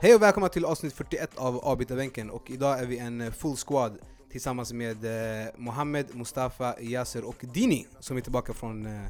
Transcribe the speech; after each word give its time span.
Hej 0.00 0.14
och 0.14 0.22
välkomna 0.22 0.48
till 0.48 0.64
avsnitt 0.64 0.92
41 0.92 1.30
av 1.36 1.56
Avbytarbänken 1.58 2.30
och 2.30 2.50
idag 2.50 2.80
är 2.80 2.86
vi 2.86 2.98
en 2.98 3.20
eh, 3.20 3.32
full 3.32 3.56
squad 3.56 3.98
tillsammans 4.30 4.72
med 4.72 5.04
eh, 5.04 5.46
Mohammed, 5.56 6.06
Mustafa, 6.14 6.74
Yasser 6.80 7.24
och 7.24 7.36
Dini 7.40 7.86
som 8.00 8.16
är 8.16 8.20
tillbaka 8.20 8.52
från 8.52 8.86
eh, 8.86 9.00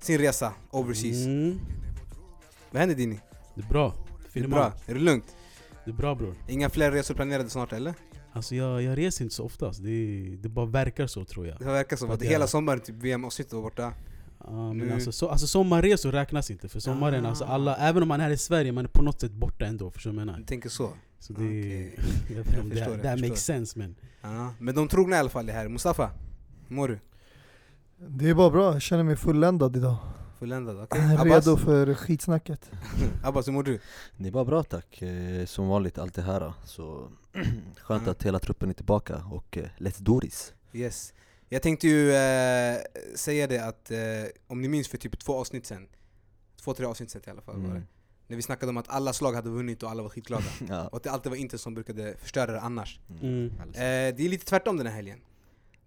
sin 0.00 0.18
resa 0.18 0.52
overseas. 0.70 1.26
Mm. 1.26 1.60
Vad 2.70 2.80
händer 2.80 2.96
Dini? 2.96 3.20
Det 3.54 3.60
är 3.60 3.66
bra. 3.68 3.86
Är 3.86 3.92
det 4.24 4.30
Finemang. 4.30 4.58
bra? 4.58 4.72
Är 4.86 4.94
det 4.94 5.00
lugnt? 5.00 5.36
Det 5.84 5.90
är 5.90 5.94
bra 5.94 6.14
bror. 6.14 6.34
Inga 6.48 6.70
fler 6.70 6.90
resor 6.90 7.14
planerade 7.14 7.50
snart 7.50 7.72
eller? 7.72 7.94
Alltså 8.36 8.54
jag, 8.54 8.82
jag 8.82 8.98
reser 8.98 9.24
inte 9.24 9.34
så 9.34 9.44
ofta, 9.44 9.66
alltså. 9.66 9.82
det, 9.82 10.36
det 10.40 10.48
bara 10.48 10.66
verkar 10.66 11.06
så 11.06 11.24
tror 11.24 11.46
jag. 11.46 11.58
Det 11.58 11.64
verkar 11.64 11.96
som 11.96 12.10
att 12.10 12.14
att 12.16 12.22
hela 12.22 12.42
jag- 12.42 12.48
sommaren 12.48 12.80
typ 12.80 12.96
VM-avsnittet 12.96 13.52
var 13.52 13.62
borta. 13.62 13.92
Ja, 14.46 14.72
men 14.72 14.92
alltså, 14.92 15.12
så, 15.12 15.28
alltså 15.28 15.46
sommarresor 15.46 16.12
räknas 16.12 16.50
inte, 16.50 16.68
för 16.68 16.80
sommaren, 16.80 17.26
Ah. 17.26 17.28
alltså 17.28 17.44
alla, 17.44 17.76
även 17.76 18.02
om 18.02 18.08
man 18.08 18.20
är 18.20 18.30
i 18.30 18.36
Sverige, 18.36 18.72
man 18.72 18.84
är 18.84 18.88
på 18.88 19.02
något 19.02 19.20
sätt 19.20 19.32
borta 19.32 19.64
ändå, 19.66 19.90
förstår 19.90 20.10
du 20.10 20.16
vad 20.16 20.20
jag 20.22 20.28
Du 20.28 20.32
menar? 20.32 20.46
tänker 20.46 20.68
så? 20.68 20.90
Så 21.18 21.32
det, 21.32 21.38
Okej. 21.38 21.98
jag 22.28 22.36
vet 22.36 22.46
inte 22.46 22.60
om 22.60 22.68
det, 22.68 22.74
det, 22.74 22.96
det 23.16 23.28
makes 23.28 23.44
sense 23.44 23.78
men 23.78 23.96
Ja. 24.22 24.54
Men 24.58 24.74
de 24.74 24.88
trogna 24.88 25.16
i 25.16 25.18
alla 25.18 25.28
fall 25.28 25.48
är 25.48 25.52
här. 25.52 25.68
Mustafa, 25.68 26.10
hur 26.68 26.76
mår 26.76 26.88
du? 26.88 26.98
Det 28.08 28.28
är 28.30 28.34
bara 28.34 28.50
bra, 28.50 28.72
jag 28.72 28.82
känner 28.82 29.04
mig 29.04 29.16
fulländad 29.16 29.76
idag. 29.76 29.96
Fulländad? 30.38 30.80
Okej. 30.82 31.16
Abbas? 31.18 31.46
Redo 31.46 31.56
för 31.56 31.94
skitsnacket. 31.94 32.70
Abbas, 33.22 33.48
hur 33.48 33.52
mår 33.52 33.62
du? 33.62 33.80
Det 34.16 34.28
är 34.28 34.32
bara 34.32 34.44
bra 34.44 34.62
tack, 34.62 35.02
Eh, 35.02 35.46
som 35.46 35.68
vanligt 35.68 35.98
alltid 35.98 36.24
här 36.24 36.52
Så 36.64 37.08
skönt 37.82 38.02
Mm. 38.02 38.10
att 38.10 38.22
hela 38.22 38.38
truppen 38.38 38.68
är 38.70 38.74
tillbaka 38.74 39.24
och 39.30 39.56
eh, 39.58 39.64
let's 39.78 40.02
do 40.02 40.20
this 40.20 40.52
Yes. 40.72 41.12
Jag 41.48 41.62
tänkte 41.62 41.88
ju 41.88 42.12
eh, 42.14 42.78
säga 43.14 43.46
det 43.46 43.58
att 43.58 43.90
eh, 43.90 43.98
om 44.46 44.62
ni 44.62 44.68
minns 44.68 44.88
för 44.88 44.98
typ 44.98 45.18
två 45.18 45.40
avsnitt 45.40 45.66
sen, 45.66 45.88
två, 46.62 46.74
tre 46.74 46.86
avsnitt 46.86 47.10
sen 47.10 47.22
i 47.26 47.30
alla 47.30 47.42
fall 47.42 47.54
var 47.56 47.62
det. 47.62 47.70
mm. 47.70 47.82
När 48.28 48.36
vi 48.36 48.42
snackade 48.42 48.70
om 48.70 48.76
att 48.76 48.88
alla 48.88 49.12
slag 49.12 49.32
hade 49.32 49.50
vunnit 49.50 49.82
och 49.82 49.90
alla 49.90 50.02
var 50.02 50.08
skitglada. 50.10 50.44
ja. 50.68 50.88
och 50.88 50.96
att 50.96 51.02
det 51.02 51.10
alltid 51.10 51.30
var 51.30 51.36
Inter 51.36 51.58
som 51.58 51.74
brukade 51.74 52.14
förstöra 52.18 52.52
det 52.52 52.60
annars. 52.60 53.00
Mm. 53.22 53.52
Alltså. 53.62 53.80
Eh, 53.82 54.14
det 54.16 54.24
är 54.24 54.28
lite 54.28 54.44
tvärtom 54.46 54.76
den 54.76 54.86
här 54.86 54.94
helgen. 54.94 55.18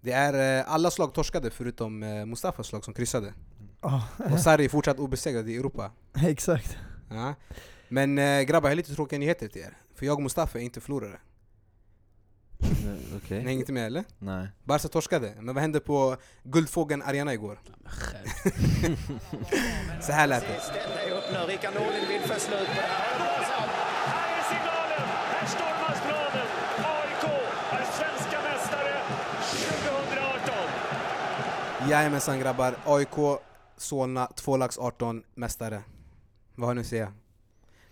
Det 0.00 0.12
är 0.12 0.58
eh, 0.60 0.72
alla 0.72 0.90
slag 0.90 1.14
torskade 1.14 1.50
förutom 1.50 2.02
eh, 2.02 2.26
Mustafas 2.26 2.66
slag 2.66 2.84
som 2.84 2.94
kryssade. 2.94 3.34
Ah, 3.80 4.00
Och 4.32 4.40
Sarri 4.40 4.64
är 4.64 4.68
fortsatt 4.68 4.98
obesegrad 4.98 5.48
i 5.48 5.56
Europa. 5.56 5.90
exakt. 6.26 6.76
Ja. 7.10 7.34
Men 7.88 8.18
eh, 8.18 8.42
grabbar, 8.42 8.68
jag 8.68 8.70
har 8.70 8.76
lite 8.76 8.94
tråkiga 8.94 9.18
nyheter 9.18 9.48
till 9.48 9.62
er. 9.62 9.76
För 9.94 10.06
jag 10.06 10.14
och 10.16 10.22
Mustafa 10.22 10.58
är 10.58 10.62
inte 10.62 10.80
förlorare. 10.80 11.18
Eh, 12.62 13.16
Okej, 13.16 13.38
Ni 13.38 13.44
hänger 13.44 13.60
inte 13.60 13.72
med 13.72 13.86
eller? 13.86 14.04
nej 14.18 14.48
Barca 14.64 14.88
torskade, 14.88 15.34
men 15.40 15.54
vad 15.54 15.62
hände 15.62 15.80
på 15.80 16.16
Guldfågeln 16.42 17.02
Arena 17.02 17.34
igår? 17.34 17.60
Så 20.00 20.12
här 20.12 20.26
lät 20.26 20.42
det. 20.42 20.60
Rickard 21.48 21.74
Norling 21.74 22.08
vill 22.08 22.20
få 22.20 22.40
slut 22.40 22.68
på 22.68 22.74
det 22.74 22.80
här. 22.80 23.26
Här 24.06 24.38
är 24.38 24.42
signalen! 24.48 25.08
Här 25.08 25.46
stormas 25.46 26.00
planen! 26.06 26.46
AIK 26.78 27.24
är 27.72 27.84
svenska 27.98 28.38
mästare 28.42 28.94
2018! 31.80 31.90
Jajamensan 31.90 32.38
grabbar, 32.38 32.74
AIK, 32.86 33.16
Solna, 33.80 34.26
tvålags 34.26 34.78
18 34.78 35.22
mästare. 35.34 35.82
Vad 36.54 36.68
har 36.68 36.74
ni 36.74 36.80
att 36.80 36.86
säga? 36.86 37.12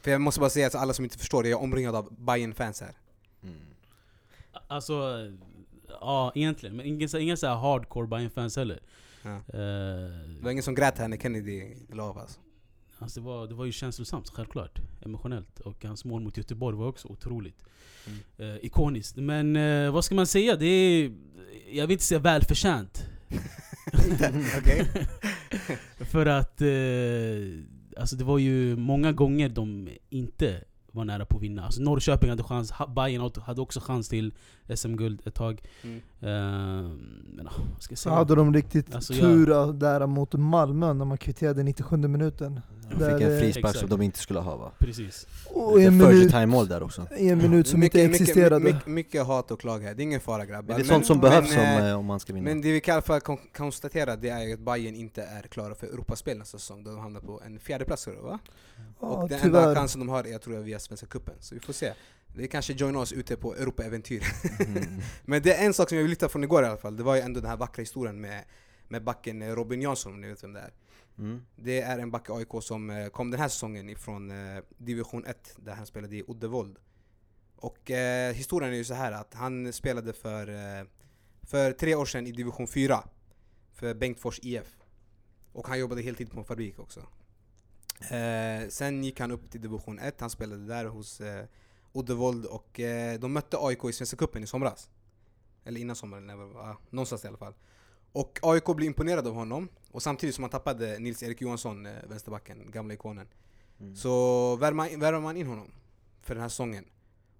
För 0.00 0.10
jag 0.10 0.20
måste 0.20 0.40
bara 0.40 0.50
säga 0.50 0.70
till 0.70 0.78
alla 0.78 0.92
som 0.94 1.04
inte 1.04 1.18
förstår 1.18 1.42
det, 1.42 1.48
jag 1.48 1.58
är 1.60 1.64
omringad 1.64 1.94
av 1.94 2.14
bayern 2.24 2.54
fans 2.54 2.80
här. 2.80 2.92
mm. 3.42 3.56
Alltså, 4.68 5.02
ja 6.00 6.32
egentligen, 6.34 6.76
men 6.76 6.86
ingen, 6.86 7.08
så- 7.08 7.18
ingen 7.18 7.36
så 7.36 7.46
här 7.46 7.54
hardcore 7.56 8.06
bayern 8.06 8.30
fans 8.30 8.56
heller. 8.56 8.80
Ja. 9.22 9.30
Eh, 9.36 9.42
Det 10.28 10.38
var 10.42 10.50
ingen 10.50 10.62
som 10.62 10.74
grät 10.74 10.98
här 10.98 11.08
när 11.08 11.16
Kennedy 11.16 11.74
la 11.92 12.02
av 12.02 12.18
alltså. 12.18 12.40
Alltså 12.98 13.20
det, 13.20 13.26
var, 13.26 13.46
det 13.46 13.54
var 13.54 13.64
ju 13.64 13.72
känslosamt, 13.72 14.28
självklart. 14.28 14.78
Emotionellt. 15.04 15.60
Och 15.60 15.84
hans 15.84 16.04
mål 16.04 16.20
mot 16.22 16.36
Göteborg 16.36 16.76
var 16.76 16.86
också 16.86 17.08
otroligt. 17.08 17.64
Mm. 18.06 18.54
Eh, 18.56 18.64
ikoniskt. 18.64 19.16
Men 19.16 19.56
eh, 19.56 19.90
vad 19.92 20.04
ska 20.04 20.14
man 20.14 20.26
säga? 20.26 20.56
Det 20.56 20.66
är, 20.66 21.12
jag 21.70 21.86
vill 21.86 21.94
inte 21.94 22.04
säga 22.04 22.18
välförtjänt. 22.20 23.04
Okej? 24.58 24.86
För 25.98 26.26
att 26.26 26.60
eh, 26.60 27.98
alltså 28.00 28.16
det 28.16 28.24
var 28.24 28.38
ju 28.38 28.76
många 28.76 29.12
gånger 29.12 29.48
de 29.48 29.88
inte 30.08 30.64
var 30.92 31.04
nära 31.04 31.26
på 31.26 31.36
att 31.36 31.42
vinna. 31.42 31.64
Alltså 31.64 31.82
Norrköping 31.82 32.30
hade 32.30 32.42
chans, 32.42 32.72
Bayern 32.96 33.30
hade 33.42 33.60
också 33.60 33.80
chans 33.80 34.08
till 34.08 34.32
SM-guld 34.76 35.20
ett 35.24 35.34
tag. 35.34 35.62
Mm. 35.82 35.96
Eh, 35.96 36.28
men 37.36 37.44
vad 37.74 37.82
ska 37.82 37.92
jag 37.92 37.98
säga? 37.98 38.14
hade 38.14 38.34
de 38.34 38.54
riktigt 38.54 38.94
Alltså, 38.94 39.12
jag- 39.12 39.22
tur 39.22 39.72
där 39.72 40.06
mot 40.06 40.32
Malmö 40.34 40.92
när 40.92 41.04
man 41.04 41.18
kvitterade 41.18 41.62
97 41.62 41.96
minuten. 41.96 42.60
De 42.90 42.94
fick 42.94 43.02
en 43.26 43.32
eh, 43.32 43.38
frispark 43.40 43.76
som 43.76 43.88
de 43.88 44.02
inte 44.02 44.18
skulle 44.18 44.38
ha 44.40 44.56
va? 44.56 44.72
Precis. 44.78 45.26
Och 45.54 45.82
en 45.82 45.96
minut, 45.96 46.30
time-mål 46.30 46.68
där 46.68 46.82
också 46.82 47.06
en 47.10 47.38
minut 47.38 47.68
som 47.68 47.80
mycket, 47.80 48.00
inte 48.00 48.16
existerade. 48.16 48.58
Mycket, 48.64 48.74
mycket, 48.74 48.86
mycket 48.92 49.26
hat 49.26 49.50
och 49.50 49.60
klag 49.60 49.78
här, 49.80 49.94
det 49.94 50.02
är 50.02 50.04
ingen 50.04 50.20
fara 50.20 50.46
grabbar. 50.46 50.68
Men 50.68 50.76
det 50.76 50.82
är 50.82 50.92
sånt 50.94 51.06
som 51.06 51.20
behövs 51.20 51.50
men, 51.56 51.58
om, 51.78 51.82
eh, 51.84 51.90
eh, 51.90 51.98
om 51.98 52.06
man 52.06 52.20
ska 52.20 52.32
vinna 52.32 52.44
Men 52.44 52.60
det 52.60 52.72
vi 52.72 52.80
kan 52.80 52.92
i 52.92 52.94
alla 52.94 53.02
fall 53.02 53.20
kon- 53.20 53.38
konstatera 53.56 54.16
det 54.16 54.28
är 54.28 54.54
att 54.54 54.60
Bayern 54.60 54.94
inte 54.94 55.22
är 55.22 55.42
klara 55.42 55.74
för 55.74 55.86
Europaspel 55.86 56.38
nästa 56.38 56.58
säsong, 56.58 56.84
då 56.84 56.90
de 56.90 56.98
hamnar 57.00 57.20
på 57.20 57.40
en 57.46 57.58
fjärde 57.58 57.84
plats 57.84 58.04
tror 58.04 58.16
jag, 58.16 58.22
va? 58.22 58.38
ja, 59.00 59.06
och 59.06 59.28
den 59.28 59.40
enda 59.40 59.60
tyvärr. 59.60 59.74
chansen 59.74 60.00
de 60.00 60.08
har 60.08 60.26
är 60.26 60.38
tror 60.38 60.56
jag 60.56 60.62
via 60.62 60.78
Svenska 60.78 61.06
Cupen, 61.06 61.34
så 61.40 61.54
vi 61.54 61.60
får 61.60 61.72
se. 61.72 61.92
Det 62.34 62.48
kanske 62.48 62.72
joinar 62.72 63.00
oss 63.00 63.12
ute 63.12 63.36
på 63.36 63.54
Europa-äventyr. 63.54 64.24
Mm. 64.60 65.00
Men 65.24 65.42
det 65.42 65.54
är 65.54 65.66
en 65.66 65.74
sak 65.74 65.88
som 65.88 65.96
jag 65.96 66.02
vill 66.02 66.10
lyfta 66.10 66.28
från 66.28 66.44
igår 66.44 66.62
i 66.62 66.66
alla 66.66 66.76
fall, 66.76 66.96
det 66.96 67.02
var 67.02 67.14
ju 67.14 67.20
ändå 67.20 67.40
den 67.40 67.50
här 67.50 67.56
vackra 67.56 67.82
historien 67.82 68.20
med, 68.20 68.44
med 68.88 69.04
backen 69.04 69.42
eh, 69.42 69.54
Robin 69.54 69.82
Jansson, 69.82 70.14
om 70.14 70.20
ni 70.20 70.28
vet 70.28 70.44
vem 70.44 70.52
det 70.52 70.60
är. 70.60 70.72
Mm. 71.18 71.42
Det 71.56 71.80
är 71.80 71.98
en 71.98 72.10
back 72.10 72.28
i 72.28 72.32
AIK 72.32 72.62
som 72.62 72.90
eh, 72.90 73.08
kom 73.08 73.30
den 73.30 73.40
här 73.40 73.48
säsongen 73.48 73.88
ifrån 73.88 74.30
eh, 74.30 74.62
division 74.78 75.24
1 75.24 75.56
där 75.56 75.74
han 75.74 75.86
spelade 75.86 76.16
i 76.16 76.24
Uddevold. 76.28 76.78
Och 77.56 77.90
eh, 77.90 78.34
historien 78.34 78.72
är 78.72 78.76
ju 78.76 78.84
så 78.84 78.94
här 78.94 79.12
att 79.12 79.34
han 79.34 79.72
spelade 79.72 80.12
för, 80.12 80.48
eh, 80.48 80.84
för 81.42 81.72
tre 81.72 81.94
år 81.94 82.04
sedan 82.04 82.26
i 82.26 82.32
division 82.32 82.68
4 82.68 83.04
för 83.72 83.94
Bengtfors 83.94 84.40
IF. 84.42 84.76
Och 85.52 85.68
han 85.68 85.78
jobbade 85.78 86.02
heltid 86.02 86.30
på 86.30 86.38
en 86.38 86.44
fabrik 86.44 86.78
också. 86.78 87.00
Eh, 88.00 88.68
sen 88.68 89.04
gick 89.04 89.20
han 89.20 89.30
upp 89.30 89.50
till 89.50 89.60
division 89.60 89.98
1, 89.98 90.20
han 90.20 90.30
spelade 90.30 90.66
där 90.66 90.84
hos 90.84 91.20
Uddevold 91.92 92.46
och 92.46 92.80
eh, 92.80 93.18
de 93.18 93.32
mötte 93.32 93.56
AIK 93.60 93.84
i 93.84 93.92
Svenska 93.92 94.16
Cupen 94.16 94.42
i 94.42 94.46
somras. 94.46 94.90
Eller 95.64 95.80
innan 95.80 95.96
sommaren, 95.96 96.38
var, 96.38 96.68
ja, 96.68 96.76
någonstans 96.90 97.24
i 97.24 97.28
alla 97.28 97.36
fall. 97.36 97.54
Och 98.12 98.38
AIK 98.42 98.64
blev 98.64 98.86
imponerade 98.86 99.28
av 99.28 99.34
honom, 99.34 99.68
och 99.90 100.02
samtidigt 100.02 100.34
som 100.34 100.42
man 100.42 100.50
tappade 100.50 100.98
Nils-Erik 100.98 101.40
Johansson, 101.40 101.86
eh, 101.86 101.92
vänsterbacken, 102.08 102.70
gamla 102.70 102.94
ikonen. 102.94 103.28
Mm. 103.80 103.96
Så 103.96 104.56
värvade 104.56 104.76
man, 104.76 105.00
värvade 105.00 105.22
man 105.22 105.36
in 105.36 105.46
honom 105.46 105.70
för 106.22 106.34
den 106.34 106.42
här 106.42 106.48
säsongen. 106.48 106.84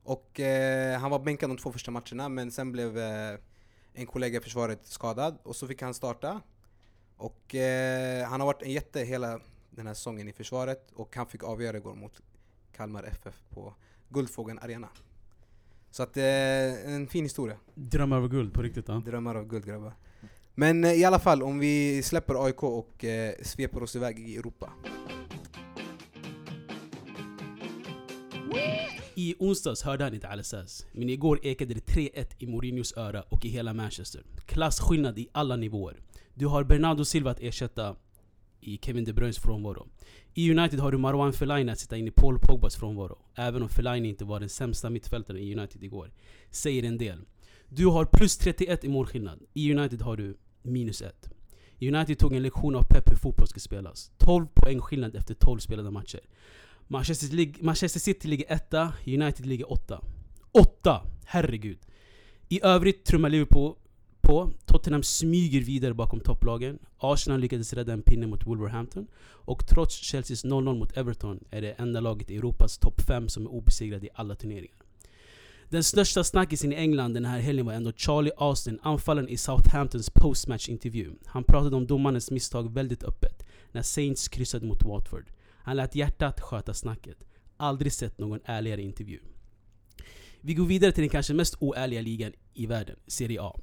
Och 0.03 0.41
eh, 0.41 1.01
han 1.01 1.11
var 1.11 1.19
bänkad 1.19 1.51
de 1.51 1.57
två 1.57 1.73
första 1.73 1.91
matcherna, 1.91 2.29
men 2.29 2.51
sen 2.51 2.73
blev 2.73 2.99
eh, 2.99 3.39
en 3.93 4.07
kollega 4.07 4.39
i 4.39 4.43
försvaret 4.43 4.87
skadad, 4.87 5.39
och 5.43 5.57
så 5.57 5.67
fick 5.67 5.83
han 5.83 5.95
starta. 5.95 6.41
Och 7.17 7.55
eh, 7.55 8.29
han 8.29 8.41
har 8.41 8.47
varit 8.47 8.63
en 8.63 8.73
jätte 8.73 9.01
hela 9.01 9.41
den 9.71 9.87
här 9.87 9.95
säsongen 9.95 10.29
i 10.29 10.33
försvaret, 10.33 10.91
och 10.93 11.17
han 11.17 11.27
fick 11.27 11.43
avgöra 11.43 11.77
igår 11.77 11.95
mot 11.95 12.21
Kalmar 12.73 13.05
FF 13.05 13.43
på 13.49 13.75
Guldfågeln 14.09 14.59
Arena. 14.59 14.89
Så 15.91 16.03
att 16.03 16.17
eh, 16.17 16.25
en 16.95 17.07
fin 17.07 17.25
historia. 17.25 17.57
Drömmar 17.75 18.17
över 18.17 18.29
guld 18.29 18.55
på 18.55 18.63
riktigt. 18.63 18.89
Ja. 18.89 19.03
Drömmar 19.07 19.35
av 19.35 19.47
guld 19.49 19.67
grabbar. 19.67 19.93
Men 20.55 20.85
eh, 20.85 20.93
i 20.93 21.05
alla 21.05 21.19
fall, 21.19 21.43
om 21.43 21.59
vi 21.59 22.03
släpper 22.03 22.45
AIK 22.45 22.63
och 22.63 23.05
eh, 23.05 23.35
sveper 23.43 23.83
oss 23.83 23.97
iväg 23.97 24.19
i 24.19 24.37
Europa. 24.37 24.73
I 29.15 29.35
onsdags 29.39 29.83
hörde 29.83 30.05
han 30.05 30.15
inte 30.15 30.29
Al-Assas, 30.29 30.87
men 30.93 31.09
igår 31.09 31.41
ekade 31.43 31.75
det 31.75 31.81
3-1 31.81 32.27
i 32.39 32.47
Mourinhos 32.47 32.97
öra 32.97 33.23
och 33.23 33.45
i 33.45 33.49
hela 33.49 33.75
Manchester. 33.75 34.23
Klasskillnad 34.47 35.19
i 35.19 35.29
alla 35.33 35.57
nivåer. 35.57 36.01
Du 36.35 36.47
har 36.47 36.65
Bernardo 36.65 37.05
Silva 37.05 37.31
att 37.31 37.41
ersätta 37.41 37.97
i 38.69 38.79
Kevin 38.83 39.05
De 39.05 39.13
Bruynes 39.13 39.39
frånvaro. 39.39 39.89
I 40.35 40.51
United 40.51 40.81
har 40.81 40.93
du 40.93 40.99
Marwan 40.99 41.33
Fellaini 41.33 41.73
att 41.73 41.79
sitta 41.79 41.97
in 41.97 42.09
i 42.09 42.11
Paul 42.11 42.39
Pogbas 42.39 42.77
frånvaro. 42.77 43.19
Även 43.35 43.63
om 43.63 43.69
Fellaini 43.69 44.09
inte 44.09 44.25
var 44.25 44.41
den 44.41 44.49
sämsta 44.49 44.91
mittfältaren 44.91 45.41
i 45.41 45.55
United 45.55 45.83
igår. 45.85 46.11
Säger 46.51 46.83
en 46.83 46.99
del. 46.99 47.19
Du 47.69 47.87
har 47.87 48.05
plus 48.05 48.37
31 48.37 48.85
i 48.85 48.89
målskillnad. 48.89 49.43
I 49.55 49.75
United 49.75 50.03
har 50.03 50.17
du 50.17 50.37
minus 50.63 51.03
1. 51.03 51.31
United 51.81 52.19
tog 52.19 52.33
en 52.33 52.43
lektion 52.43 52.77
av 52.77 52.83
Pep 52.83 53.11
hur 53.11 53.17
fotboll 53.17 53.49
ska 53.49 53.61
spelas. 53.61 54.11
12 54.19 54.47
poäng 54.55 54.81
skillnad 54.81 55.17
efter 55.17 55.35
12 55.35 55.59
spelade 55.59 55.91
matcher. 55.91 56.21
Manchester, 56.87 57.37
League, 57.37 57.55
Manchester 57.61 58.01
City 58.01 58.29
ligger 58.29 58.53
etta, 58.53 58.93
United 59.07 59.47
ligger 59.47 59.73
åtta. 59.73 60.01
Åtta! 60.53 61.03
Herregud. 61.27 61.79
I 62.49 62.61
övrigt 62.63 63.05
trummar 63.05 63.31
Liverpool 63.31 63.75
på. 64.29 64.53
Tottenham 64.67 65.03
smyger 65.03 65.61
vidare 65.61 65.95
bakom 65.95 66.21
topplagen. 66.21 66.79
Arsenal 66.99 67.41
lyckades 67.41 67.73
rädda 67.73 67.93
en 67.93 68.03
pinne 68.03 68.27
mot 68.27 68.47
Wolverhampton. 68.47 69.07
Och 69.27 69.67
trots 69.69 69.95
Chelseas 69.95 70.45
0-0 70.45 70.79
mot 70.79 70.97
Everton 70.97 71.45
är 71.51 71.63
det 71.63 71.73
enda 71.73 72.01
laget 72.01 72.31
i 72.31 72.37
Europas 72.37 72.79
topp 72.79 73.01
5 73.01 73.29
som 73.29 73.47
är 73.47 73.51
obesegrade 73.51 74.07
i 74.07 74.09
alla 74.15 74.35
turneringar. 74.35 74.77
Den 75.69 75.85
största 75.85 76.25
snackisen 76.25 76.73
i 76.73 76.75
England 76.75 77.15
den 77.15 77.25
här 77.25 77.41
helgen 77.41 77.67
var 77.67 77.73
ändå 77.73 77.93
Charlie 77.93 78.31
Austin, 78.37 78.79
anfallaren 78.83 79.29
i 79.29 79.37
Southamptons 79.37 80.11
postmatch-intervju. 80.11 81.13
Han 81.27 81.45
pratade 81.45 81.77
om 81.77 81.87
domarens 81.87 82.31
misstag 82.31 82.75
väldigt 82.75 83.05
öppet, 83.05 83.47
när 83.73 83.83
Saints 83.83 84.29
kryssade 84.29 84.67
mot 84.67 84.85
Watford. 84.85 85.31
Han 85.63 85.77
lät 85.77 85.95
hjärtat 85.95 86.41
sköta 86.41 86.75
snacket. 86.75 87.17
Aldrig 87.57 87.93
sett 87.93 88.19
någon 88.19 88.41
ärligare 88.45 88.83
intervju. 88.83 89.19
Vi 90.41 90.55
går 90.55 90.67
vidare 90.67 90.93
till 90.93 91.03
den 91.03 91.11
kanske 91.11 91.35
mest 91.35 91.57
oärliga 91.61 92.01
ligan 92.01 92.33
i 92.55 92.67
världen, 92.67 92.97
Serie 93.07 93.43
A. 93.43 93.61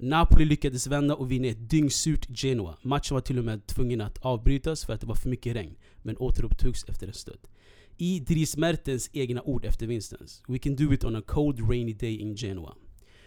Napoli 0.00 0.44
lyckades 0.44 0.86
vända 0.86 1.14
och 1.14 1.30
vinna 1.30 1.48
ett 1.48 1.70
dyngsurt 1.70 2.26
Genoa. 2.30 2.76
Matchen 2.82 3.14
var 3.14 3.20
till 3.20 3.38
och 3.38 3.44
med 3.44 3.66
tvungen 3.66 4.00
att 4.00 4.18
avbrytas 4.18 4.84
för 4.84 4.92
att 4.92 5.00
det 5.00 5.06
var 5.06 5.14
för 5.14 5.28
mycket 5.28 5.56
regn, 5.56 5.76
men 6.02 6.16
återupptogs 6.16 6.84
efter 6.88 7.06
en 7.06 7.12
stund. 7.12 7.40
I 7.96 8.20
Dries 8.20 8.56
Mertens 8.56 9.10
egna 9.12 9.42
ord 9.42 9.64
efter 9.64 9.86
vinsten. 9.86 10.26
We 10.48 10.58
can 10.58 10.76
do 10.76 10.92
it 10.92 11.04
on 11.04 11.16
a 11.16 11.22
cold 11.26 11.70
rainy 11.70 11.92
day 11.92 12.16
in 12.16 12.36
Genoa. 12.36 12.74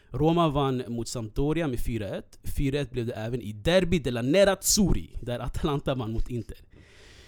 Roma 0.09 0.49
vann 0.49 0.83
mot 0.87 1.07
Sampdoria 1.07 1.67
med 1.67 1.79
4-1. 1.79 2.23
4-1 2.43 2.91
blev 2.91 3.05
det 3.05 3.13
även 3.13 3.41
i 3.41 3.53
Derby 3.53 3.99
della 3.99 4.21
Nerazzurri, 4.21 5.09
där 5.21 5.39
Atalanta 5.39 5.95
vann 5.95 6.11
mot 6.11 6.29
Inter. 6.29 6.57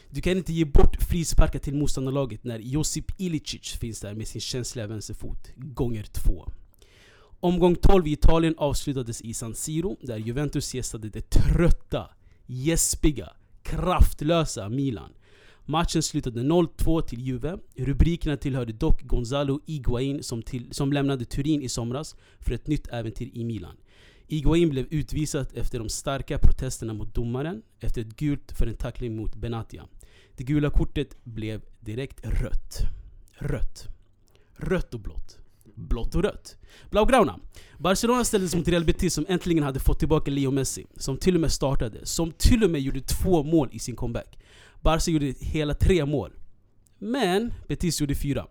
Du 0.09 0.21
kan 0.21 0.37
inte 0.37 0.53
ge 0.53 0.65
bort 0.65 1.03
frisparkar 1.03 1.59
till 1.59 1.75
motståndarlaget 1.75 2.43
när 2.43 2.59
Josip 2.59 3.11
Ilicic 3.17 3.77
finns 3.79 3.99
där 3.99 4.13
med 4.13 4.27
sin 4.27 4.41
känsliga 4.41 4.87
vänsterfot, 4.87 5.51
gånger 5.55 6.03
två. 6.03 6.45
Omgång 7.43 7.75
12 7.75 8.07
i 8.07 8.11
Italien 8.11 8.55
avslutades 8.57 9.21
i 9.21 9.33
San 9.33 9.55
Siro, 9.55 9.97
där 10.01 10.17
Juventus 10.17 10.73
gästade 10.73 11.09
det 11.09 11.29
trötta, 11.29 12.09
gäspiga, 12.45 13.29
kraftlösa 13.63 14.69
Milan. 14.69 15.13
Matchen 15.65 16.03
slutade 16.03 16.41
0-2 16.41 17.01
till 17.01 17.21
Juve. 17.21 17.57
Rubrikerna 17.75 18.37
tillhörde 18.37 18.73
dock 18.73 19.01
Gonzalo 19.01 19.61
Higuain 19.65 20.23
som, 20.23 20.41
till, 20.41 20.73
som 20.73 20.93
lämnade 20.93 21.25
Turin 21.25 21.61
i 21.61 21.69
somras 21.69 22.15
för 22.39 22.53
ett 22.53 22.67
nytt 22.67 22.87
äventyr 22.87 23.29
i 23.33 23.43
Milan. 23.43 23.75
Higuain 24.27 24.69
blev 24.69 24.87
utvisad 24.89 25.47
efter 25.53 25.79
de 25.79 25.89
starka 25.89 26.37
protesterna 26.37 26.93
mot 26.93 27.15
domaren 27.15 27.61
efter 27.79 28.01
ett 28.01 28.15
gult 28.17 28.51
för 28.51 28.67
en 28.67 28.75
tackling 28.75 29.15
mot 29.15 29.35
Benatia. 29.35 29.87
Det 30.35 30.43
gula 30.43 30.69
kortet 30.69 31.23
blev 31.23 31.61
direkt 31.79 32.25
rött. 32.25 32.77
Rött. 33.33 33.87
Rött 34.55 34.93
och 34.93 34.99
blått. 34.99 35.42
Blått 35.75 36.15
och 36.15 36.23
rött. 36.23 36.57
Blaugrana. 36.89 37.39
Barcelona 37.77 38.23
ställdes 38.23 38.55
mot 38.55 38.67
Real 38.67 38.85
Betis 38.85 39.13
som 39.13 39.25
äntligen 39.29 39.63
hade 39.63 39.79
fått 39.79 39.99
tillbaka 39.99 40.31
Leo 40.31 40.51
Messi. 40.51 40.85
Som 40.97 41.17
till 41.17 41.35
och 41.35 41.41
med 41.41 41.51
startade. 41.51 42.05
Som 42.05 42.31
till 42.31 42.63
och 42.63 42.69
med 42.69 42.81
gjorde 42.81 43.01
två 43.01 43.43
mål 43.43 43.69
i 43.71 43.79
sin 43.79 43.95
comeback. 43.95 44.39
Barca 44.81 45.11
gjorde 45.11 45.33
hela 45.39 45.73
tre 45.73 46.05
mål. 46.05 46.31
Men 46.99 47.53
Betis 47.67 48.01
gjorde 48.01 48.15
fyra. 48.15 48.47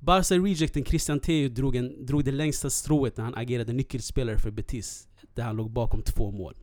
Barca-rejecten 0.00 0.84
Christian 0.84 1.20
Teo 1.20 1.48
drog, 1.48 1.76
en, 1.76 2.06
drog 2.06 2.24
det 2.24 2.32
längsta 2.32 2.70
strået 2.70 3.16
när 3.16 3.24
han 3.24 3.34
agerade 3.34 3.72
nyckelspelare 3.72 4.38
för 4.38 4.50
Betis, 4.50 5.08
där 5.34 5.42
han 5.42 5.56
låg 5.56 5.70
bakom 5.70 6.02
två 6.02 6.30
mål. 6.30 6.54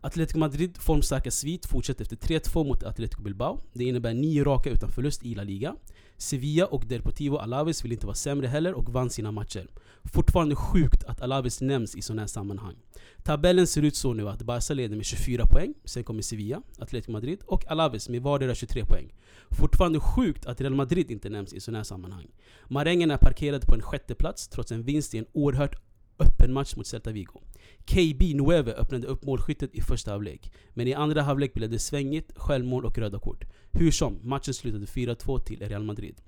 Atletico 0.00 0.38
Madrid 0.38 0.76
formstarka 0.76 1.30
svit 1.30 1.66
fortsätter 1.66 2.02
efter 2.02 2.16
3-2 2.16 2.64
mot 2.64 2.82
Atletico 2.82 3.22
Bilbao. 3.22 3.60
Det 3.72 3.84
innebär 3.84 4.14
nio 4.14 4.44
raka 4.44 4.70
utan 4.70 4.90
förlust 4.92 5.24
i 5.24 5.34
La 5.34 5.42
Liga. 5.42 5.76
Sevilla 6.18 6.66
och 6.66 6.86
Deportivo 6.86 7.36
Alaves 7.36 7.84
vill 7.84 7.92
inte 7.92 8.06
vara 8.06 8.14
sämre 8.14 8.46
heller 8.46 8.74
och 8.74 8.92
vann 8.92 9.10
sina 9.10 9.32
matcher. 9.32 9.68
Fortfarande 10.04 10.56
sjukt 10.56 11.04
att 11.04 11.22
Alaves 11.22 11.60
nämns 11.60 11.96
i 11.96 12.02
sådana 12.02 12.22
här 12.22 12.26
sammanhang. 12.26 12.74
Tabellen 13.22 13.66
ser 13.66 13.82
ut 13.82 13.96
så 13.96 14.12
nu 14.12 14.28
att 14.28 14.42
Barca 14.42 14.74
leder 14.74 14.96
med 14.96 15.04
24 15.04 15.46
poäng, 15.46 15.74
sen 15.84 16.04
kommer 16.04 16.22
Sevilla, 16.22 16.62
Atletico 16.78 17.12
Madrid 17.12 17.38
och 17.46 17.70
Alaves 17.70 18.08
med 18.08 18.22
vardera 18.22 18.54
23 18.54 18.84
poäng. 18.84 19.14
Fortfarande 19.50 20.00
sjukt 20.00 20.46
att 20.46 20.60
Real 20.60 20.74
Madrid 20.74 21.10
inte 21.10 21.28
nämns 21.28 21.52
i 21.52 21.60
sådana 21.60 21.78
här 21.78 21.84
sammanhang. 21.84 22.26
Marängen 22.68 23.10
är 23.10 23.16
parkerad 23.16 23.66
på 23.66 23.74
en 23.74 23.82
sjätte 23.82 24.14
plats 24.14 24.48
trots 24.48 24.72
en 24.72 24.82
vinst 24.82 25.14
i 25.14 25.18
en 25.18 25.26
oerhört 25.32 25.76
öppen 26.18 26.52
match 26.52 26.76
mot 26.76 26.86
Celta 26.86 27.12
Vigo. 27.12 27.40
KB 27.86 28.34
Nueve 28.34 28.72
öppnade 28.72 29.06
upp 29.06 29.24
målskyttet 29.24 29.74
i 29.74 29.80
första 29.80 30.10
halvlek. 30.10 30.52
Men 30.74 30.88
i 30.88 30.94
andra 30.94 31.22
halvlek 31.22 31.54
blev 31.54 31.70
det 31.70 31.78
svängigt, 31.78 32.32
självmål 32.36 32.84
och 32.84 32.98
röda 32.98 33.18
kort. 33.18 33.44
Hur 33.72 33.90
som, 33.90 34.18
matchen 34.22 34.54
slutade 34.54 34.86
4-2 34.86 35.44
till 35.44 35.68
Real 35.68 35.84
Madrid. 35.84 36.20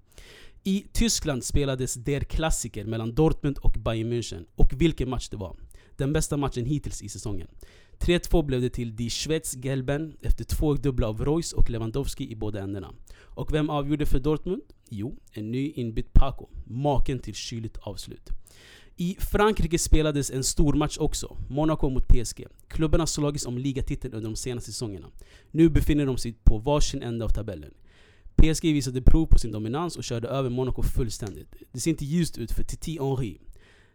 I 0.65 0.85
Tyskland 0.93 1.45
spelades 1.45 1.95
Der 1.95 2.21
Klassiker 2.21 2.85
mellan 2.85 3.15
Dortmund 3.15 3.59
och 3.59 3.73
Bayern 3.73 4.13
München. 4.13 4.45
Och 4.55 4.73
vilken 4.77 5.11
match 5.11 5.29
det 5.29 5.37
var! 5.37 5.57
Den 5.97 6.13
bästa 6.13 6.37
matchen 6.37 6.65
hittills 6.65 7.03
i 7.03 7.09
säsongen. 7.09 7.49
3-2 7.99 8.45
blev 8.45 8.61
det 8.61 8.71
till 8.71 8.97
Die 8.97 9.11
Schweiz 9.11 9.57
Gelben 9.57 10.17
efter 10.23 10.45
två 10.45 10.75
dubbla 10.75 11.09
av 11.09 11.25
Reus 11.25 11.53
och 11.53 11.71
Lewandowski 11.71 12.33
i 12.33 12.37
båda 12.37 12.61
ändarna. 12.61 12.95
Och 13.21 13.55
vem 13.55 13.71
avgjorde 13.71 14.07
för 14.07 14.19
Dortmund? 14.19 14.63
Jo, 14.89 15.19
en 15.33 15.51
ny 15.51 15.71
inbytt 15.71 16.13
Paco. 16.13 16.49
Maken 16.67 17.19
till 17.19 17.35
kyligt 17.35 17.77
avslut. 17.77 18.31
I 19.01 19.17
Frankrike 19.21 19.79
spelades 19.79 20.31
en 20.31 20.45
stor 20.45 20.73
match 20.73 20.99
också. 21.01 21.37
Monaco 21.49 21.89
mot 21.89 22.09
PSG. 22.09 22.47
Klubbarna 22.69 23.07
slagits 23.07 23.47
om 23.47 23.59
ligatiteln 23.59 24.15
under 24.15 24.31
de 24.31 24.37
senaste 24.37 24.73
säsongerna. 24.73 25.07
Nu 25.51 25.69
befinner 25.69 26.07
de 26.07 26.19
sig 26.19 26.33
på 26.45 26.59
varsin 26.59 27.03
ände 27.03 27.25
av 27.25 27.29
tabellen. 27.29 27.75
PSG 28.37 28.65
visade 28.65 29.03
prov 29.03 29.27
på 29.27 29.39
sin 29.39 29.53
dominans 29.53 29.97
och 29.97 30.05
körde 30.05 30.29
över 30.29 30.51
Monaco 30.51 30.83
fullständigt. 30.83 31.55
Det 31.73 31.81
ser 31.81 31.91
inte 31.91 32.05
ljust 32.05 32.39
ut 32.39 32.53
för 32.53 32.63
Titi 32.63 32.99
Henry. 33.01 33.39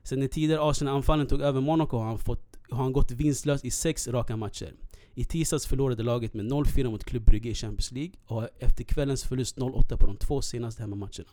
Sen 0.03 0.19
den 0.19 0.29
tidigare 0.29 0.61
Arsenal-anfallen 0.61 1.27
tog 1.27 1.41
över 1.41 1.61
Monaco 1.61 1.97
har 1.97 2.05
han, 2.05 2.19
fått, 2.19 2.57
har 2.69 2.83
han 2.83 2.93
gått 2.93 3.11
vinstlös 3.11 3.65
i 3.65 3.71
sex 3.71 4.07
raka 4.07 4.37
matcher. 4.37 4.73
I 5.15 5.25
tisdags 5.25 5.65
förlorade 5.65 6.03
laget 6.03 6.33
med 6.33 6.45
0-4 6.45 6.89
mot 6.89 7.03
Club 7.03 7.25
Brugge 7.25 7.49
i 7.49 7.55
Champions 7.55 7.91
League 7.91 8.13
och 8.25 8.35
har 8.35 8.49
efter 8.59 8.83
kvällens 8.83 9.23
förlust 9.23 9.57
0-8 9.57 9.97
på 9.97 10.07
de 10.07 10.17
två 10.17 10.41
senaste 10.41 10.81
hemmamatcherna. 10.81 11.29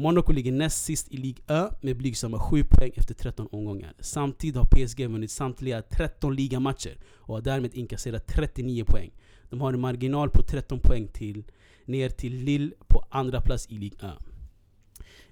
Monaco 0.00 0.32
ligger 0.32 0.52
näst 0.52 0.84
sist 0.84 1.08
i 1.12 1.16
Ligue 1.16 1.44
Ö 1.48 1.70
med 1.80 1.96
blygsamma 1.96 2.38
7 2.38 2.64
poäng 2.64 2.92
efter 2.96 3.14
13 3.14 3.48
omgångar. 3.52 3.94
Samtidigt 4.00 4.56
har 4.56 4.64
PSG 4.64 5.06
vunnit 5.06 5.30
samtliga 5.30 5.82
13 5.82 6.34
ligamatcher 6.34 6.98
och 7.14 7.34
har 7.34 7.42
därmed 7.42 7.74
inkasserat 7.74 8.26
39 8.26 8.84
poäng. 8.84 9.10
De 9.50 9.60
har 9.60 9.72
en 9.72 9.80
marginal 9.80 10.30
på 10.30 10.42
13 10.42 10.80
poäng 10.80 11.08
till, 11.08 11.44
ner 11.84 12.08
till 12.08 12.34
Lille 12.34 12.70
på 12.88 13.04
andra 13.10 13.40
plats 13.40 13.66
i 13.70 13.74
Ligue 13.74 13.98
Ö. 14.02 14.12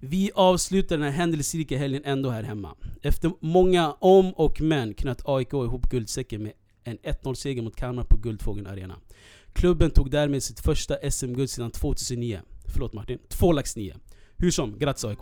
Vi 0.00 0.30
avslutar 0.34 0.96
den 0.96 1.04
här 1.04 1.12
händelserika 1.12 1.78
helgen 1.78 2.02
ändå 2.04 2.30
här 2.30 2.42
hemma. 2.42 2.74
Efter 3.02 3.32
många 3.40 3.92
om 3.92 4.32
och 4.32 4.60
men 4.60 4.94
knöt 4.94 5.22
AIK 5.24 5.52
ihop 5.52 5.90
guldsäcken 5.90 6.42
med 6.42 6.52
en 6.84 6.98
1-0-seger 6.98 7.62
mot 7.62 7.76
Kalmar 7.76 8.04
på 8.04 8.16
Guldfågeln 8.16 8.66
Arena. 8.66 8.96
Klubben 9.52 9.90
tog 9.90 10.10
därmed 10.10 10.42
sitt 10.42 10.60
första 10.60 11.10
SM-guld 11.10 11.50
sedan 11.50 11.70
2009. 11.70 12.40
Förlåt 12.72 12.92
Martin, 12.92 13.18
2 13.28 13.52
lax 13.52 13.76
9. 13.76 13.94
Hur 14.40 14.50
som, 14.50 14.78
grattis 14.78 15.04
AIK! 15.04 15.18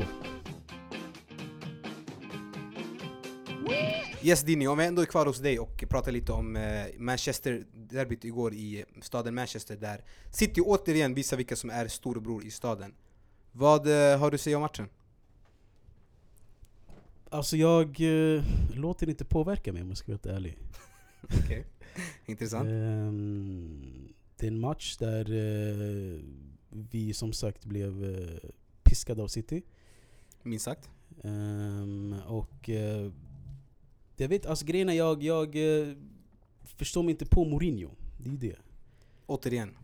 Yes 4.23 4.43
Dini, 4.43 4.67
om 4.67 4.79
vi 4.79 4.85
ändå 4.85 5.03
är 5.03 5.07
kvar 5.07 5.27
hos 5.27 5.39
dig 5.39 5.59
och 5.59 5.85
pratar 5.89 6.13
lite 6.13 6.33
om 6.33 6.57
eh, 6.57 6.87
Manchester-derbyt 6.99 8.25
igår 8.25 8.55
i 8.55 8.85
staden 9.03 9.35
Manchester 9.35 9.77
där 9.77 10.05
City 10.31 10.61
återigen 10.61 11.15
visar 11.15 11.37
vilka 11.37 11.57
som 11.57 11.71
är 11.71 11.89
storebror 11.89 12.45
i 12.45 12.51
staden. 12.51 12.95
Vad 13.53 13.87
eh, 13.87 14.19
har 14.19 14.31
du 14.31 14.35
att 14.35 14.41
säga 14.41 14.57
om 14.57 14.63
matchen? 14.63 14.89
Alltså 17.31 17.57
jag 17.57 18.01
eh, 18.01 18.43
låter 18.75 19.09
inte 19.09 19.25
påverka 19.25 19.73
mig 19.73 19.83
om 19.83 19.89
jag 19.89 19.97
ska 19.97 20.13
vara 20.13 20.17
helt 20.23 20.27
ärlig. 20.27 20.59
Okej, 21.45 21.67
intressant. 22.27 22.69
Ehm, 22.69 24.13
det 24.37 24.47
är 24.47 24.51
en 24.51 24.61
match 24.61 24.97
där 24.97 25.31
eh, 25.31 26.21
vi 26.71 27.15
som 27.15 27.33
sagt 27.33 27.65
blev 27.65 28.05
eh, 28.05 28.51
piskade 28.87 29.23
av 29.23 29.29
City. 29.29 29.63
Minst 30.43 30.65
sagt. 30.65 30.91
Ehm, 31.25 32.15
och 32.27 32.71
eh, 32.71 33.13
jag 34.17 34.29
vet, 34.29 34.47
alltså 34.47 34.67
grejen 34.67 34.89
är 34.89 34.93
jag, 34.93 35.23
jag 35.23 35.57
eh, 35.57 35.95
förstår 36.65 37.03
mig 37.03 37.11
inte 37.11 37.27
på 37.27 37.45
Mourinho. 37.45 37.91
Det 38.19 38.29
är 38.29 38.33
ju 38.33 38.39
det. 38.39 38.57
Återigen. 39.27 39.77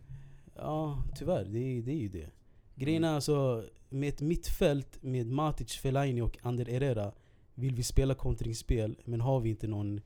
Ja, 0.56 1.02
tyvärr. 1.16 1.44
Det 1.44 1.58
är, 1.58 1.82
det 1.82 1.92
är 1.92 1.98
ju 1.98 2.08
det. 2.08 2.30
Grejen 2.74 3.04
är 3.04 3.14
alltså, 3.14 3.64
med 3.88 4.08
ett 4.08 4.20
mittfält 4.20 5.02
med 5.02 5.26
Matic, 5.26 5.76
Fellaini 5.76 6.20
och 6.20 6.38
Ander 6.42 6.66
Herrera 6.66 7.12
vill 7.54 7.74
vi 7.74 7.82
spela 7.82 8.14
kontringsspel, 8.14 8.96
men 9.04 9.20
har 9.20 9.40
vi 9.40 9.50
inte 9.50 9.66
någon, 9.66 10.00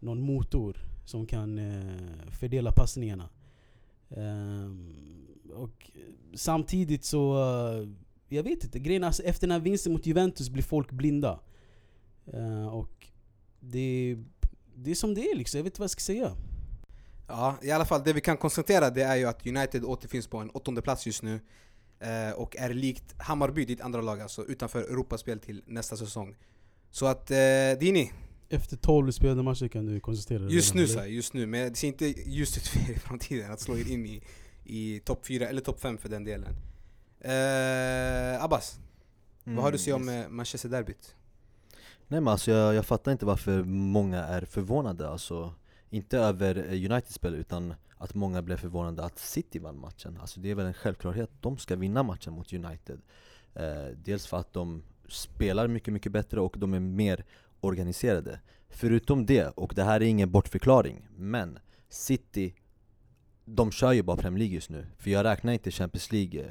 någon 0.00 0.20
motor 0.20 0.76
som 1.04 1.26
kan 1.26 1.58
eh, 1.58 2.30
fördela 2.30 2.72
passningarna. 2.72 3.28
Ehm, 4.10 4.94
och 5.54 5.90
samtidigt 6.34 7.04
så, 7.04 7.34
eh, 7.34 7.88
jag 8.28 8.42
vet 8.42 8.64
inte, 8.64 8.78
grejen 8.78 9.04
alltså, 9.04 9.22
efter 9.22 9.46
den 9.46 9.52
här 9.52 9.60
vinsten 9.60 9.92
mot 9.92 10.06
Juventus 10.06 10.50
blir 10.50 10.62
folk 10.62 10.90
blinda. 10.92 11.40
Eh, 12.32 12.66
och 12.66 13.06
det, 13.60 14.16
det 14.74 14.90
är 14.90 14.94
som 14.94 15.14
det 15.14 15.20
är 15.20 15.36
liksom, 15.36 15.58
jag 15.58 15.64
vet 15.64 15.72
inte 15.72 15.80
vad 15.80 15.84
jag 15.84 15.90
ska 15.90 16.00
säga. 16.00 16.32
Ja, 17.28 17.56
i 17.62 17.70
alla 17.70 17.84
fall 17.84 18.02
det 18.04 18.12
vi 18.12 18.20
kan 18.20 18.36
konstatera 18.36 18.90
det 18.90 19.02
är 19.02 19.16
ju 19.16 19.24
att 19.24 19.46
United 19.46 19.84
återfinns 19.84 20.26
på 20.26 20.38
en 20.38 20.50
åttonde 20.50 20.82
plats 20.82 21.06
just 21.06 21.22
nu. 21.22 21.40
Eh, 22.00 22.32
och 22.36 22.56
är 22.56 22.74
likt 22.74 23.14
Hammarby, 23.18 23.64
ditt 23.64 23.80
andra 23.80 24.00
lag 24.00 24.20
alltså, 24.20 24.44
utanför 24.44 24.80
Europaspel 24.80 25.40
till 25.40 25.62
nästa 25.66 25.96
säsong. 25.96 26.36
Så 26.90 27.06
att, 27.06 27.30
eh, 27.30 27.36
Dini, 27.80 28.12
Efter 28.50 28.76
12 28.76 29.12
spelade 29.12 29.42
matcher 29.42 29.68
kan 29.68 29.86
du 29.86 30.00
konstatera 30.00 30.38
det 30.38 30.54
just 30.54 30.74
redan, 30.74 30.82
nu 30.82 30.88
så 30.88 30.98
här, 30.98 31.06
just 31.06 31.34
nu, 31.34 31.46
men 31.46 31.68
det 31.68 31.76
ser 31.76 31.88
inte 31.88 32.06
ljust 32.06 32.56
ut 32.56 32.66
för 32.66 32.90
er 32.90 32.96
i 32.96 32.98
framtiden 32.98 33.52
att 33.52 33.60
slå 33.60 33.78
er 33.78 33.90
in 33.90 34.06
i, 34.06 34.22
i 34.64 35.00
topp 35.00 35.26
4 35.26 35.48
eller 35.48 35.60
topp 35.60 35.80
5 35.80 35.98
för 35.98 36.08
den 36.08 36.24
delen. 36.24 36.56
Eh, 37.20 38.44
Abbas, 38.44 38.78
Vad 39.44 39.64
har 39.64 39.70
du 39.70 39.74
att 39.74 39.80
säga 39.80 39.96
om 39.96 40.08
yes. 40.08 40.26
eh, 40.26 40.30
Manchester-derbyt? 40.30 41.14
Nej 42.08 42.20
men 42.20 42.28
alltså 42.28 42.50
jag, 42.50 42.74
jag 42.74 42.86
fattar 42.86 43.12
inte 43.12 43.26
varför 43.26 43.64
många 43.64 44.24
är 44.24 44.40
förvånade 44.44 45.08
alltså 45.08 45.54
Inte 45.90 46.18
över 46.18 46.56
eh, 46.56 46.90
Uniteds 46.90 47.14
spel 47.14 47.34
utan 47.34 47.74
att 47.96 48.14
många 48.14 48.42
blev 48.42 48.56
förvånade 48.56 49.04
att 49.04 49.18
City 49.18 49.58
vann 49.58 49.80
matchen. 49.80 50.18
Alltså 50.20 50.40
det 50.40 50.50
är 50.50 50.54
väl 50.54 50.66
en 50.66 50.74
självklarhet, 50.74 51.30
de 51.40 51.58
ska 51.58 51.76
vinna 51.76 52.02
matchen 52.02 52.32
mot 52.32 52.52
United. 52.52 53.00
Eh, 53.54 53.96
Dels 54.04 54.26
för 54.26 54.36
att 54.36 54.52
de 54.52 54.82
spelar 55.08 55.68
mycket, 55.68 55.94
mycket 55.94 56.12
bättre 56.12 56.40
och 56.40 56.54
de 56.58 56.74
är 56.74 56.80
mer 56.80 57.24
organiserade. 57.60 58.40
Förutom 58.68 59.26
det, 59.26 59.48
och 59.48 59.72
det 59.76 59.84
här 59.84 60.00
är 60.00 60.06
ingen 60.06 60.30
bortförklaring, 60.30 61.08
men 61.16 61.58
City 61.88 62.54
de 63.44 63.70
kör 63.70 63.92
ju 63.92 64.02
bara 64.02 64.16
Premier 64.16 64.38
League 64.38 64.54
just 64.54 64.70
nu, 64.70 64.86
för 64.98 65.10
jag 65.10 65.24
räknar 65.24 65.52
inte 65.52 65.70
Champions 65.70 66.12
League 66.12 66.40
eh, 66.44 66.50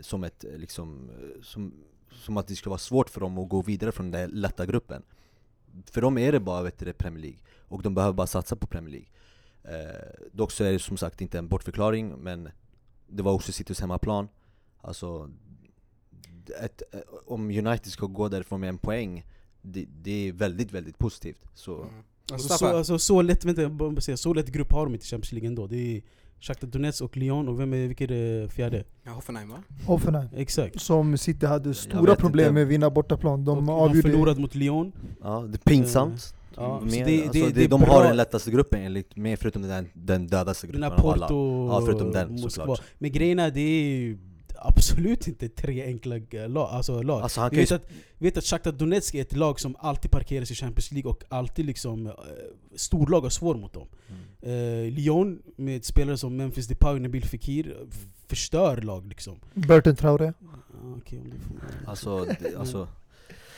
som 0.00 0.24
ett 0.24 0.44
eh, 0.44 0.58
liksom, 0.58 1.10
eh, 1.10 1.42
som, 1.42 1.72
som 2.10 2.36
att 2.36 2.46
det 2.46 2.56
skulle 2.56 2.70
vara 2.70 2.78
svårt 2.78 3.10
för 3.10 3.20
dem 3.20 3.38
att 3.38 3.48
gå 3.48 3.62
vidare 3.62 3.92
från 3.92 4.10
den 4.10 4.20
där 4.20 4.36
lätta 4.36 4.66
gruppen. 4.66 5.02
För 5.86 6.00
dem 6.00 6.18
är 6.18 6.32
det 6.32 6.40
bara 6.40 6.62
vet 6.62 6.78
du, 6.78 6.84
det, 6.84 6.92
Premier 6.92 7.22
League, 7.22 7.38
och 7.68 7.82
de 7.82 7.94
behöver 7.94 8.14
bara 8.14 8.26
satsa 8.26 8.56
på 8.56 8.66
Premier 8.66 8.90
League. 8.90 9.08
Eh, 9.64 10.26
Dock 10.32 10.52
så 10.52 10.64
är 10.64 10.72
det 10.72 10.78
som 10.78 10.96
sagt 10.96 11.20
inte 11.20 11.38
en 11.38 11.48
bortförklaring, 11.48 12.14
men 12.18 12.48
det 13.08 13.22
var 13.22 13.32
också 13.32 13.52
Citys 13.52 13.80
hemmaplan. 13.80 14.28
Alltså, 14.80 15.30
ett, 16.60 16.82
eh, 16.92 17.00
om 17.26 17.50
United 17.50 17.92
ska 17.92 18.06
gå 18.06 18.28
därifrån 18.28 18.60
med 18.60 18.68
en 18.68 18.78
poäng, 18.78 19.26
det, 19.62 19.86
det 20.02 20.28
är 20.28 20.32
väldigt, 20.32 20.72
väldigt 20.72 20.98
positivt. 20.98 21.44
Så 21.54 21.82
Mm. 21.82 22.04
Alltså, 22.32 22.48
så, 22.48 22.66
alltså, 22.66 22.98
så 22.98 23.22
lätt, 23.22 23.44
vänta, 23.44 23.62
jag 23.62 24.02
säga, 24.02 24.16
så 24.16 24.34
lätt 24.34 24.48
grupp 24.48 24.72
har 24.72 24.84
de 24.84 24.94
inte 24.94 25.04
i 25.04 25.08
Champions 25.08 25.32
League 25.32 25.48
ändå. 25.48 25.66
Det 25.66 25.96
är 25.96 26.02
Shakhtar 26.42 26.66
Donetsk 26.68 27.02
och 27.02 27.16
Lyon, 27.16 27.48
och 27.48 27.60
vem 27.60 27.72
är, 27.72 27.86
vilket 27.86 28.10
är 28.10 28.14
det 28.14 28.48
fjärde? 28.48 28.84
ja, 29.04 29.12
Hoffenheim 29.12 29.48
va? 29.48 29.56
Hoffenheim. 29.86 30.28
Exakt. 30.36 30.80
Som 30.80 31.18
City 31.18 31.46
hade 31.46 31.74
stora 31.74 32.16
problem 32.16 32.44
inte. 32.44 32.52
med 32.52 32.62
att 32.62 32.68
vinna 32.68 32.90
bortaplan. 32.90 33.44
De 33.44 33.68
och 33.68 33.74
avgjorde... 33.80 34.08
förlorat 34.10 34.38
mot 34.38 34.54
Lyon. 34.54 34.92
Ja, 35.22 35.44
det 35.48 35.56
är 35.56 35.70
pinsamt 35.70 36.34
Ja, 36.56 36.78
så 36.80 36.84
Mer, 36.84 37.04
det, 37.04 37.22
alltså, 37.24 37.44
det, 37.44 37.50
det, 37.52 37.66
de 37.66 37.80
bra. 37.80 37.92
har 37.92 38.04
den 38.04 38.16
lättaste 38.16 38.50
gruppen 38.50 38.82
enligt 38.82 39.16
mig, 39.16 39.36
förutom 39.36 39.62
den, 39.62 39.88
den 39.94 40.26
dödaste 40.26 40.66
Den 40.66 40.72
gruppen 40.80 40.92
här 40.92 41.04
av 41.04 41.10
alla 41.10 41.28
Porto, 41.28 41.68
Ja, 41.68 41.82
förutom 41.86 42.12
den, 42.12 42.30
Moskva. 42.32 42.50
såklart. 42.50 42.82
Men 42.98 43.12
grejen 43.12 43.38
är, 43.38 43.50
det 43.50 43.60
är 43.60 44.18
absolut 44.66 45.28
inte 45.28 45.48
tre 45.48 45.84
enkla 45.84 46.16
eh, 46.16 46.48
lag. 46.48 46.68
Alltså, 46.70 47.02
lag. 47.02 47.22
Alltså 47.22 47.40
han 47.40 47.50
Vi 47.50 47.56
vet 47.56 47.70
ju, 47.70 47.74
att, 47.74 47.86
vi 48.18 48.26
vet 48.28 48.36
att 48.36 48.44
Shakhtar 48.44 48.72
Donetsk 48.72 49.14
är 49.14 49.20
ett 49.22 49.36
lag 49.36 49.60
som 49.60 49.76
alltid 49.78 50.10
parkeras 50.10 50.50
i 50.50 50.54
Champions 50.54 50.92
League 50.92 51.10
och 51.10 51.22
alltid 51.28 51.66
liksom 51.66 52.06
eh, 52.06 52.12
storlag 52.76 53.20
har 53.20 53.30
svårt 53.30 53.56
mot 53.56 53.72
dem. 53.72 53.86
Mm. 54.42 54.84
Eh, 54.86 54.92
Lyon 54.92 55.42
med 55.56 55.84
spelare 55.84 56.16
som 56.16 56.36
Memphis 56.36 56.66
Depay 56.66 56.94
och 56.94 57.00
Nabil 57.00 57.24
Fekir 57.24 57.76
f- 57.90 58.06
förstör 58.26 58.76
lag 58.76 59.06
liksom. 59.06 59.36
Burton 59.54 59.96
Traoré. 59.96 60.26
Ah, 60.28 60.94
okej, 60.96 61.18
om 61.18 61.30
det 61.30 61.38
får- 61.38 61.90
alltså, 61.90 62.24
det, 62.24 62.56
alltså 62.58 62.78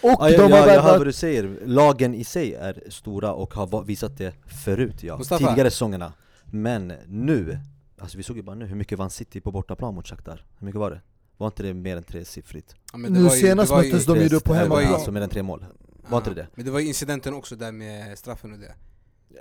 Och 0.02 0.10
ja, 0.20 0.30
de 0.30 0.50
jag, 0.50 0.82
hör 0.82 0.98
vad 0.98 1.06
du 1.06 1.12
säger, 1.12 1.56
lagen 1.66 2.14
i 2.14 2.24
sig 2.24 2.54
är 2.54 2.82
stora 2.88 3.32
och 3.32 3.54
har 3.54 3.82
visat 3.84 4.18
det 4.18 4.34
förut 4.64 5.02
ja, 5.02 5.18
Mustafa. 5.18 5.48
tidigare 5.48 5.70
säsongerna 5.70 6.12
Men 6.44 6.92
nu, 7.08 7.58
alltså 8.04 8.16
vi 8.16 8.22
såg 8.22 8.36
ju 8.36 8.42
bara 8.42 8.56
nu 8.56 8.66
hur 8.66 8.76
mycket 8.76 8.98
vann 8.98 9.10
City 9.10 9.40
på 9.40 9.52
bortaplan 9.52 9.94
mot 9.94 10.06
Shakhtar? 10.08 10.44
Hur 10.58 10.64
mycket 10.66 10.78
var 10.78 10.90
det? 10.90 11.00
Var 11.36 11.46
inte 11.46 11.62
det 11.62 11.74
mer 11.74 11.96
än 11.96 12.02
tresiffrigt? 12.02 12.74
Ja, 12.92 12.98
men 12.98 13.12
Nu 13.12 13.22
var 13.22 13.34
ju- 13.34 13.40
senast 13.40 13.70
det 13.72 13.76
möttes 13.76 14.06
de 14.06 14.18
ju 14.18 14.28
då 14.28 14.40
på 14.40 14.54
hemmaplan. 14.54 14.94
Alltså 14.94 15.10
mer 15.12 15.20
än 15.20 15.28
tre 15.28 15.42
mål 15.42 15.64
var 16.08 16.18
inte 16.18 16.34
det? 16.34 16.46
Men 16.54 16.64
det 16.64 16.70
var 16.70 16.80
ju 16.80 16.86
incidenten 16.86 17.34
också 17.34 17.56
där 17.56 17.72
med 17.72 18.18
straffen 18.18 18.52
och 18.52 18.58
det 18.58 18.74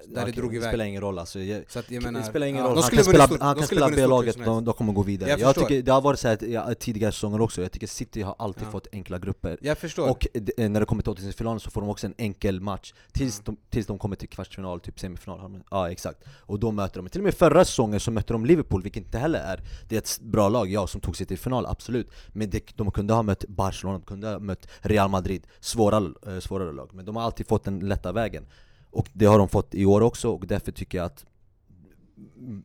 Där 0.07 0.25
det 0.25 0.31
drog 0.31 0.51
det 0.51 0.55
iväg. 0.55 0.69
spelar 0.69 0.85
ingen 0.85 1.01
roll 1.01 1.19
alltså. 1.19 1.39
Jag, 1.39 1.63
Så 1.67 1.79
att 1.79 1.91
jag 1.91 2.03
menar, 2.03 2.19
det 2.19 2.25
spelar 2.25 2.47
ingen 2.47 2.62
ja, 2.62 2.67
roll, 2.69 2.75
de 2.75 2.81
han 2.81 2.91
kan 2.91 3.03
spela, 3.03 3.27
stort- 3.27 3.41
han 3.41 3.55
de 3.55 3.59
kan 3.59 3.67
spela 3.67 3.89
B-laget, 3.89 4.45
de, 4.45 4.65
de 4.65 4.73
kommer 4.73 4.93
gå 4.93 5.01
vidare. 5.03 5.29
Jag 5.29 5.39
Jag, 5.39 5.55
tycker, 5.55 5.81
det 5.81 5.91
har 5.91 6.01
varit 6.01 6.19
så 6.19 6.27
här, 6.27 6.38
ja, 6.45 6.73
tidigare 6.75 7.12
säsonger 7.12 7.41
också, 7.41 7.62
jag 7.62 7.71
tycker 7.71 7.88
City 7.88 8.21
har 8.21 8.35
alltid 8.39 8.63
Ja. 8.67 8.71
fått 8.71 8.88
enkla 8.91 9.19
grupper. 9.19 9.57
Jag 9.62 9.77
förstår. 9.77 10.09
Och 10.09 10.27
d- 10.33 10.69
när 10.69 10.79
det 10.79 10.85
kommer 10.85 11.03
till 11.03 11.12
åttondelsfinalen 11.12 11.59
så 11.59 11.71
får 11.71 11.81
de 11.81 11.89
också 11.89 12.07
en 12.07 12.13
enkel 12.17 12.62
match. 12.62 12.93
Tills, 13.12 13.39
de, 13.39 13.57
tills 13.69 13.88
de 13.88 13.97
kommer 14.00 14.15
till 14.15 14.29
kvartsfinal, 14.29 14.79
typ 14.79 15.00
semifinal. 15.00 15.39
De- 15.41 15.63
Ja 15.71 15.91
exakt, 15.91 16.23
och 16.39 16.59
då 16.59 16.71
möter 16.71 17.01
de, 17.01 17.09
till 17.09 17.21
och 17.21 17.25
med 17.25 17.33
förra 17.33 17.65
säsongen 17.65 18.00
så 18.00 18.12
mötte 18.12 18.33
de 18.33 18.45
Liverpool, 18.45 18.83
vilket 18.83 19.03
inte 19.03 19.17
heller 19.17 19.39
är 19.39 19.62
Det 19.89 19.95
är 19.95 20.00
ett 20.00 20.19
bra 20.21 20.50
lag, 20.50 20.69
ja, 20.71 20.88
som 20.88 21.01
tog 21.01 21.17
sig 21.17 21.25
till 21.27 21.38
final, 21.39 21.65
absolut. 21.65 22.12
Men 22.33 22.50
det, 22.50 22.63
de 22.75 22.91
kunde 22.91 23.13
ha 23.13 23.23
mött 23.23 23.45
Barcelona, 23.47 23.97
de 24.00 24.05
kunde 24.05 24.27
ha 24.27 24.39
mött 24.39 24.67
Real 24.81 25.09
Madrid, 25.09 25.47
svåra, 25.59 25.97
eh, 26.27 26.39
svårare 26.39 26.71
lag. 26.73 26.89
Men 26.93 27.05
de 27.05 27.15
har 27.15 27.23
alltid 27.23 27.47
fått 27.47 27.63
den 27.63 27.79
lätta 27.79 28.12
vägen 28.12 28.45
Och 28.93 29.09
det 29.13 29.25
har 29.25 29.38
de 29.38 29.50
fått 29.50 29.75
i 29.75 29.85
år 29.85 30.01
också, 30.01 30.29
och 30.29 30.47
därför 30.47 30.71
tycker 30.71 30.97
jag 30.97 31.05
att 31.05 31.25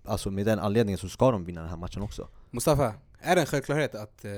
Alltså 0.04 0.30
med 0.30 0.46
den 0.46 0.58
anledningen 0.58 0.98
så 0.98 1.08
ska 1.08 1.30
de 1.30 1.44
vinna 1.44 1.60
den 1.60 1.70
här 1.70 1.76
matchen 1.76 2.02
också 2.02 2.28
Mustafa, 2.50 2.94
är 3.18 3.34
det 3.34 3.40
en 3.40 3.46
självklarhet 3.46 3.94
att 3.94 4.24
eh, 4.24 4.30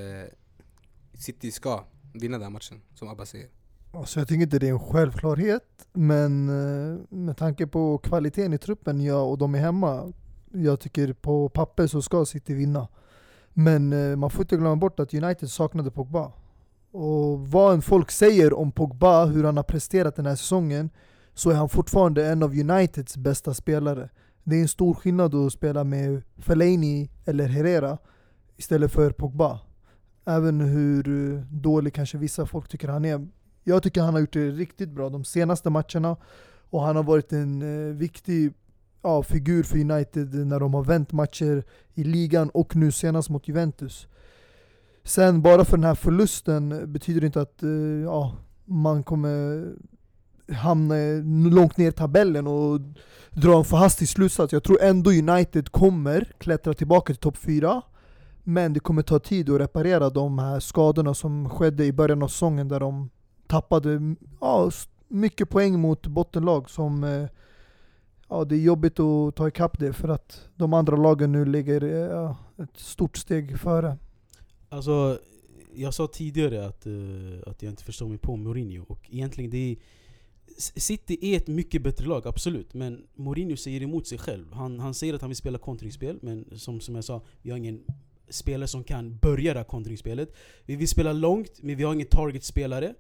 City 1.15 1.53
ska 1.53 1.85
vinna 2.13 2.39
den 2.39 2.43
här 2.43 2.51
matchen? 2.51 2.81
Som 2.95 3.09
Abba 3.09 3.27
säger 3.27 3.49
Alltså 3.93 4.21
jag 4.21 4.29
tycker 4.29 4.43
inte 4.43 4.59
det 4.59 4.69
är 4.69 4.73
en 4.73 4.81
självklarhet, 4.81 5.89
men 5.93 6.49
eh, 6.49 6.99
med 7.09 7.37
tanke 7.37 7.67
på 7.67 7.99
kvaliteten 7.99 8.53
i 8.53 8.59
truppen 8.59 9.01
ja, 9.01 9.23
och 9.23 9.39
de 9.39 9.55
är 9.55 9.59
hemma, 9.59 10.13
jag 10.53 10.81
tycker 10.81 11.13
på 11.13 11.49
papper 11.49 11.87
så 11.87 12.03
ska 12.03 12.25
City 12.25 12.55
vinna. 12.55 12.89
Men 13.53 13.93
eh, 13.93 14.17
man 14.17 14.31
får 14.31 14.41
inte 14.43 14.57
glömma 14.57 14.77
bort 14.77 15.01
att 15.01 15.15
United 15.15 15.51
saknade 15.51 15.91
Pogba. 15.91 16.33
Och 16.93 17.49
vad 17.49 17.75
än 17.75 17.83
folk 17.83 18.11
säger 18.11 18.53
om 18.53 18.73
Pogba, 18.73 19.25
hur 19.25 19.45
han 19.45 19.57
har 19.57 19.65
presterat 19.65 20.17
den 20.17 20.27
här 20.27 20.37
säsongen, 20.37 20.91
så 21.35 21.51
är 21.51 21.55
han 21.55 21.69
fortfarande 21.69 22.27
en 22.27 22.43
av 22.43 22.51
Uniteds 22.59 23.17
bästa 23.17 23.55
spelare. 23.55 24.09
Det 24.45 24.57
är 24.57 24.61
en 24.61 24.69
stor 24.69 24.95
skillnad 24.95 25.35
att 25.35 25.53
spela 25.53 25.85
med 25.85 26.23
Fellaini 26.39 27.11
eller 27.25 27.49
Herrera 27.49 27.99
istället 28.57 28.93
för 28.93 29.11
Pogba. 29.11 29.61
Även 30.25 30.61
hur 30.61 31.09
eh, 31.09 31.41
dålig 31.41 31.95
kanske 31.95 32.19
vissa 32.19 32.47
folk 32.47 32.69
tycker 32.69 32.89
han 32.89 33.05
är. 33.05 33.29
Jag 33.65 33.83
tycker 33.83 34.03
han 34.03 34.15
har 34.15 34.21
gjort 34.21 34.33
det 34.33 34.51
riktigt 34.51 34.91
bra 34.91 35.09
de 35.09 35.25
senaste 35.25 35.71
matcherna 35.71 36.17
och 36.71 36.83
han 36.83 36.97
har 36.97 37.03
varit 37.03 37.33
en 37.33 37.63
eh, 37.63 37.95
viktig 37.97 38.53
ja, 39.03 39.23
figur 39.23 39.63
för 39.63 39.79
United 39.79 40.35
när 40.35 40.61
de 40.61 40.75
har 40.75 40.85
vänt 40.85 41.13
matcher 41.13 41.65
i 41.95 42.05
ligan 42.05 42.51
och 42.51 42.77
nu 42.77 42.93
senast 42.93 43.31
mot 43.31 43.49
Juventus. 43.49 44.09
Sen 45.05 45.43
bara 45.43 45.65
för 45.65 45.77
den 45.77 45.85
här 45.85 45.95
förlusten 45.95 46.93
betyder 46.93 47.21
det 47.21 47.27
inte 47.27 47.41
att 47.41 47.63
eh, 47.63 47.71
ja, 48.05 48.37
man 48.65 49.03
kommer 49.03 49.69
hamna 50.53 50.95
långt 51.51 51.77
ner 51.77 51.89
i 51.89 51.93
tabellen 51.93 52.47
och 52.47 52.81
dra 53.31 53.59
en 53.59 53.65
för 53.65 53.77
hastig 53.77 54.09
slutsats. 54.09 54.53
Jag 54.53 54.63
tror 54.63 54.83
ändå 54.83 55.11
United 55.11 55.69
kommer 55.73 56.33
klättra 56.39 56.75
tillbaka 56.75 57.13
till 57.13 57.21
topp 57.21 57.37
4 57.37 57.83
men 58.45 58.73
det 58.73 58.81
kommer 58.81 59.03
ta 59.03 59.19
tid 59.19 59.51
att 59.51 59.61
reparera 59.61 60.11
de 60.11 60.39
här 60.39 60.61
skadorna 60.61 61.15
som 61.15 61.51
skedde 61.51 61.85
i 61.85 61.93
början 61.93 62.23
av 62.23 62.29
säsongen 62.29 62.69
där 62.69 62.81
de 62.81 63.11
tappade 63.47 64.15
ja, 64.41 64.71
mycket 65.09 65.51
poäng 65.51 65.81
mot 65.81 66.07
bottenlag 66.07 66.71
som 66.71 67.05
eh, 67.05 67.27
Ja 68.33 68.45
det 68.45 68.55
är 68.55 68.61
jobbigt 68.61 69.01
att 69.01 69.37
ta 69.37 69.49
ikapp 69.49 69.79
det 69.79 69.93
för 69.93 70.09
att 70.09 70.49
de 70.57 70.73
andra 70.73 70.97
lagen 70.97 71.33
nu 71.33 71.45
ligger 71.45 71.85
eh, 71.85 71.91
ja, 71.91 72.37
ett 72.57 72.79
stort 72.79 73.17
steg 73.17 73.59
före. 73.59 73.97
Alltså, 74.69 75.19
jag 75.75 75.95
sa 75.95 76.07
tidigare 76.07 76.67
att, 76.67 76.87
eh, 76.87 76.93
att 77.47 77.63
jag 77.63 77.73
inte 77.73 77.85
förstår 77.85 78.09
mig 78.09 78.19
på 78.19 78.37
Mourinho, 78.37 78.85
och 78.89 79.09
egentligen 79.11 79.51
det 79.51 79.73
är 79.73 79.77
City 80.59 81.19
är 81.21 81.37
ett 81.37 81.47
mycket 81.47 81.83
bättre 81.83 82.07
lag, 82.07 82.27
absolut. 82.27 82.75
Men 82.75 83.07
Mourinho 83.15 83.57
säger 83.57 83.83
emot 83.83 84.07
sig 84.07 84.19
själv. 84.19 84.53
Han, 84.53 84.81
han 84.81 84.95
säger 84.95 85.15
att 85.15 85.21
han 85.21 85.31
vill 85.31 85.37
spela 85.37 85.59
kontringsspel, 85.59 86.19
men 86.23 86.59
som, 86.59 86.81
som 86.81 86.95
jag 86.95 87.05
sa, 87.05 87.23
vi 87.43 87.51
har 87.51 87.59
ingen 87.59 87.85
spelare 88.29 88.69
som 88.69 88.85
kan 88.85 89.17
börja 89.17 89.53
det 89.53 89.61
här 89.61 89.65
kontringsspelet. 89.65 90.37
Vi 90.65 90.77
vill 90.77 90.89
spela 90.89 91.13
långt, 91.13 91.63
men 91.63 91.77
vi 91.77 91.85
har 91.85 91.95
ingen 91.95 92.07
target-spelare 92.07 92.95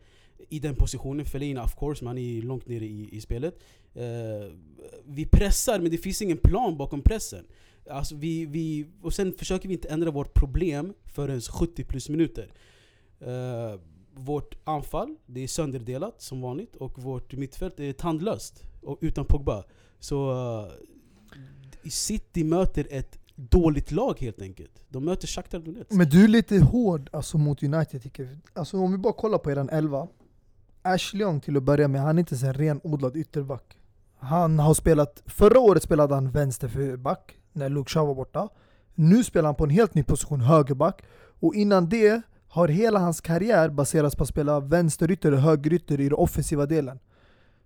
i 0.49 0.59
den 0.59 0.75
positionen. 0.75 1.27
Fellaini 1.27 1.61
of 1.61 1.75
course, 1.79 2.05
men 2.05 2.09
han 2.09 2.19
är 2.19 2.43
långt 2.43 2.69
nere 2.69 2.85
i, 2.85 3.09
i 3.13 3.21
spelet. 3.21 3.59
Uh, 3.97 4.53
vi 5.05 5.27
pressar, 5.27 5.81
men 5.81 5.91
det 5.91 5.99
finns 5.99 6.23
ingen 6.23 6.39
plan 6.39 6.77
bakom 6.77 7.03
pressen. 7.03 7.45
Alltså 7.91 8.15
vi, 8.15 8.47
vi, 8.47 8.87
och 9.03 9.13
sen 9.13 9.33
försöker 9.33 9.69
vi 9.69 9.75
inte 9.75 9.89
ändra 9.89 10.11
vårt 10.11 10.35
problem 10.35 10.95
förrän 11.05 11.41
70 11.41 11.85
plus 11.85 12.09
minuter. 12.09 12.53
Uh, 13.23 13.81
vårt 14.15 14.59
anfall, 14.65 15.17
det 15.27 15.41
är 15.41 15.49
sönderdelat 15.49 16.23
som 16.23 16.41
vanligt 16.41 16.77
och 16.77 16.99
vårt 16.99 17.33
mittfält 17.33 17.81
är 17.81 17.93
tandlöst 17.93 18.63
och 18.83 18.99
utan 19.01 19.25
Pogba. 19.25 19.65
Så 20.01 20.33
uh, 20.33 20.71
City 21.91 22.45
möter 22.45 22.87
ett 22.91 23.19
dåligt 23.35 23.91
lag 23.91 24.21
helt 24.21 24.43
enkelt. 24.43 24.85
De 24.89 25.05
möter 25.05 25.27
Shakhtar 25.27 25.59
Donetsk. 25.59 25.93
Men 25.93 26.09
du 26.09 26.25
är 26.25 26.29
lite 26.29 26.59
hård 26.59 27.11
alltså, 27.13 27.39
mot 27.39 27.63
United 27.63 28.03
tycker 28.03 28.23
jag. 28.23 28.39
Alltså 28.53 28.77
om 28.77 28.93
vi 28.93 28.99
bara 28.99 29.13
kollar 29.13 29.39
på 29.39 29.51
eran 29.51 29.69
elva. 29.69 30.09
Ashley 30.83 31.23
Young 31.23 31.41
till 31.41 31.57
att 31.57 31.63
börja 31.63 31.89
med, 31.89 32.01
han 32.01 32.19
är 32.19 32.21
inte 32.21 32.47
en 32.47 32.55
renodlad 32.55 33.17
ytterback. 33.17 33.79
Han 34.19 34.59
har 34.59 34.75
spelat, 34.75 35.23
förra 35.27 35.61
året 35.61 35.83
spelade 35.83 36.15
han 36.15 36.31
vänsterback 36.31 37.39
när 37.53 37.69
Luke 37.69 37.91
Shaw 37.91 38.07
var 38.07 38.15
borta. 38.15 38.49
Nu 38.95 39.25
spelar 39.25 39.47
han 39.49 39.55
på 39.55 39.65
en 39.65 39.71
helt 39.71 39.95
ny 39.95 40.03
position, 40.03 40.41
högerback. 40.41 41.03
Och 41.41 41.55
innan 41.55 41.89
det 41.89 42.23
har 42.51 42.69
hela 42.69 42.99
hans 42.99 43.21
karriär 43.21 43.69
baserats 43.69 44.17
på 44.17 44.23
att 44.23 44.29
spela 44.29 44.61
vänsterytter 44.61 45.33
och 45.33 45.39
högerytter 45.41 46.01
i 46.01 46.05
den 46.09 46.15
offensiva 46.19 46.67
delen. 46.67 46.99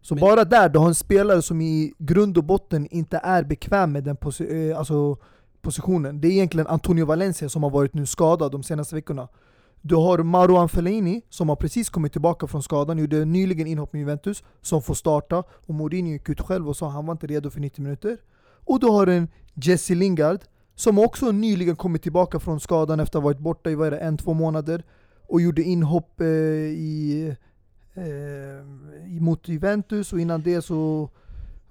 Så 0.03 0.15
Men- 0.15 0.21
bara 0.21 0.45
där, 0.45 0.69
du 0.69 0.79
har 0.79 0.87
en 0.89 0.95
spelare 0.95 1.43
som 1.43 1.61
i 1.61 1.93
grund 1.99 2.39
och 2.39 2.45
botten 2.45 2.87
inte 2.91 3.21
är 3.23 3.45
bekväm 3.45 3.93
med 3.93 4.05
den 4.05 4.17
posi- 4.17 4.71
eh, 4.71 4.79
alltså 4.79 5.17
positionen. 5.63 6.21
Det 6.21 6.29
är 6.29 6.33
egentligen 6.33 6.67
Antonio 6.67 7.05
Valencia 7.07 7.49
som 7.49 7.63
har 7.63 7.71
varit 7.71 7.95
nu 7.95 8.07
skadad 8.07 8.53
de 8.53 8.63
senaste 8.63 8.95
veckorna. 8.95 9.29
Du 9.83 9.95
har 9.97 10.19
Marouane 10.19 10.69
Fellaini 10.69 11.23
som 11.31 11.49
har 11.49 11.57
precis 11.57 11.89
kommit 11.91 12.13
tillbaka 12.13 12.47
från 12.47 12.63
skadan, 12.63 12.99
gjorde 12.99 13.25
nyligen 13.25 13.67
inhopp 13.67 13.93
med 13.93 14.01
Juventus, 14.01 14.45
som 14.63 14.83
får 14.83 14.95
starta. 14.95 15.43
Och 15.67 15.75
Mourinho 15.75 16.13
gick 16.13 16.29
ut 16.29 16.41
själv 16.41 16.69
och 16.69 16.77
sa 16.77 16.87
att 16.87 16.93
han 16.93 17.07
var 17.07 17.13
inte 17.13 17.27
redo 17.27 17.51
för 17.51 17.61
90 17.61 17.83
minuter. 17.83 18.17
Och 18.65 18.81
du 18.81 18.87
har 18.87 19.07
en 19.07 19.29
Jesse 19.55 19.95
Lingard 19.95 20.41
som 20.75 20.99
också 20.99 21.33
nyligen 21.33 21.77
kommit 21.77 22.03
tillbaka 22.03 22.41
från 22.41 22.61
skadan 22.61 23.01
efter 23.01 23.19
att 23.19 23.23
ha 23.23 23.31
varit 23.31 23.39
borta 23.39 23.71
i 23.71 23.75
vad 23.75 23.87
är 23.87 23.91
det, 23.91 23.99
en, 23.99 24.17
två 24.17 24.35
månader. 24.35 24.85
Och 25.29 25.41
gjorde 25.41 25.63
inhopp 25.63 26.21
eh, 26.21 26.27
i, 26.27 27.35
eh, 27.95 29.21
mot 29.21 29.49
Juventus 29.49 30.13
och 30.13 30.21
innan 30.21 30.43
det 30.43 30.63
så 30.63 31.11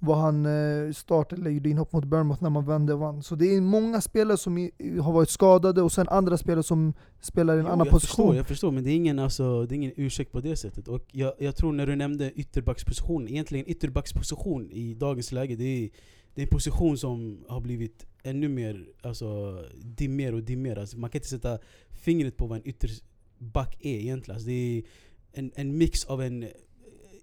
var 0.05 0.15
han 0.15 0.45
eh, 0.45 0.91
start 0.93 1.33
eller 1.33 1.51
gjorde 1.51 1.69
inhopp 1.69 1.93
mot 1.93 2.05
Bournemouth 2.05 2.43
när 2.43 2.49
man 2.49 2.65
vände 2.65 2.93
och 2.93 2.99
vann. 2.99 3.23
Så 3.23 3.35
det 3.35 3.55
är 3.55 3.61
många 3.61 4.01
spelare 4.01 4.37
som 4.37 4.57
i, 4.57 4.71
har 5.01 5.13
varit 5.13 5.29
skadade 5.29 5.81
och 5.81 5.91
sen 5.91 6.09
andra 6.09 6.37
spelare 6.37 6.63
som 6.63 6.93
spelar 7.21 7.55
i 7.55 7.59
en 7.59 7.65
Jo, 7.65 7.71
annan 7.71 7.85
jag 7.85 7.93
position. 7.93 8.25
Förstår, 8.25 8.35
jag 8.35 8.47
förstår, 8.47 8.71
men 8.71 8.83
det 8.83 8.89
är 8.89 8.95
ingen, 8.95 9.19
alltså, 9.19 9.65
det 9.65 9.73
är 9.73 9.77
ingen 9.77 9.93
ursäkt 9.95 10.31
på 10.31 10.39
det 10.39 10.55
sättet. 10.55 10.87
Och 10.87 11.05
jag, 11.11 11.33
jag 11.39 11.55
tror 11.55 11.73
när 11.73 11.87
du 11.87 11.95
nämnde 11.95 12.31
ytterbacksposition, 12.31 13.27
egentligen 13.27 13.69
ytterbacksposition 13.69 14.71
i 14.71 14.93
dagens 14.93 15.31
läge, 15.31 15.55
det 15.55 15.63
är, 15.85 15.89
det 16.35 16.41
är 16.41 16.45
en 16.45 16.49
position 16.49 16.97
som 16.97 17.45
har 17.47 17.61
blivit 17.61 18.05
ännu 18.23 18.47
mer 18.47 18.85
alltså, 19.01 19.59
dimmer 19.75 20.33
och 20.33 20.43
dimmer. 20.43 20.75
Alltså, 20.75 20.97
man 20.97 21.09
kan 21.09 21.19
inte 21.19 21.29
sätta 21.29 21.59
fingret 21.91 22.37
på 22.37 22.47
vad 22.47 22.57
en 22.57 22.67
ytterback 22.67 23.77
är 23.79 23.99
egentligen. 23.99 24.35
Alltså, 24.35 24.47
det 24.47 24.53
är 24.53 24.83
en, 25.31 25.51
en 25.55 25.77
mix 25.77 26.05
av 26.05 26.21
en 26.21 26.47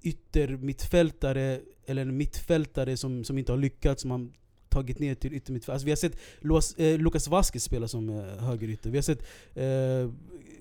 yttermittfältare, 0.02 1.61
eller 1.87 2.02
en 2.02 2.17
mittfältare 2.17 2.97
som, 2.97 3.25
som 3.25 3.38
inte 3.38 3.52
har 3.52 3.59
lyckats, 3.59 4.02
som 4.02 4.11
har 4.11 4.29
tagit 4.69 4.99
ner 4.99 5.14
till 5.14 5.35
yttermittfältare. 5.35 5.75
Alltså, 5.75 5.85
vi 5.85 5.90
har 5.90 5.97
sett 5.97 6.79
eh, 6.79 6.99
Lukas 6.99 7.29
Vasquez 7.29 7.64
spela 7.64 7.88
som 7.88 8.09
eh, 8.09 8.25
högerytter. 8.25 8.90
Vi 8.90 8.97
har 8.97 9.02
sett 9.02 9.23
eh, 9.55 10.11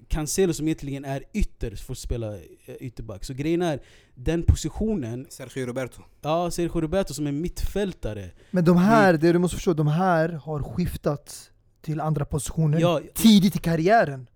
Cancelo 0.10 0.54
som 0.54 0.68
egentligen 0.68 1.06
är 1.06 1.24
ytter 1.34 1.76
får 1.76 1.94
spela 1.94 2.36
eh, 2.36 2.76
ytterback. 2.80 3.26
Så 3.26 3.34
grejen 3.34 3.62
är, 3.62 3.80
den 4.16 4.44
positionen, 4.44 5.28
Sergio 5.30 5.66
Roberto. 5.66 6.02
ja 6.22 6.52
Sergio 6.52 6.82
Roberto 6.82 7.14
som 7.14 7.28
är 7.28 7.32
mittfältare. 7.32 8.30
Men 8.52 8.66
de 8.66 8.78
här, 8.78 9.14
det 9.14 9.32
du 9.32 9.40
måste 9.40 9.56
förstå, 9.56 9.74
de 9.74 9.88
här 9.88 10.30
har 10.30 10.64
skiftat 10.64 11.52
till 11.82 12.02
andra 12.02 12.26
positioner 12.26 12.80
Ja, 12.80 13.02
tidigt 13.14 13.56
i 13.56 13.60
karriären. 13.60 14.30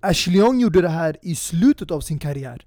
Ashley 0.00 0.36
Young 0.36 0.60
gjorde 0.60 0.80
det 0.80 0.88
här 0.88 1.16
i 1.22 1.34
slutet 1.34 1.90
av 1.90 2.00
sin 2.00 2.18
karriär. 2.18 2.66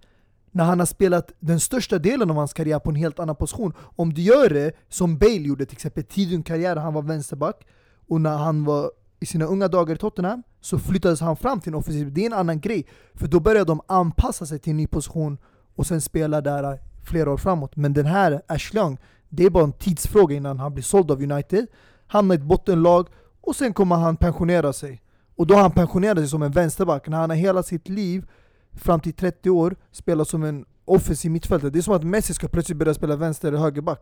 När 0.52 0.64
han 0.64 0.80
har 0.80 0.86
spelat 0.86 1.32
den 1.40 1.60
största 1.60 2.00
delen 2.00 2.30
av 2.30 2.36
hans 2.36 2.54
karriär 2.54 2.80
på 2.80 2.90
en 2.90 2.96
helt 2.96 3.20
annan 3.20 3.36
position. 3.36 3.74
Om 3.78 4.14
du 4.14 4.22
gör 4.22 4.50
det 4.50 4.72
som 4.90 5.18
Bale 5.18 5.48
gjorde 5.48 5.66
till 5.66 5.76
exempel 5.76 6.04
tidigt 6.04 6.40
i 6.40 6.44
karriären, 6.44 6.84
han 6.84 6.94
var 6.94 7.02
vänsterback. 7.02 7.68
Och 8.08 8.22
när 8.22 8.38
han 8.38 8.64
var 8.64 8.92
i 9.26 9.28
sina 9.28 9.46
unga 9.46 9.68
dagar 9.68 9.96
i 9.96 9.98
Tottenham 9.98 10.44
så 10.62 10.80
flyttades 10.80 11.22
han 11.22 11.38
fram 11.38 11.60
till 11.60 11.70
en 11.70 11.76
offensiv. 11.76 12.14
Det 12.14 12.22
är 12.22 12.26
en 12.26 12.34
annan 12.34 12.60
grej. 12.60 12.86
För 13.14 13.28
då 13.28 13.40
började 13.40 13.66
de 13.66 13.82
anpassa 13.88 14.46
sig 14.46 14.60
till 14.60 14.72
en 14.72 14.78
ny 14.78 14.88
position 14.88 15.38
och 15.76 15.88
sen 15.88 16.02
spela 16.02 16.42
där 16.42 16.64
eh, 16.64 16.80
flera 17.04 17.32
år 17.32 17.38
framåt. 17.38 17.76
Men 17.76 17.94
den 17.94 18.06
här 18.06 18.42
Ashley 18.48 18.84
Young, 18.84 18.98
det 19.30 19.44
är 19.46 19.50
bara 19.50 19.64
en 19.64 19.74
tidsfråga 19.74 20.36
innan 20.36 20.60
han 20.60 20.74
blir 20.74 20.84
såld 20.84 21.12
av 21.12 21.22
United. 21.22 21.68
Hamnar 22.08 22.36
i 22.36 22.38
ett 22.38 22.44
bottenlag 22.44 23.08
och 23.42 23.56
sen 23.56 23.74
kommer 23.74 23.96
han 23.96 24.18
pensionera 24.18 24.74
sig. 24.74 25.02
Och 25.36 25.48
då 25.48 25.54
har 25.54 25.62
han 25.62 25.72
pensionerat 25.72 26.18
sig 26.18 26.28
som 26.28 26.42
en 26.42 26.52
vänsterback, 26.52 27.08
när 27.08 27.18
han 27.18 27.30
har 27.30 27.38
hela 27.38 27.64
sitt 27.64 27.90
liv, 27.90 28.26
fram 28.74 29.00
till 29.00 29.14
30 29.14 29.50
år, 29.50 29.76
spelat 29.92 30.28
som 30.28 30.44
en 30.44 30.66
offensiv 30.86 31.32
mittfältare. 31.32 31.70
Det 31.70 31.80
är 31.80 31.82
som 31.82 31.94
att 31.94 32.04
Messi 32.04 32.34
ska 32.34 32.48
plötsligt 32.48 32.78
börja 32.78 32.94
spela 32.94 33.16
vänster 33.16 33.48
eller 33.48 33.58
högerback. 33.58 34.02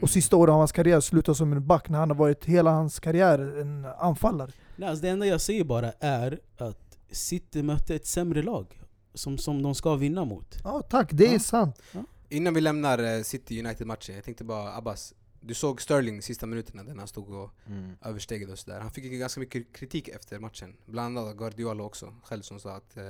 Och 0.00 0.10
sista 0.10 0.36
året 0.36 0.52
av 0.52 0.58
hans 0.58 0.72
karriär 0.72 1.00
slutar 1.00 1.34
som 1.34 1.52
en 1.52 1.66
back, 1.66 1.88
när 1.88 1.98
han 1.98 2.10
har 2.10 2.16
varit 2.16 2.44
hela 2.44 2.70
hans 2.70 3.00
karriär 3.00 3.38
en 3.60 3.84
anfallare. 3.84 4.52
Nej, 4.76 4.88
alltså 4.88 5.02
det 5.02 5.08
enda 5.08 5.26
jag 5.26 5.40
säger 5.40 5.64
bara 5.64 5.92
är 6.00 6.40
att 6.58 6.98
City 7.10 7.62
mötte 7.62 7.94
ett 7.94 8.06
sämre 8.06 8.42
lag. 8.42 8.80
Som, 9.14 9.38
som 9.38 9.62
de 9.62 9.74
ska 9.74 9.94
vinna 9.94 10.24
mot. 10.24 10.56
Ja 10.64 10.82
tack, 10.82 11.08
det 11.12 11.26
är 11.26 11.32
Ja. 11.32 11.38
sant. 11.38 11.82
Innan 12.28 12.54
vi 12.54 12.60
lämnar 12.60 12.98
eh, 13.16 13.22
City 13.22 13.60
United-matchen, 13.60 14.14
jag 14.14 14.24
tänkte 14.24 14.44
bara 14.44 14.76
Abbas, 14.76 15.14
du 15.40 15.54
såg 15.54 15.82
Sterling 15.82 16.22
sista 16.22 16.46
minuterna 16.46 16.82
när 16.82 16.94
han 16.98 17.08
stod 17.08 17.30
och 17.30 17.50
Mm. 17.66 17.96
överstegade 18.02 18.52
och 18.52 18.58
sådär. 18.58 18.80
Han 18.80 18.90
fick 18.90 19.04
ganska 19.12 19.40
mycket 19.40 19.72
kritik 19.76 20.08
efter 20.08 20.38
matchen. 20.38 20.76
Bland 20.86 21.18
annat 21.18 21.36
Guardiola 21.36 21.82
också, 21.82 22.14
själv 22.24 22.42
som 22.42 22.60
sa 22.60 22.70
att 22.76 22.96
eh, 22.96 23.02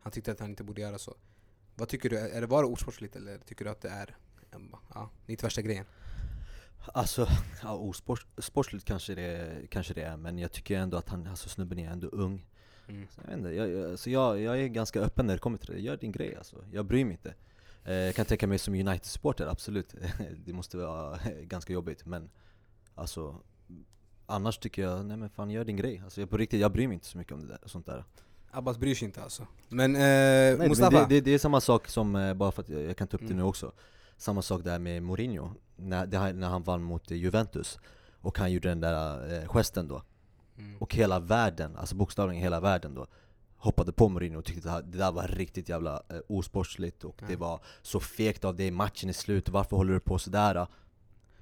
han 0.00 0.12
tyckte 0.12 0.32
att 0.32 0.40
han 0.40 0.50
inte 0.50 0.64
borde 0.64 0.80
göra 0.80 0.98
så. 0.98 1.14
Vad 1.74 1.88
tycker 1.88 2.10
du? 2.10 2.18
Är 2.18 2.40
det 2.40 2.46
bara 2.46 2.66
osportsligt 2.66 3.16
eller 3.16 3.38
tycker 3.38 3.64
du 3.64 3.70
att 3.70 3.80
det 3.80 3.88
är 3.88 4.16
ja, 4.94 5.10
inte 5.26 5.46
värsta 5.46 5.62
grejen? 5.62 5.84
Alltså, 6.92 7.28
ja, 7.62 7.74
osportsligt 8.36 8.84
kanske 8.84 9.14
det, 9.14 9.60
kanske 9.70 9.94
det 9.94 10.02
är, 10.02 10.16
men 10.16 10.38
jag 10.38 10.52
tycker 10.52 10.78
ändå 10.78 10.96
att 10.96 11.08
han, 11.08 11.26
alltså 11.26 11.48
snubben 11.48 11.78
är 11.78 11.90
ändå 11.90 12.06
ung. 12.08 12.46
Mm. 12.88 13.06
Så 13.10 13.20
jag, 13.20 13.28
vet 13.28 13.38
inte, 13.38 13.48
jag, 13.50 13.68
jag, 13.70 13.90
alltså 13.90 14.10
jag, 14.10 14.40
jag 14.40 14.60
är 14.60 14.66
ganska 14.66 15.00
öppen 15.00 15.26
när 15.26 15.34
det 15.34 15.40
kommer 15.40 15.58
till 15.58 15.74
det, 15.74 15.80
gör 15.80 15.96
din 15.96 16.12
grej 16.12 16.36
alltså, 16.36 16.56
jag 16.72 16.84
bryr 16.84 17.04
mig 17.04 17.12
inte. 17.12 17.34
Eh, 17.84 17.94
Jag 17.94 18.14
kan 18.14 18.26
tänka 18.26 18.46
mig 18.46 18.58
som 18.58 18.74
United-supporter, 18.74 19.46
absolut, 19.46 19.94
det 20.46 20.52
måste 20.52 20.76
vara 20.76 21.18
ganska 21.42 21.72
jobbigt 21.72 22.06
men 22.06 22.30
Alltså 22.94 23.36
Annars 24.26 24.58
tycker 24.58 24.82
jag, 24.82 25.04
nej 25.06 25.16
men 25.16 25.30
fan 25.30 25.50
gör 25.50 25.64
din 25.64 25.76
grej, 25.76 26.00
alltså 26.04 26.20
jag, 26.20 26.30
på 26.30 26.36
riktigt, 26.36 26.60
jag 26.60 26.72
bryr 26.72 26.86
mig 26.88 26.94
inte 26.94 27.06
så 27.06 27.18
mycket 27.18 27.32
om 27.32 27.40
det 27.40 27.46
där, 27.48 27.58
sånt 27.66 27.86
där. 27.86 28.04
Abbas 28.50 28.78
bryr 28.78 28.94
sig 28.94 29.06
inte 29.06 29.22
alltså. 29.22 29.46
Men 29.68 29.94
eh, 29.94 30.00
Nej, 30.00 30.56
men 30.58 30.68
Mustafa, 30.68 30.98
det, 31.00 31.06
det, 31.14 31.20
det 31.20 31.30
är 31.30 31.38
samma 31.38 31.60
sak 31.60 31.88
som, 31.88 32.16
eh, 32.16 32.34
bara 32.34 32.52
för 32.52 32.62
att 32.62 32.68
jag, 32.68 32.82
jag 32.82 32.96
kan 32.96 33.08
ta 33.08 33.16
upp 33.16 33.20
det 33.20 33.26
Mm. 33.26 33.36
nu 33.36 33.42
också 33.42 33.72
Samma 34.16 34.42
sak 34.42 34.64
där 34.64 34.78
med 34.78 35.02
Mourinho, 35.02 35.50
när, 35.76 36.06
det 36.06 36.32
när 36.32 36.48
han 36.48 36.62
vann 36.62 36.82
mot 36.82 37.10
eh, 37.10 37.16
Juventus 37.16 37.78
Och 38.20 38.38
han 38.38 38.52
gjorde 38.52 38.68
den 38.68 38.80
där 38.80 39.32
eh, 39.42 39.48
gesten 39.48 39.88
då 39.88 40.02
mm. 40.58 40.76
Och 40.78 40.94
hela 40.94 41.20
världen, 41.20 41.76
alltså 41.76 41.94
bokstavligen 41.96 42.42
hela 42.42 42.60
världen 42.60 42.94
då 42.94 43.06
Hoppade 43.56 43.92
på 43.92 44.08
Mourinho 44.08 44.38
och 44.38 44.44
tyckte 44.44 44.72
att 44.72 44.92
det 44.92 44.98
där 44.98 45.12
var 45.12 45.28
riktigt 45.28 45.68
jävla 45.68 46.02
eh, 46.08 46.16
osportsligt 46.28 47.04
och 47.04 47.22
det 47.26 47.32
Ja. 47.32 47.38
var 47.38 47.60
så 47.82 48.00
fegt 48.00 48.44
av 48.44 48.56
dig, 48.56 48.70
matchen 48.70 49.08
är 49.08 49.12
slut, 49.12 49.48
varför 49.48 49.76
håller 49.76 49.92
du 49.92 50.00
på 50.00 50.18
sådär? 50.18 50.66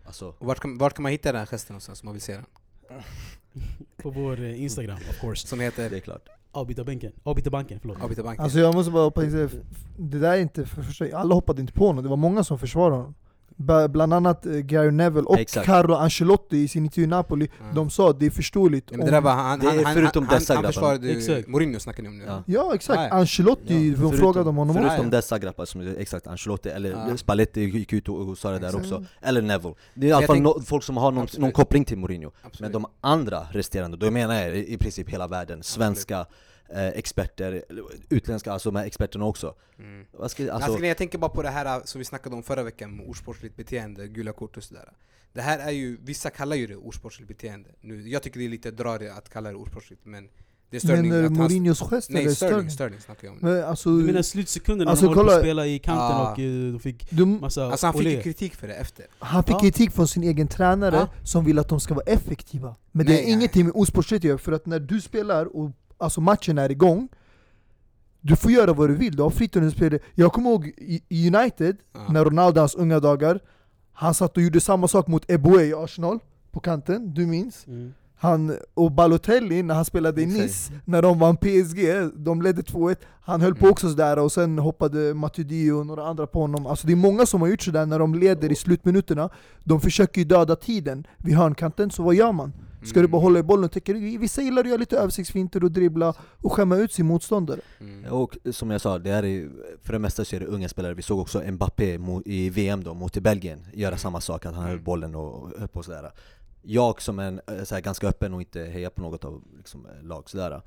Alltså, 0.04 0.35
och 0.38 0.46
vart, 0.46 0.61
kan, 0.61 0.78
vart 0.78 0.94
kan 0.94 1.02
man 1.02 1.12
hitta 1.12 1.32
den 1.32 1.38
här 1.38 1.46
gesten 1.46 1.74
någonstans 1.74 2.02
om 2.02 2.06
man 2.06 2.12
vill 2.12 2.22
se 2.22 2.32
den? 2.32 2.46
På 3.96 4.11
vår 4.11 4.40
eh, 4.40 4.62
Instagram 4.62 4.96
of 5.11 5.20
course. 5.20 5.46
Som 5.46 5.58
det 5.58 5.64
heter 5.64 5.94
är 5.94 6.00
klart 6.00 6.28
Avbytarbanken. 6.52 7.12
Avbytarbanken, 7.22 7.78
förlåt. 7.80 8.02
Avbytarbanken. 8.02 8.44
Alltså 8.44 8.58
jag 8.58 8.74
måste 8.74 8.92
bara 8.92 9.04
hoppa 9.04 9.24
in, 9.24 9.50
det 9.96 10.18
där 10.18 10.32
är 10.32 10.40
inte 10.40 10.66
för 10.66 10.82
för 10.82 10.92
sig, 10.92 11.12
alla 11.12 11.34
hoppade 11.34 11.60
inte 11.60 11.72
på 11.72 11.86
honom, 11.86 12.04
det 12.04 12.10
var 12.10 12.16
många 12.16 12.44
som 12.44 12.58
försvarade 12.58 12.96
honom. 12.96 13.14
Bland 13.90 14.14
annat 14.14 14.46
eh, 14.46 14.52
Gary 14.52 14.90
Neville 14.90 15.26
och 15.26 15.38
Exakt. 15.38 15.66
Carlo 15.66 15.94
Ancelotti 15.94 16.56
i 16.56 16.68
sin 16.68 16.84
intervju 16.84 17.04
i 17.04 17.06
Napoli, 17.06 17.48
Ja. 17.58 17.64
de 17.74 17.90
sa 17.90 18.10
att 18.10 18.20
det 18.20 18.26
är 18.26 18.30
förståeligt 18.30 18.90
Nej, 18.90 18.98
men 18.98 19.06
det 19.06 19.12
där 19.12 19.20
var 19.20 19.30
han, 19.32 19.58
Det 19.58 19.66
är 19.66 19.84
han, 19.84 19.94
förutom 19.94 20.26
han, 20.26 20.38
dessa 20.38 20.54
han, 20.54 20.56
han 20.56 20.62
grabbar. 20.72 20.72
försvarade 20.72 21.10
Exakt. 21.10 21.48
Mourinho 21.48 21.80
snackar 21.80 22.02
ni 22.02 22.08
om 22.08 22.18
nu. 22.18 22.24
Ja. 22.26 22.42
Ja 22.46 22.74
exakt, 22.74 22.96
Nej. 22.98 23.10
Ancelotti, 23.10 23.90
de 23.90 23.96
Förutom- 23.96 24.18
frågade 24.18 24.48
om 24.50 24.56
honom. 24.56 24.76
Förutom 24.76 25.04
Ja. 25.04 25.10
dessa 25.10 25.38
grabbar 25.38 25.64
som, 25.64 25.94
exakt, 25.98 26.26
Ancelotti 26.26 26.68
eller 26.68 26.90
Ja. 26.90 27.16
Spalletti 27.16 27.60
gick 27.60 27.92
ut 27.92 28.08
och, 28.08 28.28
och 28.28 28.38
sa 28.38 28.50
det 28.50 28.58
där 28.58 28.66
Exakt. 28.68 28.84
också 28.84 29.04
Eller 29.20 29.42
Neville 29.42 29.74
Det 29.94 30.06
är 30.06 30.10
i 30.10 30.12
alla 30.12 30.26
fall 30.26 30.36
tänk- 30.36 30.44
no, 30.44 30.62
folk 30.66 30.82
som 30.84 30.96
har 30.96 31.10
någon, 31.12 31.22
Absolut. 31.22 31.40
någon 31.42 31.52
koppling 31.52 31.84
till 31.84 31.98
Mourinho 31.98 32.30
Absolut. 32.42 32.60
Men 32.60 32.82
de 32.82 32.86
andra 33.00 33.46
resterande, 33.50 33.96
då 33.96 34.10
menar 34.10 34.34
jag 34.34 34.56
i 34.56 34.74
i 34.74 34.78
princip 34.78 35.08
hela 35.08 35.26
världen, 35.26 35.62
svenska 35.62 36.26
eh, 36.74 36.88
experter, 36.88 37.64
utländska, 38.08 38.52
alltså 38.52 38.70
med 38.70 38.87
experterna 38.87 39.24
också 39.24 39.54
Mm. 39.78 40.06
Vad 40.12 40.30
ska, 40.30 40.52
Alltså, 40.52 40.70
alltså, 40.70 40.87
jag 40.87 40.96
tänker 40.96 41.18
bara 41.18 41.30
på 41.30 41.42
det 41.42 41.48
här 41.48 41.82
som 41.85 41.98
vi 41.98 42.04
snackade 42.04 42.37
om 42.37 42.42
förra 42.42 42.62
veckan 42.62 42.96
med 42.96 43.08
osportsligt 43.08 43.56
beteende, 43.56 44.08
gula 44.08 44.32
kort 44.32 44.56
och 44.56 44.62
sådär. 44.64 44.88
Det 45.32 45.40
här 45.40 45.58
är 45.58 45.70
ju, 45.70 45.98
vissa 46.02 46.30
kallar 46.30 46.56
ju 46.56 46.66
det 46.66 46.76
osportsligt 46.76 47.28
beteende. 47.28 47.68
Nu, 47.80 48.08
jag 48.08 48.22
tycker 48.22 48.40
det 48.40 48.46
är 48.46 48.48
lite 48.48 48.70
drarigt 48.70 49.12
att 49.12 49.28
kalla 49.28 49.50
det 49.50 49.56
osportsligt 49.56 50.00
men 50.04 50.28
det 50.70 50.76
är 50.76 50.80
Sterling 50.80 51.08
Men 51.08 51.18
eh, 51.20 51.24
att 51.24 51.30
han- 51.37 51.38
Mourinhos 51.42 51.80
gest 51.80 52.11
Nej, 52.11 52.22
eller 52.22 52.35
Sterling, 52.35 52.52
Sterling? 52.54 52.70
Sterling 52.70 53.00
snackar 53.00 53.28
jag 53.28 53.32
om. 53.32 53.38
Men 53.42 53.64
alltså, 53.64 53.96
Du 53.96 54.04
menar 54.04 54.22
slutsekunderna 54.22 54.90
Alltså, 54.90 55.06
när 55.06 55.12
de 55.14 55.18
håller 55.18 55.30
på 55.30 55.37
att 55.37 55.42
spela 55.42 55.66
i 55.66 55.78
kanten 55.78 56.16
Ah. 56.16 56.32
och 56.32 56.38
eh, 56.38 56.72
de 56.72 56.80
fick 56.80 57.11
du, 57.11 57.26
massa 57.26 57.64
Alltså 57.66 57.87
han 57.87 57.92
fick 57.94 58.00
olé. 58.02 58.11
ju 58.16 58.22
kritik 58.22 58.54
för 58.54 58.68
det 58.68 58.74
efter. 58.74 59.06
han 59.18 59.44
fick 59.44 59.54
Ja. 59.54 59.61
kritik 59.61 59.90
från 59.90 60.08
sin 60.08 60.22
egen 60.22 60.48
tränare 60.48 60.96
Ja. 60.96 61.08
som 61.24 61.44
vill 61.44 61.58
att 61.58 61.68
de 61.68 61.80
ska 61.80 61.94
vara 61.94 62.04
effektiva. 62.04 62.76
Men 62.92 63.06
det 63.06 63.12
Nej, 63.12 63.20
är 63.22 63.24
nej. 63.26 63.32
ingenting 63.35 63.64
med 63.64 63.72
osportsligt 63.74 64.24
att 64.24 64.40
för 64.40 64.52
att 64.52 64.66
när 64.66 64.80
du 64.80 65.00
spelar 65.00 65.56
och 65.56 65.70
alltså 66.02 66.20
matchen 66.20 66.58
är 66.58 66.70
igång, 66.70 67.08
du 68.20 68.36
får 68.36 68.50
göra 68.52 68.72
vad 68.72 68.88
du 68.88 68.94
vill, 68.94 69.16
du 69.16 69.22
har 69.22 69.30
fritt. 69.30 69.56
Jag 70.14 70.32
kommer 70.32 70.50
ihåg 70.50 70.66
i 71.08 71.30
United, 71.34 71.76
Ja. 71.94 72.00
när 72.12 72.24
Ronaldo 72.24 72.60
hans 72.60 72.74
unga 72.74 73.00
dagar, 73.00 73.40
han 73.92 74.14
satt 74.14 74.36
och 74.36 74.42
gjorde 74.42 74.60
samma 74.60 74.88
sak 74.88 75.06
mot 75.06 75.30
Eboué 75.30 75.64
i 75.64 75.74
Arsenal, 75.74 76.18
på 76.52 76.60
kanten, 76.60 77.14
du 77.14 77.26
minns? 77.26 77.66
Mm. 77.66 77.92
Han, 78.16 78.56
och 78.74 78.92
Balotelli 78.92 79.62
när 79.62 79.74
han 79.74 79.84
spelade 79.84 80.22
i. 80.22 80.26
Nice, 80.26 80.72
när 80.84 81.02
de 81.02 81.18
vann 81.18 81.36
PSG, 81.36 82.10
de 82.16 82.42
ledde 82.42 82.62
2-1 82.62 82.96
Han 83.20 83.40
höll 83.40 83.54
på 83.54 83.64
Mm. 83.64 83.72
också 83.72 83.88
sådär 83.90 84.18
och 84.18 84.32
sen 84.32 84.58
hoppade 84.58 85.14
Matuidi 85.14 85.70
och 85.70 85.86
några 85.86 86.06
andra 86.06 86.26
på 86.26 86.40
honom 86.40 86.66
Alltså 86.66 86.86
det 86.86 86.92
är 86.92 86.96
många 86.96 87.26
som 87.26 87.40
har 87.40 87.48
gjort 87.48 87.62
sådär 87.62 87.86
när 87.86 87.98
de 87.98 88.14
leder 88.14 88.52
i 88.52 88.54
slutminuterna 88.54 89.30
De 89.64 89.80
försöker 89.80 90.20
ju 90.20 90.24
döda 90.24 90.56
tiden 90.56 91.06
vid 91.18 91.34
hörnkanten, 91.34 91.90
så 91.90 92.02
vad 92.02 92.14
gör 92.14 92.32
man? 92.32 92.52
Ska 92.84 93.00
du 93.00 93.08
bara 93.08 93.22
hålla 93.22 93.38
i 93.38 93.42
bollen 93.42 93.64
och 93.64 93.72
tycker 93.72 94.18
vissa 94.18 94.42
gillar 94.42 94.62
att 94.62 94.68
göra 94.68 94.76
lite 94.78 94.98
översiktsfinter 94.98 95.64
och 95.64 95.70
dribbla 95.72 96.14
och 96.40 96.52
skämma 96.52 96.76
ut 96.76 96.92
sin 96.92 97.06
motståndare 97.06 97.60
Mm. 97.80 98.12
och 98.12 98.36
som 98.50 98.70
jag 98.70 98.80
sa, 98.80 98.98
det 98.98 99.10
är, 99.10 99.50
för 99.82 99.92
det 99.92 99.98
mesta 99.98 100.24
så 100.24 100.36
är 100.36 100.40
det 100.40 100.46
unga 100.46 100.68
spelare, 100.68 100.94
vi 100.94 101.02
såg 101.02 101.18
också 101.18 101.42
Mbappé 101.52 101.98
i 102.24 102.50
VM 102.50 102.84
då, 102.84 102.94
mot 102.94 103.18
Belgien, 103.18 103.66
göra 103.72 103.96
samma 103.96 104.20
sak, 104.20 104.46
att 104.46 104.54
han 104.54 104.62
höll 104.64 104.72
Mm. 104.72 104.84
bollen 104.84 105.14
och 105.14 105.50
höll 105.58 105.68
på 105.68 105.82
sådär 105.82 106.12
Jag 106.62 107.02
som 107.02 107.18
är 107.18 107.28
en, 107.28 107.40
eh, 107.46 107.64
så 107.64 107.74
här, 107.74 107.82
ganska 107.82 108.06
öppen 108.08 108.34
och 108.34 108.40
inte 108.40 108.60
hejar 108.64 108.90
på 108.90 109.02
något 109.02 109.24
av 109.24 109.42
liksom, 109.56 109.86
eh, 109.86 110.06
lag 110.06 110.30
sådär 110.30 110.62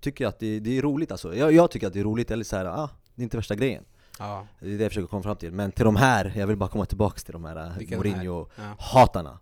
tycker 0.00 0.26
att 0.26 0.38
det, 0.38 0.60
det 0.60 0.78
är 0.78 0.82
roligt 0.82 1.10
alltså. 1.12 1.34
Jag, 1.36 1.52
jag 1.52 1.70
tycker 1.70 1.86
att 1.86 1.92
det 1.92 2.00
är 2.00 2.04
roligt, 2.04 2.30
eller 2.30 2.44
så 2.44 2.56
här, 2.56 2.64
ah, 2.64 2.90
det 3.14 3.22
är 3.22 3.24
inte 3.24 3.36
värsta 3.36 3.54
grejen. 3.54 3.84
Ja. 4.18 4.46
Det 4.60 4.66
är 4.74 4.78
det 4.78 4.82
jag 4.82 4.90
försöker 4.90 5.06
komma 5.08 5.22
fram 5.22 5.36
till. 5.36 5.52
Men 5.52 5.72
till 5.72 5.84
de 5.84 5.96
här, 5.96 6.32
jag 6.36 6.46
vill 6.46 6.56
bara 6.56 6.68
komma 6.70 6.86
tillbaka 6.86 7.18
till 7.18 7.32
de 7.32 7.44
här 7.44 7.56
eh, 7.56 7.98
Mourinho-hatarna. 7.98 9.30
Ja. 9.32 9.38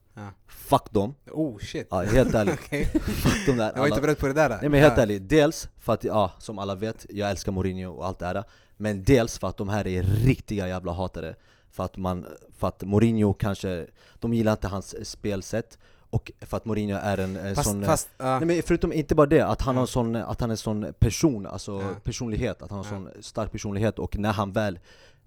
Fuck 0.49 0.91
dem. 0.91 1.15
Oh 1.33 1.59
shit. 1.59 1.87
Ja, 1.91 2.03
helt 2.03 2.35
ärligt. 2.35 2.55
Okej. 2.67 2.85
Fuck 3.05 3.47
dem 3.47 3.57
där. 3.57 3.65
Jag 3.75 3.79
var 3.79 3.87
inte 3.87 3.95
alla- 3.95 4.03
beredd 4.03 4.19
på 4.19 4.27
det 4.27 4.33
där. 4.33 4.49
Nej 4.49 4.69
men 4.69 4.81
helt 4.81 4.97
Ja. 4.97 5.03
ärligt, 5.03 5.29
dels 5.29 5.69
för 5.79 5.93
att, 5.93 6.05
ja, 6.05 6.33
som 6.39 6.59
alla 6.59 6.75
vet, 6.75 7.07
jag 7.09 7.31
älskar 7.31 7.53
Mourinho 7.53 7.91
och 7.93 8.07
allt 8.07 8.19
det 8.19 8.27
här 8.27 8.45
Men 8.77 9.05
dels 9.05 9.39
för 9.39 9.49
att 9.49 9.57
de 9.57 9.69
här 9.69 9.87
är 9.87 10.03
riktiga 10.03 10.69
jävla 10.69 10.93
hatare 10.93 11.35
För 11.71 11.85
att, 11.85 11.97
man, 11.97 12.27
för 12.59 12.69
att 12.69 12.83
Mourinho 12.83 13.33
kanske, 13.35 13.87
de 14.19 14.35
gillar 14.35 14.53
inte 14.53 14.69
hans 14.69 14.95
eh, 14.95 15.03
spelsätt 15.05 15.79
Och 16.11 16.33
för 16.41 16.57
att 16.57 16.65
Mourinho 16.65 16.99
är 17.03 17.19
en, 17.19 17.37
eh, 17.37 17.55
Fast, 17.55 17.69
sån... 17.71 17.85
fast 17.85 18.09
ja. 18.19 18.39
Nej 18.39 18.47
men 18.47 18.63
förutom 18.63 18.93
inte 18.93 19.15
bara 19.15 19.27
det, 19.27 19.41
att 19.47 19.61
han, 19.63 19.75
har 19.77 19.81
Ja. 19.83 19.85
en 19.85 19.87
sån, 19.93 20.17
att 20.17 20.41
han 20.41 20.51
är 20.51 20.55
en 20.55 20.57
sån 20.57 20.93
person, 20.99 21.47
alltså 21.47 21.73
Ja. 21.81 21.89
personlighet 22.05 22.63
Att 22.63 22.71
han 22.71 22.85
har 22.85 22.97
en 22.97 23.03
Ja. 23.05 23.11
sån 23.13 23.23
stark 23.23 23.53
personlighet 23.53 23.99
och 23.99 24.17
när 24.19 24.33
han 24.33 24.53
väl 24.53 24.79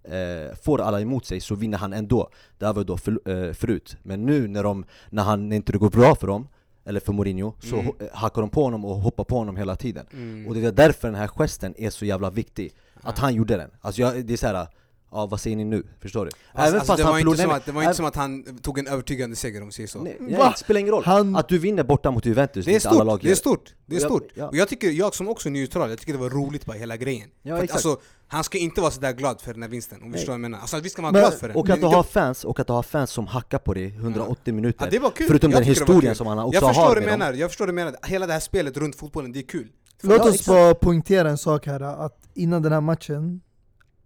eh, 0.04 0.56
får 0.64 0.82
alla 0.82 1.02
emot 1.02 1.26
sig 1.26 1.40
så 1.40 1.56
vinner 1.56 1.78
han 1.78 1.94
ändå. 1.94 2.30
Det 2.58 2.66
här 2.66 2.74
var 2.74 2.84
då 2.84 2.98
för, 2.98 3.12
eh, 3.48 3.54
förut, 3.54 3.98
men 4.04 4.26
nu 4.26 4.48
när, 4.48 4.64
de, 4.64 4.86
när, 5.10 5.24
han, 5.24 5.50
när 5.50 5.56
inte 5.56 5.72
det 5.72 5.78
går 5.78 5.90
bra 5.90 6.16
för 6.16 6.28
dem 6.28 6.48
eller 6.86 7.00
för 7.00 7.14
Mourinho, 7.14 7.54
så 7.60 7.76
Mm. 7.80 7.88
ho- 7.92 8.10
hackar 8.14 8.42
de 8.42 8.50
på 8.50 8.64
honom 8.64 8.86
och 8.86 8.96
hoppar 8.96 9.24
på 9.24 9.38
honom 9.38 9.58
hela 9.58 9.76
tiden. 9.76 10.06
Mm. 10.14 10.48
Och 10.48 10.54
det 10.56 10.66
är 10.66 10.72
därför 10.72 11.08
den 11.08 11.16
här 11.16 11.28
gesten 11.28 11.74
är 11.78 11.90
så 11.90 12.06
jävla 12.06 12.30
viktig. 12.30 12.74
Att 13.02 13.20
han 13.20 13.36
gjorde 13.36 13.58
den, 13.58 13.70
alltså 13.82 14.02
jag, 14.02 14.26
det 14.26 14.34
är 14.34 14.38
såhär, 14.38 14.68
ja 15.14 15.26
vad 15.26 15.40
säger 15.40 15.56
ni 15.58 15.64
nu? 15.66 15.84
Förstår 16.02 16.26
du? 16.26 16.32
Alltså, 16.54 16.78
alltså, 16.78 16.96
det 16.96 17.04
var, 17.04 17.10
inte 17.20 17.20
förlorade- 17.20 17.42
som 17.44 17.52
att, 17.52 17.66
det 17.66 17.72
var 17.72 17.82
inte 17.82 17.94
som 17.94 18.06
att 18.06 18.16
han 18.16 18.44
tog 18.62 18.80
en 18.80 18.88
övertygande 18.88 19.36
seger 19.36 19.62
om 19.62 19.68
vi 19.68 19.74
säger 19.74 19.88
så. 19.88 20.00
Nej, 20.04 20.18
nej, 20.20 20.34
det 20.52 20.54
spelar 20.58 20.80
ingen 20.80 20.92
roll, 20.94 21.04
Han- 21.06 21.36
att 21.36 21.48
du 21.50 21.58
vinner 21.58 21.84
borta 21.84 22.12
mot 22.12 22.26
Juventus, 22.26 22.66
Det 22.66 22.72
är 22.72 22.74
inte 22.76 22.90
alla 22.90 22.96
stort, 22.98 23.08
lag 23.08 23.20
det 23.24 23.32
är 23.32 23.36
stort, 23.36 23.74
det 23.86 23.96
är 23.96 24.00
Ja, 24.02 24.06
stort. 24.08 24.28
ja. 24.34 24.48
Och 24.48 24.56
jag 24.56 24.68
tycker, 24.70 24.90
jag 24.90 25.16
som 25.16 25.28
också 25.28 25.50
är 25.50 25.52
neutral, 25.52 25.90
jag 25.90 26.00
tycker 26.00 26.14
det 26.14 26.20
var 26.20 26.30
roligt 26.30 26.66
bara 26.66 26.78
hela 26.78 26.98
grejen. 26.98 27.30
Ja, 27.42 27.58
för 27.58 27.64
att, 27.64 27.72
alltså, 27.72 27.98
han 28.28 28.44
ska 28.44 28.58
inte 28.58 28.82
vara 28.82 28.92
sådär 28.92 29.12
glad 29.14 29.42
för 29.42 29.54
den 29.54 29.62
här 29.62 29.70
vinsten, 29.70 30.02
om 30.04 30.12
du 30.12 30.18
förstår 30.18 30.32
vad 30.32 30.36
jag 30.36 30.42
menar. 30.42 30.60
Alltså 30.60 30.80
vi 30.80 30.90
ska 30.90 31.02
vara 31.02 31.12
Men- 31.12 31.22
glad 31.22 31.34
för 31.34 31.48
den. 31.48 31.58
Och 31.58 31.70
att 31.70 31.80
du 31.80 31.86
har 31.86 32.04
fans, 32.04 32.44
och 32.46 32.60
att 32.60 32.68
du 32.68 32.74
har 32.74 32.84
fans 32.84 33.12
som 33.12 33.28
hackar 33.28 33.58
på 33.60 33.74
dig 33.74 33.88
180 33.96 34.54
minuter 34.54 34.86
Ja, 34.86 34.92
det 34.92 35.00
var 35.00 35.10
kul. 35.10 35.28
Förutom 35.28 35.52
Jag 35.52 35.60
den 35.62 35.68
historien 35.68 36.16
som 36.16 36.28
han 36.28 36.40
också 36.40 36.54
jag 36.62 36.64
förstår 36.70 36.84
har 36.84 36.96
med 36.96 37.04
dem. 37.04 37.20
menar, 37.20 37.34
jag 37.34 37.50
förstår 37.50 37.66
vad 37.66 37.70
du 37.70 37.74
menar. 37.76 37.96
Hela 38.04 38.28
det 38.28 38.34
här 38.34 38.40
spelet 38.40 38.78
runt 38.78 38.96
fotbollen, 38.96 39.32
det 39.32 39.40
är 39.40 39.44
kul. 39.44 39.68
Låt 40.02 40.18
Ja, 40.18 40.30
oss 40.30 40.46
bara 40.48 40.74
poängtera 40.76 41.30
en 41.30 41.38
sak 41.38 41.66
här, 41.66 41.80
att 42.06 42.20
innan 42.34 42.62
den 42.62 42.72
här 42.72 42.82
matchen 42.82 43.42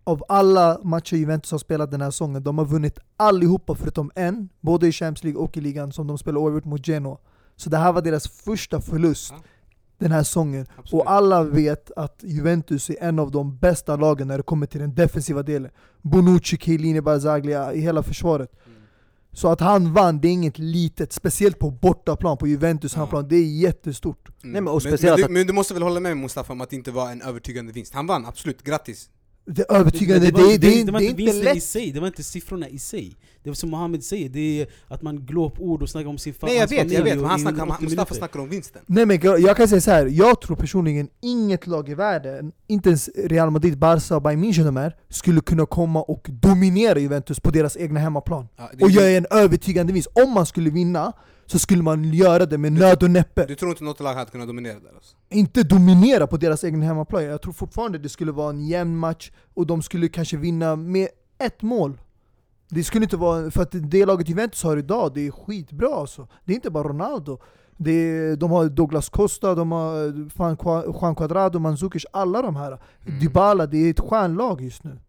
Av 0.07 0.23
alla 0.27 0.79
matcher 0.83 1.15
Juventus 1.17 1.51
har 1.51 1.57
spelat 1.57 1.91
den 1.91 2.01
här 2.01 2.11
säsongen, 2.11 2.43
de 2.43 2.57
har 2.57 2.65
vunnit 2.65 2.99
allihopa 3.17 3.75
förutom 3.75 4.11
en 4.15 4.49
Både 4.61 4.87
i 4.87 4.91
Champions 4.91 5.23
League 5.23 5.41
och 5.41 5.57
i 5.57 5.61
ligan, 5.61 5.91
som 5.91 6.07
de 6.07 6.17
spelade 6.17 6.39
oavgjort 6.39 6.65
mot 6.65 6.87
Genoa 6.87 7.17
Så 7.55 7.69
det 7.69 7.77
här 7.77 7.91
var 7.93 8.01
deras 8.01 8.27
första 8.27 8.81
förlust 8.81 9.33
Ja. 9.35 9.43
den 9.97 10.11
här 10.11 10.23
säsongen 10.23 10.65
Absolut. 10.77 10.93
Och 11.05 11.11
alla 11.11 11.43
vet 11.43 11.91
att 11.95 12.19
Juventus 12.23 12.89
är 12.89 12.95
en 12.99 13.19
av 13.19 13.31
de 13.31 13.57
bästa 13.57 13.95
lagen 13.95 14.27
när 14.27 14.37
det 14.37 14.43
kommer 14.43 14.65
till 14.65 14.79
den 14.79 14.95
defensiva 14.95 15.43
delen 15.43 15.71
Bonucci, 16.01 16.57
Chiellini, 16.57 17.01
Barzaglia, 17.01 17.73
i 17.73 17.79
hela 17.81 18.03
försvaret 18.03 18.51
Mm. 18.65 18.77
Så 19.31 19.47
att 19.47 19.59
han 19.59 19.93
vann, 19.93 20.19
det 20.21 20.27
är 20.27 20.31
inget 20.31 20.59
litet, 20.59 21.13
speciellt 21.13 21.59
på 21.59 21.71
bortaplan, 21.71 22.37
på 22.37 22.47
Juventus 22.47 22.93
Ja. 22.93 22.97
hemmaplan, 22.99 23.27
det 23.27 23.35
är 23.35 23.45
jättestort 23.59 24.29
Mm. 24.43 24.51
Nej, 24.53 24.61
men 24.61 24.73
och 24.73 24.81
men, 24.83 24.97
men, 25.01 25.15
du, 25.17 25.27
men 25.29 25.47
du 25.47 25.53
måste 25.53 25.73
väl 25.73 25.83
hålla 25.83 25.99
med 25.99 26.17
Mustafa 26.17 26.53
om 26.53 26.61
att 26.61 26.69
det 26.69 26.75
inte 26.75 26.91
var 26.91 27.11
en 27.11 27.21
övertygande 27.21 27.71
vinst? 27.71 27.93
Han 27.93 28.07
vann, 28.07 28.25
absolut, 28.25 28.63
grattis! 28.63 29.09
Det 29.49 29.61
är 29.69 29.75
övertygande, 29.75 30.25
det, 30.25 30.31
var, 30.31 30.51
det, 30.51 30.57
det, 30.57 30.83
det 30.83 30.91
var 30.91 30.99
det 30.99 31.05
är 31.05 31.09
inte 31.09 31.17
vinsten 31.23 31.41
i 31.41 31.53
lätt 31.53 31.63
sig, 31.63 31.91
det 31.91 31.99
var 31.99 32.07
inte 32.07 32.23
siffrorna 32.23 32.67
i 32.69 32.79
sig. 32.79 33.15
Det 33.43 33.49
var 33.49 33.55
som 33.55 33.69
Mohammed 33.69 34.03
säger, 34.03 34.29
det 34.29 34.61
är 34.61 34.67
att 34.87 35.01
man 35.01 35.17
glår 35.25 35.49
på 35.49 35.63
ord 35.63 35.81
och 35.83 35.89
snackar 35.89 36.09
om 36.09 36.17
sin 36.17 36.33
fa- 36.33 36.37
Nej 36.45 36.55
jag 36.55 36.67
vet, 36.67 36.71
jag 36.71 36.87
familj 36.87 37.03
vet, 37.03 37.15
men 37.17 37.25
han 37.29 37.39
snackar, 37.39 37.61
om- 37.63 37.69
180 37.69 37.85
Mustafa 37.89 38.13
snackar 38.15 38.39
om 38.39 38.49
vinsten. 38.49 38.81
Nej 38.85 39.05
men 39.05 39.19
jag 39.21 39.57
kan 39.57 39.67
säga 39.67 39.81
så 39.81 39.91
här. 39.91 40.05
jag 40.05 40.41
tror 40.41 40.55
personligen 40.55 41.07
inget 41.21 41.67
lag 41.67 41.89
i 41.89 41.93
världen, 41.93 42.51
inte 42.67 42.89
ens 42.89 43.09
Real 43.15 43.51
Madrid, 43.51 43.77
Barca 43.77 44.15
och 44.15 44.21
Bayern 44.21 44.43
München 44.43 44.63
de 44.65 44.75
här, 44.77 44.95
skulle 45.09 45.41
kunna 45.41 45.65
komma 45.65 46.01
och 46.01 46.27
dominera 46.29 46.99
Juventus 46.99 47.39
på 47.39 47.51
deras 47.51 47.77
egna 47.77 47.99
hemmaplan. 47.99 48.47
Ja, 48.57 48.69
Och 48.81 48.91
göra 48.91 49.09
en 49.09 49.25
övertygande 49.31 49.93
vinst. 49.93 50.09
Om 50.13 50.31
man 50.33 50.45
skulle 50.45 50.69
vinna, 50.69 51.13
så 51.47 51.59
skulle 51.59 51.83
man 51.83 52.13
göra 52.13 52.45
det 52.45 52.57
med 52.57 52.71
nöd 52.73 53.03
och 53.03 53.11
näppe. 53.11 53.45
Du 53.45 53.55
tror 53.55 53.71
inte 53.71 53.83
något 53.83 53.99
lag 53.99 54.13
hade 54.13 54.31
kunnat 54.31 54.47
dominera 54.47 54.79
där 54.79 54.95
alltså? 54.95 55.15
Inte 55.29 55.63
dominera 55.63 56.27
på 56.27 56.37
deras 56.37 56.63
egen 56.63 56.81
hemmaplan. 56.81 57.23
Jag 57.23 57.41
tror 57.41 57.53
fortfarande 57.53 57.97
det 57.97 58.09
skulle 58.09 58.31
vara 58.31 58.49
en 58.49 58.67
jämn 58.67 58.97
match, 58.97 59.31
och 59.53 59.67
de 59.67 59.81
skulle 59.81 60.07
kanske 60.07 60.37
vinna 60.37 60.75
med 60.75 61.07
ett 61.37 61.61
mål. 61.61 61.97
Det 62.69 62.83
skulle 62.83 63.03
inte 63.03 63.17
vara, 63.17 63.51
för 63.51 63.61
att 63.61 63.69
det 63.71 64.05
laget 64.05 64.29
Juventus 64.29 64.63
har 64.63 64.77
idag, 64.77 65.13
det 65.13 65.27
är 65.27 65.31
skitbra 65.31 65.95
alltså. 65.95 66.27
Det 66.45 66.53
är 66.53 66.55
inte 66.55 66.69
bara 66.69 66.87
Ronaldo. 66.87 67.39
Det 67.77 67.91
är, 67.91 68.35
de 68.35 68.51
har 68.51 68.65
Douglas 68.65 69.09
Costa, 69.09 69.55
de 69.55 69.71
har 69.71 70.13
Juan 71.01 71.15
Cuadrado, 71.15 71.59
Mandzukic, 71.59 72.05
alla 72.11 72.41
de 72.41 72.55
här. 72.55 72.79
Mm. 73.05 73.19
Dybala, 73.19 73.65
det 73.67 73.77
är 73.77 73.89
ett 73.89 73.99
stjärnlag 73.99 74.61
just 74.61 74.83
nu. 74.83 74.99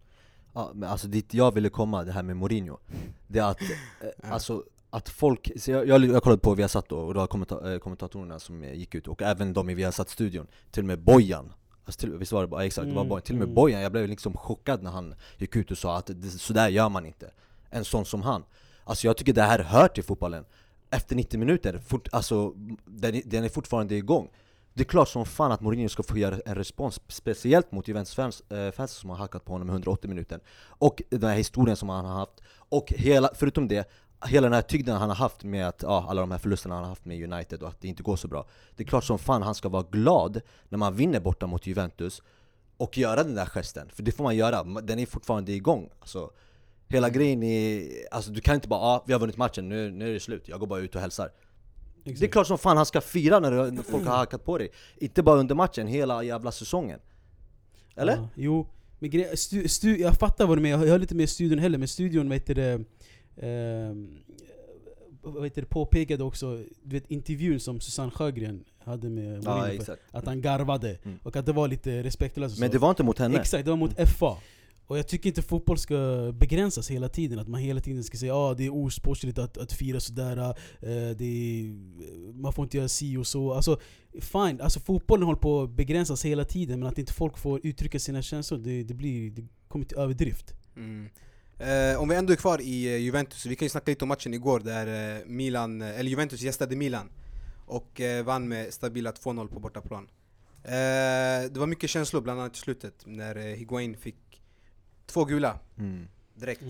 Ja, 0.52 0.70
men 0.74 0.88
alltså 0.88 1.08
dit 1.08 1.34
jag 1.34 1.54
ville 1.54 1.68
komma, 1.68 2.04
det 2.04 2.12
här 2.12 2.22
med 2.22 2.36
Mourinho 2.36 2.78
Det 3.26 3.38
är 3.38 3.50
att, 3.50 3.60
eh, 3.62 4.32
alltså 4.32 4.62
att 4.90 5.08
folk, 5.08 5.50
jag, 5.66 5.88
jag, 5.88 6.04
jag 6.04 6.22
kollade 6.22 6.40
på 6.40 6.54
Viasat 6.54 6.88
då, 6.88 6.96
och 6.98 7.14
var 7.14 7.26
kommenta, 7.26 7.72
eh, 7.72 7.78
kommentatorerna 7.78 8.38
som 8.38 8.62
eh, 8.64 8.72
gick 8.74 8.94
ut, 8.94 9.08
och 9.08 9.22
även 9.22 9.52
de 9.52 9.70
i 9.70 9.74
Viasat-studion 9.74 10.46
Till 10.70 10.82
och 10.82 10.86
med 10.86 10.98
Bojan. 11.02 11.52
Alltså 11.84 12.00
till, 12.00 12.12
Visst 12.12 12.32
var 12.32 12.40
det 12.42 12.48
bara, 12.48 12.64
exakt, 12.64 12.88
det 12.88 12.94
var 12.94 13.00
Mm, 13.02 13.08
Bojan, 13.08 13.22
till 13.22 13.34
och 13.34 13.38
med 13.38 13.44
mm. 13.46 13.54
Bojan, 13.54 13.80
jag 13.80 13.92
blev 13.92 14.08
liksom 14.08 14.36
chockad 14.36 14.82
när 14.82 14.90
han 14.90 15.14
gick 15.38 15.56
ut 15.56 15.70
och 15.70 15.78
sa 15.78 15.96
att 15.96 16.06
det, 16.14 16.28
sådär 16.30 16.68
gör 16.68 16.88
man 16.88 17.06
inte. 17.06 17.30
En 17.70 17.84
sån 17.84 18.04
som 18.04 18.22
han. 18.22 18.44
Alltså 18.84 19.06
jag 19.06 19.16
tycker 19.16 19.32
det 19.32 19.42
här 19.42 19.58
hör 19.58 19.88
till 19.88 20.04
fotbollen. 20.04 20.44
Efter 20.90 21.16
90 21.16 21.38
minuter, 21.40 21.78
fort, 21.78 22.08
alltså 22.12 22.52
den, 22.84 23.14
är- 23.14 23.22
den 23.24 23.44
är 23.44 23.48
fortfarande 23.48 23.94
igång. 23.94 24.30
Det 24.74 24.82
är 24.82 24.84
klart 24.84 25.08
som 25.08 25.26
fan 25.26 25.52
att 25.52 25.60
Mourinho 25.60 25.88
ska 25.88 26.02
få 26.02 26.18
göra 26.18 26.40
en 26.46 26.54
respons, 26.54 27.00
speciellt 27.08 27.72
mot 27.72 27.88
Juventus-fans 27.88 28.42
eh, 28.50 28.70
fans 28.70 28.92
som 28.92 29.10
har 29.10 29.16
hackat 29.16 29.44
på 29.44 29.52
honom 29.52 29.68
i 29.68 29.70
180 29.70 30.08
minuter. 30.08 30.40
Och 30.60 31.02
den 31.10 31.30
här 31.30 31.36
historien 31.36 31.76
som 31.76 31.88
han 31.88 32.04
har 32.04 32.14
haft, 32.14 32.40
och 32.68 32.92
hela, 32.96 33.30
förutom 33.34 33.68
det, 33.68 33.90
hela 34.26 34.44
den 34.44 34.52
här 34.52 34.62
tygden 34.62 34.96
han 34.96 35.08
har 35.08 35.16
haft 35.16 35.44
med 35.44 35.68
att, 35.68 35.82
ja, 35.82 36.06
alla 36.08 36.20
de 36.20 36.30
här 36.30 36.38
förlusterna 36.38 36.74
han 36.74 36.84
har 36.84 36.88
haft 36.88 37.04
med 37.04 37.32
United 37.32 37.62
och 37.62 37.68
att 37.68 37.80
det 37.80 37.88
inte 37.88 38.02
går 38.02 38.16
så 38.16 38.28
bra. 38.28 38.46
Det 38.76 38.82
är 38.82 38.86
klart 38.88 39.04
som 39.04 39.18
fan 39.18 39.42
han 39.42 39.54
ska 39.54 39.68
vara 39.68 39.86
glad 39.90 40.40
när 40.68 40.78
man 40.78 40.94
vinner 40.94 41.20
borta 41.20 41.46
mot 41.46 41.66
Juventus 41.66 42.22
och 42.76 42.98
göra 42.98 43.22
den 43.22 43.34
där 43.34 43.46
gesten, 43.46 43.88
för 43.90 44.02
det 44.02 44.12
får 44.12 44.24
man 44.24 44.36
göra, 44.36 44.64
den 44.64 44.98
är 44.98 45.06
fortfarande 45.06 45.52
igång. 45.52 45.90
Alltså, 46.00 46.30
Hela 46.88 47.10
grejen 47.10 47.42
är, 47.42 47.88
alltså 48.10 48.30
du 48.30 48.40
kan 48.40 48.54
inte 48.54 48.68
bara 48.68 48.80
ah, 48.80 49.04
vi 49.06 49.12
har 49.12 49.20
vunnit 49.20 49.36
matchen, 49.36 49.68
nu, 49.68 49.90
nu 49.90 50.08
är 50.08 50.14
det 50.14 50.20
slut, 50.20 50.48
jag 50.48 50.60
går 50.60 50.66
bara 50.66 50.80
ut 50.80 50.94
och 50.94 51.00
hälsar. 51.00 51.30
Exakt. 52.04 52.20
det 52.20 52.26
är 52.26 52.30
klart 52.30 52.46
som 52.46 52.58
fan 52.58 52.76
han 52.76 52.86
ska 52.86 53.00
fira 53.00 53.40
när 53.40 53.82
folk 53.82 54.06
har 54.06 54.16
hackat 54.16 54.44
på 54.44 54.58
dig. 54.58 54.70
Inte 54.96 55.22
bara 55.22 55.40
under 55.40 55.54
matchen, 55.54 55.86
hela 55.86 56.22
jävla 56.22 56.52
säsongen. 56.52 57.00
Eller? 57.96 58.16
Ja, 58.16 58.28
jo, 58.34 58.68
men 58.98 59.10
gre- 59.10 59.36
stu, 59.36 59.68
stu, 59.68 59.96
jag 59.96 60.14
fattar 60.14 60.46
vad 60.46 60.58
du 60.58 60.62
menar, 60.62 60.84
jag 60.84 60.92
hör 60.92 60.98
lite 60.98 61.14
mer 61.14 61.26
studion 61.26 61.58
heller, 61.58 61.78
men 61.78 61.88
studion 61.88 62.28
vet 62.28 62.46
du 62.46 62.54
det, 62.54 62.84
ehm, 63.42 64.18
vad 65.22 65.44
heter 65.44 65.62
det, 65.62 65.68
påpekade 65.68 66.24
också, 66.24 66.56
du 66.82 66.96
vet 66.96 67.10
intervjun 67.10 67.60
som 67.60 67.80
Susanne 67.80 68.10
Sjögren 68.10 68.64
hade 68.78 69.10
med 69.10 69.44
Ja 69.44 69.56
Mourinho, 69.56 69.80
exakt 69.80 70.02
att 70.10 70.26
han 70.26 70.40
garvade, 70.42 70.98
Mm. 71.04 71.18
och 71.22 71.36
att 71.36 71.46
det 71.46 71.52
var 71.52 71.68
lite 71.68 72.02
respektlöst 72.02 72.58
Men 72.58 72.70
det 72.70 72.78
var 72.78 72.90
inte 72.90 73.02
mot 73.02 73.18
henne 73.18 73.40
Exakt, 73.40 73.64
det 73.64 73.70
var 73.70 73.76
mot 73.76 74.08
FA. 74.08 74.36
Och 74.86 74.98
jag 74.98 75.08
tycker 75.08 75.28
inte 75.28 75.42
fotboll 75.42 75.78
ska 75.78 76.32
begränsas 76.34 76.90
hela 76.90 77.08
tiden, 77.08 77.38
att 77.38 77.48
man 77.48 77.60
hela 77.60 77.80
tiden 77.80 78.04
ska 78.04 78.16
säga 78.18 78.32
att 78.32 78.38
ah, 78.38 78.54
det 78.54 78.66
är 78.66 78.74
osportsligt 78.74 79.38
att, 79.38 79.58
att 79.58 79.72
fira 79.72 80.00
sådär, 80.00 80.36
eh, 80.38 81.16
det 81.16 81.24
är, 81.24 81.74
man 82.32 82.52
får 82.52 82.62
inte 82.64 82.76
göra 82.76 82.88
si 82.88 83.16
och 83.16 83.26
så. 83.26 83.52
Alltså, 83.52 83.80
fine, 84.20 84.60
alltså 84.60 84.80
fotbollen 84.80 85.26
håller 85.26 85.38
på 85.40 85.62
att 85.62 85.70
begränsas 85.70 86.24
hela 86.24 86.44
tiden, 86.44 86.80
men 86.80 86.88
att 86.88 86.98
inte 86.98 87.12
folk 87.12 87.38
får 87.38 87.60
uttrycka 87.66 87.98
sina 87.98 88.22
känslor, 88.22 88.58
det, 88.58 88.82
det, 88.82 88.94
blir, 88.94 89.30
det 89.30 89.44
kommer 89.68 89.84
till 89.84 89.98
överdrift. 89.98 90.54
Mm. 90.76 91.08
Eh, 91.58 92.00
om 92.00 92.08
vi 92.08 92.16
ändå 92.16 92.32
är 92.32 92.36
kvar 92.36 92.60
i 92.60 92.86
eh, 92.86 92.96
Juventus, 92.96 93.46
vi 93.46 93.56
kan 93.56 93.66
ju 93.66 93.70
snacka 93.70 93.90
lite 93.90 94.04
om 94.04 94.08
matchen 94.08 94.34
igår 94.34 94.60
där 94.60 95.16
eh, 95.16 95.26
Milan, 95.26 95.82
eh, 95.82 96.00
eller 96.00 96.10
Juventus 96.10 96.40
gästade 96.40 96.76
Milan 96.76 97.10
och 97.66 98.00
eh, 98.00 98.24
vann 98.24 98.48
med 98.48 98.74
stabila 98.74 99.10
2-0 99.10 99.48
på 99.48 99.60
bortaplan. 99.60 100.08
Eh, 100.64 100.70
det 101.50 101.56
var 101.56 101.66
mycket 101.66 101.90
känslor, 101.90 102.20
bland 102.20 102.40
annat 102.40 102.56
i 102.56 102.58
slutet 102.58 102.94
när 103.04 103.36
eh, 103.36 103.42
Higuain 103.42 103.96
fick 103.96 104.42
två 105.06 105.24
gula 105.24 105.58
mm. 105.78 106.08
direkt. 106.34 106.64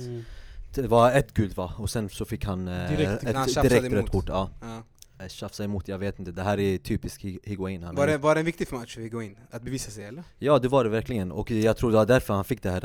Det 0.74 0.86
var 0.86 1.12
ett 1.12 1.34
gult 1.34 1.56
va? 1.56 1.74
Och 1.78 1.90
sen 1.90 2.08
så 2.08 2.24
fick 2.24 2.44
han 2.44 2.68
eh, 2.68 2.90
Direkt, 2.90 3.24
ett 3.24 3.62
direkt 3.62 3.86
emot. 3.86 3.92
rött 3.92 4.10
kort, 4.10 4.28
ja 4.28 4.50
Ja. 4.60 4.82
Eh, 5.20 5.28
Tjafsa 5.28 5.64
emot, 5.64 5.88
jag 5.88 5.98
vet 5.98 6.18
inte, 6.18 6.32
det 6.32 6.42
här 6.42 6.60
är 6.60 6.78
typiskt 6.78 7.24
Hi- 7.24 7.38
Higuain 7.44 7.82
han 7.82 7.94
Var, 7.94 8.06
det, 8.06 8.18
var 8.18 8.34
det 8.34 8.40
en 8.40 8.44
viktig 8.46 8.72
match 8.72 8.94
för 8.94 9.00
Higuain? 9.02 9.38
Att 9.50 9.62
bevisa 9.62 9.90
sig 9.90 10.04
eller? 10.04 10.24
Ja 10.38 10.58
det 10.58 10.68
var 10.68 10.84
det 10.84 10.90
verkligen, 10.90 11.32
och 11.32 11.50
jag 11.50 11.76
tror 11.76 11.90
det 11.90 11.96
var 11.96 12.06
därför 12.06 12.34
han 12.34 12.44
fick 12.44 12.62
det 12.62 12.70
här 12.70 12.84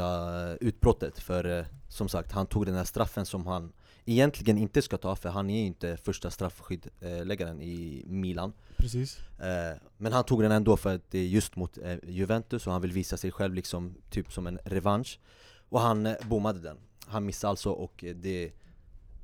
uh, 0.51 0.57
utbrottet 0.61 1.19
För 1.19 1.59
eh, 1.59 1.65
som 1.87 2.09
sagt, 2.09 2.31
han 2.31 2.45
tog 2.45 2.65
den 2.65 2.75
här 2.75 2.83
straffen 2.83 3.25
som 3.25 3.47
han 3.47 3.71
egentligen 4.05 4.57
inte 4.57 4.81
ska 4.81 4.97
ta 4.97 5.15
För 5.15 5.29
han 5.29 5.49
är 5.49 5.59
ju 5.59 5.65
inte 5.65 5.97
första 5.97 6.31
straffskyddläggaren 6.31 7.61
i 7.61 8.03
Milan 8.07 8.53
Precis. 8.77 9.17
Eh, 9.39 9.77
Men 9.97 10.13
han 10.13 10.23
tog 10.23 10.41
den 10.41 10.51
ändå 10.51 10.77
för 10.77 10.95
att 10.95 11.11
det 11.11 11.19
är 11.19 11.27
just 11.27 11.55
mot 11.55 11.77
eh, 11.77 11.95
Juventus 12.07 12.67
och 12.67 12.73
han 12.73 12.81
vill 12.81 12.91
visa 12.91 13.17
sig 13.17 13.31
själv 13.31 13.53
liksom 13.53 13.95
typ 14.09 14.31
som 14.33 14.47
en 14.47 14.59
revansch 14.65 15.19
Och 15.69 15.79
han 15.79 16.05
eh, 16.05 16.15
bommade 16.29 16.59
den 16.59 16.77
Han 17.07 17.25
missade 17.25 17.49
alltså 17.49 17.69
och 17.71 18.03
eh, 18.03 18.15
det 18.15 18.51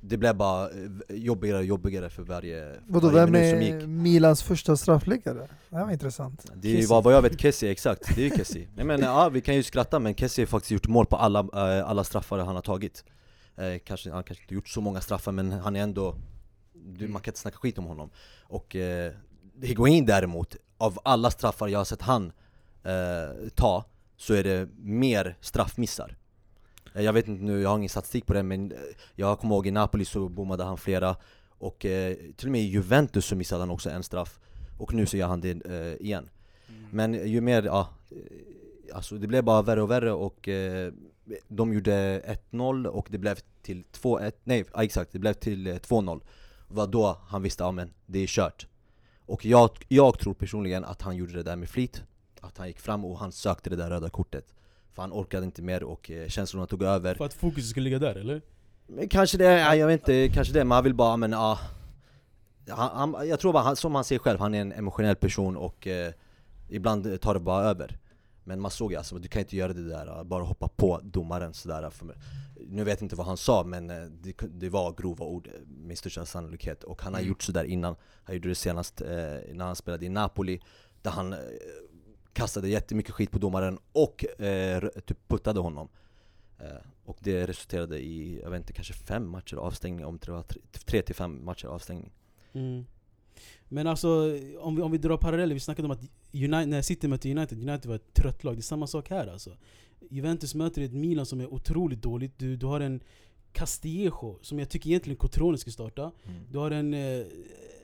det 0.00 0.16
blev 0.16 0.36
bara 0.36 0.70
eh, 0.70 0.76
jobbigare 1.08 1.58
och 1.58 1.64
jobbigare 1.64 2.10
för 2.10 2.22
varje, 2.22 2.74
för 2.74 2.82
Vadå, 2.86 3.08
varje 3.08 3.20
vem 3.20 3.32
minut 3.32 3.50
som 3.50 3.58
är 3.58 3.80
gick 3.80 3.88
Milans 3.88 4.42
första 4.42 4.76
straffläggare? 4.76 5.48
Det 5.68 5.76
här 5.76 5.84
var 5.84 5.92
intressant. 5.92 6.50
Det 6.54 6.68
är 6.68 6.76
Kessie. 6.76 7.00
vad, 7.02 7.14
jag 7.14 7.22
vet 7.22 7.40
Kessie, 7.40 7.70
exakt, 7.70 8.16
det 8.16 8.20
är 8.20 8.24
ju 8.24 8.36
Kessie 8.36 8.68
Nej 8.74 8.84
men 8.84 9.00
ja, 9.00 9.28
vi 9.28 9.40
kan 9.40 9.54
ju 9.54 9.62
skratta 9.62 9.98
men 9.98 10.14
Kessie 10.14 10.42
har 10.44 10.46
faktiskt 10.46 10.70
gjort 10.70 10.88
mål 10.88 11.06
på 11.06 11.16
alla, 11.16 11.38
eh, 11.40 11.88
alla 11.88 12.04
straffar 12.04 12.38
han 12.38 12.54
har 12.54 12.62
tagit 12.62 13.04
eh, 13.56 13.78
kanske, 13.84 14.10
Han 14.10 14.24
kanske 14.24 14.44
inte 14.44 14.54
gjort 14.54 14.68
så 14.68 14.80
många 14.80 15.00
straffar 15.00 15.32
men 15.32 15.52
han 15.52 15.76
är 15.76 15.82
ändå 15.82 16.16
Man 16.98 17.22
kan 17.22 17.30
inte 17.30 17.38
snacka 17.38 17.56
skit 17.56 17.78
om 17.78 17.84
honom 17.84 18.10
Och 18.42 18.76
eh, 18.76 19.12
Higuain 19.62 20.06
däremot, 20.06 20.56
av 20.78 20.98
alla 21.04 21.30
straffar 21.30 21.68
jag 21.68 21.78
har 21.78 21.84
sett 21.84 22.02
han 22.02 22.32
eh, 22.84 23.48
ta 23.54 23.84
Så 24.16 24.34
är 24.34 24.44
det 24.44 24.68
mer 24.76 25.36
straffmissar 25.40 26.16
Jag 26.92 27.12
vet 27.12 27.28
inte 27.28 27.44
nu, 27.44 27.60
jag 27.60 27.68
har 27.68 27.76
ingen 27.76 27.88
statistik 27.88 28.26
på 28.26 28.32
det 28.32 28.42
men 28.42 28.72
eh, 28.72 28.78
jag 29.14 29.38
kommer 29.38 29.54
ihåg 29.54 29.66
i 29.66 29.70
Napoli 29.70 30.04
så 30.04 30.28
bommade 30.28 30.64
han 30.64 30.78
flera. 30.78 31.16
Och 31.58 31.86
eh, 31.86 32.16
till 32.36 32.48
och 32.48 32.52
med 32.52 32.60
i 32.60 32.64
Juventus 32.64 33.24
så 33.24 33.36
missade 33.36 33.62
han 33.62 33.70
också 33.70 33.90
en 33.90 34.02
straff. 34.02 34.40
Och 34.78 34.94
nu 34.94 35.06
så 35.06 35.16
gör 35.16 35.26
han 35.26 35.40
det 35.40 35.66
eh, 35.66 36.06
igen. 36.06 36.28
Men 36.90 37.28
ju 37.28 37.40
mer, 37.40 37.62
ja 37.62 37.88
eh, 38.10 38.16
Alltså 38.94 39.18
det 39.18 39.26
blev 39.26 39.44
bara 39.44 39.62
värre 39.62 39.82
och 39.82 39.90
värre 39.90 40.12
och 40.12 40.48
eh, 40.48 40.92
De 41.48 41.72
gjorde 41.72 42.22
1-0 42.50 42.86
och 42.86 43.08
det 43.10 43.18
blev 43.18 43.38
till 43.62 43.84
2-1, 43.92 44.32
nej 44.44 44.64
ja, 44.74 44.84
exakt, 44.84 45.12
det 45.12 45.18
blev 45.18 45.32
till 45.32 45.66
eh, 45.66 45.74
2-0 45.74 46.20
Det 46.68 46.74
var 46.74 46.86
då 46.86 47.18
han 47.26 47.42
visste, 47.42 47.62
ja 47.62 47.72
men 47.72 47.92
det 48.06 48.18
är 48.18 48.26
kört. 48.26 48.66
Och 49.26 49.44
jag, 49.44 49.70
jag 49.88 50.18
tror 50.18 50.34
personligen 50.34 50.84
att 50.84 51.02
han 51.02 51.16
gjorde 51.16 51.32
det 51.32 51.42
där 51.42 51.56
med 51.56 51.68
flit 51.68 52.02
Att 52.40 52.58
han 52.58 52.68
gick 52.68 52.80
fram 52.80 53.04
och 53.04 53.18
han 53.18 53.32
sökte 53.32 53.70
det 53.70 53.76
där 53.76 53.90
röda 53.90 54.10
kortet 54.10 54.54
För 54.94 55.02
han 55.02 55.12
orkade 55.12 55.44
inte 55.46 55.62
mer 55.62 55.82
och 55.82 56.10
eh, 56.10 56.28
känslorna 56.28 56.66
tog 56.66 56.82
över 56.82 57.14
För 57.14 57.24
att 57.24 57.34
fokus 57.34 57.70
skulle 57.70 57.84
ligga 57.84 57.98
där 57.98 58.14
eller? 58.14 58.42
kanske 59.10 59.38
det, 59.38 59.44
ja, 59.44 59.74
jag 59.74 59.86
vet 59.86 60.00
inte, 60.00 60.28
kanske 60.34 60.54
det, 60.54 60.64
men 60.64 60.72
han 60.74 60.84
vill 60.84 60.94
bara, 60.94 61.16
men 61.16 61.32
ja 61.32 61.58
han, 62.68 63.14
han, 63.14 63.28
Jag 63.28 63.40
tror 63.40 63.52
bara, 63.52 63.62
han, 63.62 63.76
som 63.76 63.94
han 63.94 64.04
säger 64.04 64.18
själv, 64.18 64.38
han 64.40 64.54
är 64.54 64.60
en 64.60 64.72
emotionell 64.72 65.16
person 65.16 65.56
och 65.56 65.86
eh, 65.86 66.12
ibland 66.68 67.20
tar 67.20 67.34
det 67.34 67.40
bara 67.40 67.64
över 67.64 67.98
Men 68.44 68.60
man 68.60 68.70
såg 68.70 68.92
ju 68.92 68.98
alltså, 68.98 69.18
du 69.18 69.28
kan 69.28 69.40
inte 69.42 69.56
göra 69.56 69.72
det 69.72 69.88
där, 69.88 70.24
bara 70.24 70.42
hoppa 70.42 70.68
på 70.68 71.00
domaren 71.02 71.54
sådär 71.54 71.90
mig. 72.04 72.16
Nu 72.68 72.84
vet 72.84 73.00
jag 73.00 73.04
inte 73.04 73.16
vad 73.16 73.26
han 73.26 73.36
sa 73.36 73.64
men 73.64 73.90
eh, 73.90 73.96
det, 74.22 74.34
det 74.50 74.68
var 74.68 74.92
grova 74.92 75.24
ord 75.24 75.46
eh, 75.46 75.52
med 75.66 75.98
största 75.98 76.26
sannolikhet 76.26 76.84
Och 76.84 77.02
han 77.02 77.12
har 77.14 77.20
Mm. 77.20 77.28
gjort 77.28 77.42
sådär 77.42 77.64
innan, 77.64 77.96
han 78.24 78.34
gjorde 78.36 78.48
det 78.48 78.54
senast 78.54 79.00
eh, 79.00 79.08
när 79.52 79.64
han 79.64 79.76
spelade 79.76 80.06
i 80.06 80.08
Napoli 80.08 80.60
Där 81.02 81.10
han 81.10 81.32
eh, 81.32 81.38
kastade 82.32 82.68
jättemycket 82.68 83.14
skit 83.14 83.30
på 83.30 83.38
domaren 83.38 83.78
och 83.92 84.40
eh, 84.40 84.88
typ 84.88 85.28
puttade 85.28 85.60
honom 85.60 85.88
Eh, 86.60 86.86
och 87.04 87.18
det 87.20 87.46
resulterade 87.46 87.98
i, 87.98 88.40
jag 88.42 88.50
vet 88.50 88.58
inte, 88.58 88.72
kanske 88.72 88.94
fem 88.94 89.28
matcher 89.28 89.56
avstängning, 89.56 90.06
om 90.06 90.18
det 90.18 90.30
var 90.30 90.42
tre, 90.42 90.60
tre 90.84 91.02
till 91.02 91.14
fem 91.14 91.44
matcher 91.44 91.66
avstängning 91.66 92.12
Mm. 92.52 92.84
Men 93.68 93.86
alltså, 93.86 94.38
om 94.58 94.76
vi, 94.76 94.82
om 94.82 94.92
vi 94.92 94.98
drar 94.98 95.16
paralleller, 95.16 95.54
vi 95.54 95.60
snackade 95.60 95.86
om 95.86 95.92
att 95.92 96.02
United, 96.32 96.68
när 96.68 96.82
City 96.82 97.08
mötte 97.08 97.30
United, 97.30 97.58
United 97.68 97.86
var 97.86 97.96
ett 97.96 98.14
trött 98.14 98.44
lag. 98.44 98.56
Det 98.56 98.60
är 98.60 98.62
samma 98.62 98.86
sak 98.86 99.10
här 99.10 99.26
alltså. 99.26 99.56
Juventus 100.10 100.54
möter 100.54 100.82
ett 100.82 100.92
Milan 100.92 101.26
som 101.26 101.40
är 101.40 101.54
otroligt 101.54 102.02
dåligt. 102.02 102.38
Du, 102.38 102.56
du 102.56 102.66
har 102.66 102.80
en 102.80 103.00
Castillejo, 103.52 104.38
som 104.42 104.58
jag 104.58 104.68
tycker 104.68 104.90
egentligen 104.90 105.16
Cotrone 105.16 105.58
ska 105.58 105.70
starta. 105.70 106.12
Du 106.50 106.58
har 106.58 106.70
en 106.70 106.94
eh, 106.94 107.26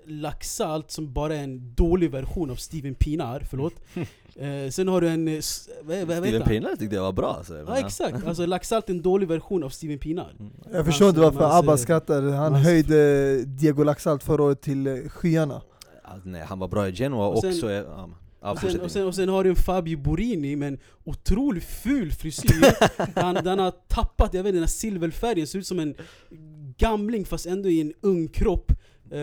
Laxalt 0.07 0.91
som 0.91 1.13
bara 1.13 1.35
är 1.37 1.45
en 1.45 1.75
dålig 1.75 2.11
version 2.11 2.51
av 2.51 2.57
Steven 2.57 2.95
Pinar, 2.95 3.47
förlåt. 3.51 3.73
eh, 4.37 4.71
sen 4.71 4.89
har 4.89 5.01
du 5.01 5.09
en... 5.09 5.29
eh, 5.29 5.35
Vad, 5.83 5.99
vad, 6.07 6.17
Steven 6.19 6.41
han? 6.43 6.49
Pinar 6.51 6.77
tyckte 6.77 6.97
jag 6.97 7.03
var 7.03 7.13
bra 7.13 7.35
alltså, 7.35 7.65
Ja 7.67 7.79
exakt, 7.79 8.27
alltså 8.27 8.47
Laxalt 8.47 8.89
är 8.89 8.93
en 8.95 9.03
dålig 9.03 9.29
version 9.29 9.63
av 9.65 9.69
Steven 9.71 9.99
Pinar. 9.99 10.35
Mm. 10.41 10.53
Jag 10.73 10.87
förstår 10.87 11.09
inte 11.09 11.21
varför 11.21 11.41
Hans- 11.41 11.59
Abba 11.59 11.77
skrattar, 11.77 12.23
han 12.23 12.53
hans- 12.53 12.65
höjde 12.65 13.45
Diego 13.45 13.83
Laxalt 13.85 14.23
förra 14.23 14.43
året 14.43 14.61
till 14.61 14.87
eh, 14.87 14.95
skyarna. 15.09 15.63
Alltså, 16.05 16.29
nej, 16.29 16.43
han 16.49 16.59
var 16.59 16.69
bra 16.69 16.89
i 16.89 16.93
Genoa 16.95 17.29
Och 17.29 17.39
sen- 17.41 17.51
också, 17.51 17.71
ja, 17.73 18.09
ja, 18.41 18.51
Och 18.53 18.59
sen, 18.59 18.81
och, 18.81 18.91
sen, 18.91 19.07
och 19.07 19.15
sen 19.15 19.29
har 19.29 19.45
du 19.45 19.51
en 19.51 19.57
Fabio 19.57 19.97
Borini 19.99 20.57
med 20.57 20.69
en 20.69 20.79
otroligt 21.05 21.65
ful 21.65 22.13
frisyr 22.13 22.61
den, 23.15 23.45
den 23.45 23.59
har 23.59 23.71
tappat, 23.89 24.35
jag 24.35 24.43
vet 24.43 24.49
inte, 24.49 24.57
den 24.57 24.63
här 24.63 24.67
silverfärgen 24.69 25.47
ser 25.47 25.59
ut 25.59 25.67
som 25.67 25.79
en 25.79 25.95
gamling 26.79 27.25
fast 27.25 27.47
ändå 27.47 27.69
i 27.69 27.81
en 27.81 27.93
ung 28.01 28.29
kropp 28.29 28.73
Eh, 29.11 29.19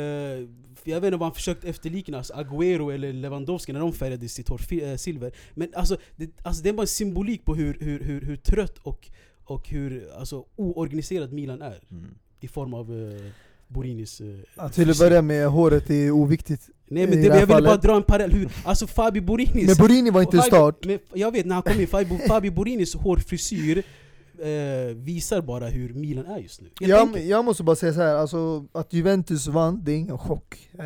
Jag 0.86 1.02
vet 1.02 1.04
inte 1.04 1.17
vad 1.17 1.22
han 1.28 1.34
försökt 1.36 1.63
efterlikna, 1.63 2.17
alltså 2.17 2.34
Agüero 2.34 2.93
eller 2.93 3.13
Lewandowski 3.13 3.74
när 3.74 3.80
de 3.80 3.93
färgade 3.93 4.30
sitt 4.30 4.50
hår 4.50 4.58
fi- 4.58 4.84
eh, 4.91 4.96
silver 4.96 5.32
Men 5.54 5.69
alltså 5.76 5.98
det, 6.15 6.30
alltså 6.43 6.63
det 6.63 6.69
är 6.69 6.74
bara 6.74 6.82
en 6.82 6.88
symbolik 6.88 7.46
på 7.46 7.56
hur, 7.56 7.78
hur, 7.80 8.00
hur, 8.00 8.22
hur 8.22 8.36
trött 8.36 8.78
och, 8.84 9.10
och 9.46 9.69
hur 9.69 10.10
alltså, 10.19 10.46
oorganiserat 10.56 11.32
Milan 11.32 11.62
är 11.62 11.80
Mm. 11.91 12.06
I 12.39 12.48
form 12.48 12.74
av 12.74 12.91
eh, 12.91 13.22
Borinis 13.67 14.22
eh, 14.22 14.28
Ja, 14.56 14.69
till 14.69 14.89
att 14.89 15.00
börja 15.00 15.22
med, 15.22 15.48
håret 15.48 15.89
är 15.89 16.12
ovikttigt. 16.12 16.69
Nej 16.88 17.08
men 17.08 17.22
det 17.22 17.28
jag 17.28 17.46
ville 17.48 17.62
bara 17.62 17.78
dra 17.78 17.96
en 17.96 18.04
parallell, 18.04 18.32
hur, 18.32 18.50
alltså 18.65 18.88
Fabio 18.88 19.22
Borinis 19.22 19.67
Men 19.67 19.76
Borini 19.88 20.10
var 20.10 20.22
inte 20.22 20.38
Fabio- 20.38 20.41
start. 20.48 20.86
Men 20.86 21.00
jag 21.13 21.32
vet, 21.32 21.46
när 21.46 21.54
han 21.56 21.63
kom 21.63 21.80
in, 21.82 21.88
Fabio, 21.88 22.17
Fabio 22.28 22.52
Borinis 22.52 22.96
hårfrisyr 22.96 23.84
eh, 24.39 24.96
visar 24.96 25.41
bara 25.41 25.67
hur 25.67 25.93
Milan 25.93 26.26
är 26.26 26.38
just 26.38 26.62
nu. 26.62 26.69
Jag, 26.80 27.26
jag 27.26 27.46
måste 27.46 27.63
bara 27.63 27.76
säga 27.76 27.93
så 27.93 28.02
här, 28.02 28.15
alltså, 28.15 28.65
att 28.72 28.93
Juventus 28.93 29.48
vann, 29.48 29.82
det 29.84 29.91
är 29.91 29.98
ingen 29.98 30.17
chock. 30.17 30.69
Eh, 30.74 30.84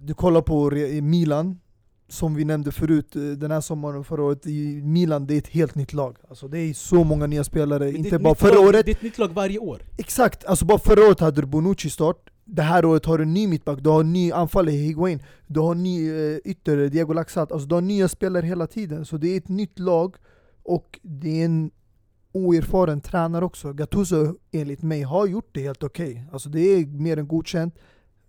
du 0.00 0.14
kollar 0.14 0.42
på 0.42 0.70
Milan, 1.02 1.60
som 2.08 2.34
vi 2.34 2.44
nämnde 2.44 2.72
förut 2.72 3.16
eh, 3.16 3.22
den 3.22 3.50
här 3.50 3.60
sommaren 3.60 3.96
och 3.96 4.06
förra 4.06 4.22
året, 4.22 4.46
i 4.46 4.82
Milan 4.82 5.26
det 5.26 5.34
är 5.34 5.38
ett 5.38 5.48
helt 5.48 5.74
nytt 5.74 5.92
lag. 5.92 6.16
Alltså, 6.28 6.48
det 6.48 6.58
är 6.58 6.74
så 6.74 7.04
många 7.04 7.26
nya 7.26 7.44
spelare, 7.44 7.84
Men 7.84 7.92
det 7.92 7.96
är 7.96 7.98
inte 7.98 8.16
ett 8.16 8.22
bara 8.22 8.30
nytt 8.30 8.38
förra 8.38 8.54
lag, 8.54 8.64
året. 8.64 8.86
Det 8.86 8.90
är 8.90 8.94
ett 8.94 9.02
nytt 9.02 9.18
lag 9.18 9.28
varje 9.28 9.58
år. 9.58 9.82
Exakt, 9.98 10.44
alltså 10.44 10.64
bara 10.64 10.78
förra 10.78 11.06
året 11.06 11.20
hade 11.20 11.40
du 11.40 11.46
Bonucci 11.46 11.90
start, 11.90 12.30
det 12.44 12.62
här 12.62 12.84
året 12.84 13.06
har 13.06 13.18
du 13.18 13.24
en 13.24 13.34
ny 13.34 13.46
mittback, 13.46 13.78
du 13.80 13.90
har 13.90 14.00
en 14.00 14.12
ny 14.12 14.32
anfallare 14.32 14.74
Higuain, 14.74 15.22
du 15.46 15.60
har 15.60 15.72
en 15.72 15.82
ny 15.82 16.10
eh, 16.10 16.38
ytter, 16.44 16.88
Diego 16.88 17.12
Laxalt, 17.12 17.52
alltså 17.52 17.68
du 17.68 17.74
har 17.74 17.82
nya 17.82 18.08
spelare 18.08 18.46
hela 18.46 18.66
tiden. 18.66 19.04
Så 19.04 19.16
det 19.16 19.28
är 19.28 19.36
ett 19.36 19.48
nytt 19.48 19.78
lag, 19.78 20.16
och 20.62 21.00
det 21.02 21.40
är 21.40 21.44
en 21.44 21.70
oerfaren 22.32 23.00
tränare 23.00 23.44
också. 23.44 23.72
Gattuso 23.72 24.34
enligt 24.52 24.82
mig 24.82 25.02
har 25.02 25.26
gjort 25.26 25.48
det 25.52 25.60
helt 25.60 25.82
okej. 25.82 26.24
Alltså 26.32 26.48
det 26.48 26.60
är 26.60 26.86
mer 26.86 27.16
än 27.16 27.28
godkänt 27.28 27.74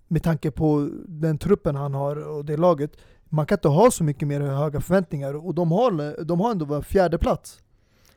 med 0.07 0.23
tanke 0.23 0.51
på 0.51 0.89
den 1.07 1.37
truppen 1.37 1.75
han 1.75 1.93
har 1.93 2.15
och 2.15 2.45
det 2.45 2.57
laget. 2.57 2.97
Man 3.23 3.45
kan 3.45 3.55
inte 3.55 3.67
ha 3.67 3.91
så 3.91 4.03
mycket 4.03 4.27
mer 4.27 4.41
höga 4.41 4.81
förväntningar 4.81 5.33
och 5.45 5.55
de 5.55 5.71
har, 5.71 6.23
de 6.23 6.39
har 6.39 6.51
ändå 6.51 6.81
fjärde 6.81 7.17
plats. 7.17 7.61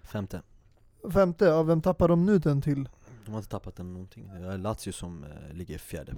Femte 0.02 0.42
Femte, 1.12 1.44
ja, 1.44 1.62
vem 1.62 1.82
tappar 1.82 2.08
de 2.08 2.26
nu 2.26 2.38
den 2.38 2.62
till? 2.62 2.88
De 3.24 3.30
har 3.30 3.38
inte 3.38 3.50
tappat 3.50 3.76
den 3.76 3.92
någonting, 3.92 4.30
det 4.40 4.46
är 4.46 4.58
Lazio 4.58 4.92
som 4.92 5.24
eh, 5.24 5.56
ligger 5.56 5.78
fjärde 5.78 6.14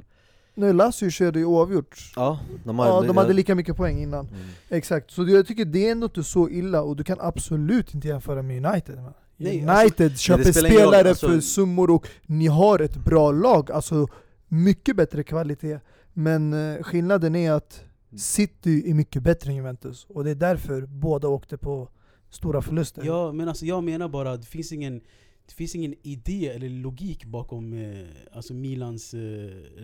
Nej, 0.55 0.73
Lazio 0.73 1.11
körde 1.11 1.39
ju 1.39 1.45
oavgjort. 1.45 2.13
Ja, 2.17 2.41
de 2.65 2.79
har 2.79 2.87
Ja, 2.87 3.03
de 3.03 3.17
hade 3.17 3.33
lika 3.33 3.55
mycket 3.55 3.77
poäng 3.77 4.03
innan. 4.03 4.27
mm. 4.27 4.47
Exakt, 4.69 5.11
så 5.11 5.29
jag 5.29 5.47
tycker 5.47 5.65
det 5.65 5.89
är 5.89 5.93
ändå 5.93 6.07
inte 6.07 6.25
så 6.25 6.49
illa 6.49 6.83
och 6.83 6.97
du 6.97 7.05
kan 7.05 7.17
absolut 7.21 7.95
inte 7.95 8.09
jämföra 8.09 8.43
med 8.43 8.67
United. 8.67 8.97
man. 8.97 9.13
Nej, 9.37 9.66
United 9.68 10.11
det 10.12 10.18
köper 10.18 10.53
spelar 10.53 10.68
ingen 10.68 10.83
roll, 10.83 10.88
spelare 10.92 11.09
alltså- 11.09 11.29
för 11.29 11.40
summor 11.40 11.90
och 11.90 12.09
ni 12.27 12.46
har 12.46 12.79
ett 12.79 12.96
bra 12.96 13.33
lag, 13.33 13.70
alltså 13.70 14.09
mycket 14.49 14.96
bättre 14.96 15.22
kvalitet. 15.22 15.79
Men 16.12 16.53
eh, 16.53 16.83
skillnaden 16.83 17.37
är 17.37 17.53
att 17.53 17.85
City 18.16 18.90
är 18.90 18.94
mycket 18.94 19.22
bättre 19.22 19.51
än 19.51 19.57
Juventus 19.57 20.07
och 20.09 20.25
det 20.25 20.31
är 20.31 20.35
därför 20.35 20.83
båda 20.87 21.29
åkte 21.29 21.57
på 21.57 21.88
stora 22.31 22.62
förluster. 22.62 23.03
Ja, 23.05 23.33
men 23.33 23.49
alltså 23.49 23.66
jag 23.66 23.85
menar 23.85 24.09
bara 24.09 24.33
att 24.33 24.40
det 24.40 24.46
finns 24.46 24.72
ingen, 24.72 25.01
det 25.46 25.53
finns 25.55 25.75
ingen 25.75 25.94
idé 26.03 26.49
eller 26.49 26.68
logik 26.68 27.25
bakom 27.25 27.72
eh, 27.72 28.07
alltså 28.33 28.55
Milans 28.55 29.14
eh, 29.14 29.18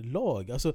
lag. 0.05 0.51
Alltså, 0.51 0.75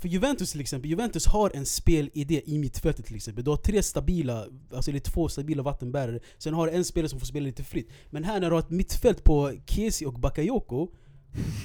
för 0.00 0.08
Juventus 0.08 0.52
till 0.52 0.60
exempel, 0.60 0.90
Juventus 0.90 1.26
har 1.26 1.50
en 1.54 1.66
spelidé 1.66 2.42
i 2.46 2.58
mittfältet 2.58 3.06
till 3.06 3.16
exempel. 3.16 3.44
Du 3.44 3.50
har 3.50 3.56
tre 3.56 3.82
stabila, 3.82 4.46
alltså 4.74 4.90
eller 4.90 5.00
två 5.00 5.28
stabila 5.28 5.62
vattenbärare, 5.62 6.20
sen 6.38 6.54
har 6.54 6.66
du 6.66 6.72
en 6.72 6.84
spelare 6.84 7.08
som 7.08 7.18
får 7.18 7.26
spela 7.26 7.44
lite 7.44 7.64
fritt. 7.64 7.88
Men 8.10 8.24
här 8.24 8.40
när 8.40 8.50
du 8.50 8.54
har 8.54 8.60
ett 8.60 8.70
mittfält 8.70 9.24
på 9.24 9.52
Kesi 9.66 10.06
och 10.06 10.14
Bakayoko, 10.14 10.88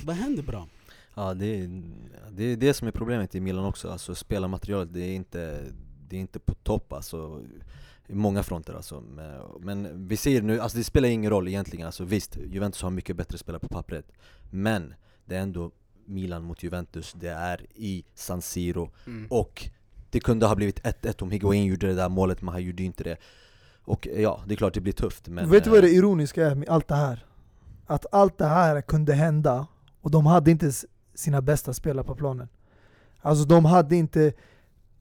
vad 0.05 0.15
händer 0.15 0.43
bra? 0.43 0.67
Ja 1.15 1.33
det 1.33 1.45
är, 1.45 1.83
det 2.31 2.43
är 2.43 2.57
det 2.57 2.73
som 2.73 2.87
är 2.87 2.91
problemet 2.91 3.35
i 3.35 3.39
Milan 3.39 3.65
också, 3.65 3.89
alltså 3.89 4.15
spelarmaterialet 4.15 4.93
det 4.93 5.01
är 5.01 5.15
inte, 5.15 5.63
det 6.07 6.15
är 6.15 6.19
inte 6.19 6.39
på 6.39 6.53
topp 6.53 6.93
alltså 6.93 7.43
i 8.07 8.15
många 8.15 8.43
fronter 8.43 8.73
alltså. 8.73 9.03
Men- 9.59 10.07
vi 10.07 10.17
ser 10.17 10.41
nu, 10.41 10.59
alltså 10.59 10.77
det 10.77 10.83
spelar 10.83 11.09
ingen 11.09 11.31
roll 11.31 11.47
egentligen 11.47 11.85
alltså 11.85 12.03
visst, 12.03 12.37
Juventus 12.47 12.81
har 12.81 12.89
mycket 12.89 13.15
bättre 13.15 13.37
spelare 13.37 13.59
på 13.59 13.67
pappret 13.67 14.11
Men 14.49 14.93
det 15.25 15.35
är 15.35 15.41
ändå 15.41 15.71
Milan 16.09 16.43
mot 16.43 16.63
Juventus, 16.63 17.13
det 17.19 17.29
är 17.29 17.65
i 17.75 18.03
San 18.15 18.41
Siro 18.41 18.91
Mm. 19.05 19.27
Och 19.29 19.69
det 20.09 20.19
kunde 20.19 20.45
ha 20.45 20.55
blivit 20.55 20.81
1-1 20.81 21.23
om 21.23 21.31
Higuain 21.31 21.65
gjorde 21.65 21.87
det 21.87 21.93
där 21.93 22.09
målet, 22.09 22.41
men 22.41 22.53
han 22.53 22.63
gjorde 22.63 22.83
inte 22.83 23.03
det 23.03 23.17
Och 23.83 24.07
ja, 24.17 24.43
det 24.47 24.53
är 24.53 24.55
klart 24.55 24.73
det 24.73 24.81
blir 24.81 24.93
tufft 24.93 25.27
men 25.27 25.49
Vet 25.49 25.63
du 25.63 25.69
vad 25.69 25.79
eh, 25.79 25.81
det 25.81 25.89
ironiska 25.89 26.47
är 26.47 26.55
med 26.55 26.69
allt 26.69 26.87
det 26.87 26.95
här? 26.95 27.25
Att 27.85 28.05
allt 28.11 28.37
det 28.37 28.45
här 28.45 28.81
kunde 28.81 29.13
hända 29.13 29.67
och 30.01 30.11
de 30.11 30.25
hade 30.25 30.51
inte 30.51 30.71
sina 31.13 31.41
bästa 31.41 31.73
spelare 31.73 32.05
på 32.05 32.15
planen. 32.15 32.47
Alltså 33.21 33.45
de 33.45 33.65
hade 33.65 33.95
inte 33.95 34.33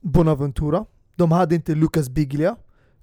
Bonaventura, 0.01 0.85
de 1.15 1.31
hade 1.31 1.55
inte 1.55 1.75
Lucas 1.75 2.09
Biglia, 2.09 2.55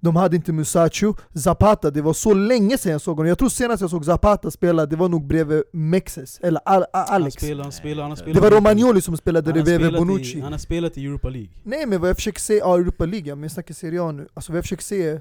de 0.07 0.15
De 0.15 0.21
hade 0.21 0.37
inte 0.37 0.53
Musacho, 0.53 1.15
Zapata, 1.35 1.91
det 1.91 2.03
var 2.03 2.13
så 2.13 2.35
länge 2.35 2.79
sedan 2.79 2.93
jag 2.93 3.01
såg 3.01 3.17
honom. 3.17 3.29
Jag 3.29 3.39
tror 3.39 3.49
senast 3.49 3.81
jag 3.81 3.91
såg 3.91 4.05
Zapata 4.05 4.51
spela, 4.51 4.87
det 4.87 4.97
var 4.97 5.09
nog 5.09 5.27
bredvid 5.27 5.63
Mexes, 5.73 6.41
eller 6.43 6.61
Al 6.65 6.83
Al 6.83 6.87
Han 6.93 7.05
Alex. 7.23 7.35
spelar, 7.35 7.63
han 7.63 7.73
spelar, 7.73 8.03
han 8.03 8.11
har 8.11 8.35
Det 8.35 8.41
var 8.41 8.51
Romagnoli 8.51 9.01
som 9.01 9.17
spelade 9.17 9.51
han 9.51 9.65
bredvid 9.65 9.89
spelat 9.89 10.01
Bonucci. 10.01 10.39
i, 10.39 10.41
Han 10.41 10.53
har 10.53 10.59
spelat 10.59 10.99
i 10.99 11.05
Europa 11.07 11.29
League. 11.29 11.51
Nej 11.63 11.87
men 11.87 12.01
vad 12.01 12.09
jag 12.11 12.17
försöker 12.17 12.41
säga, 12.41 12.59
ja 12.59 12.79
Europa 12.79 13.07
League, 13.07 13.35
men 13.35 13.43
jag 13.43 13.51
snackar 13.51 13.75
Serie 13.75 14.03
A 14.03 14.13
nu. 14.13 14.29
Alltså 14.35 14.53
vad 14.53 14.57
jag 14.57 14.65
försöker 14.65 14.85
säga, 14.85 15.21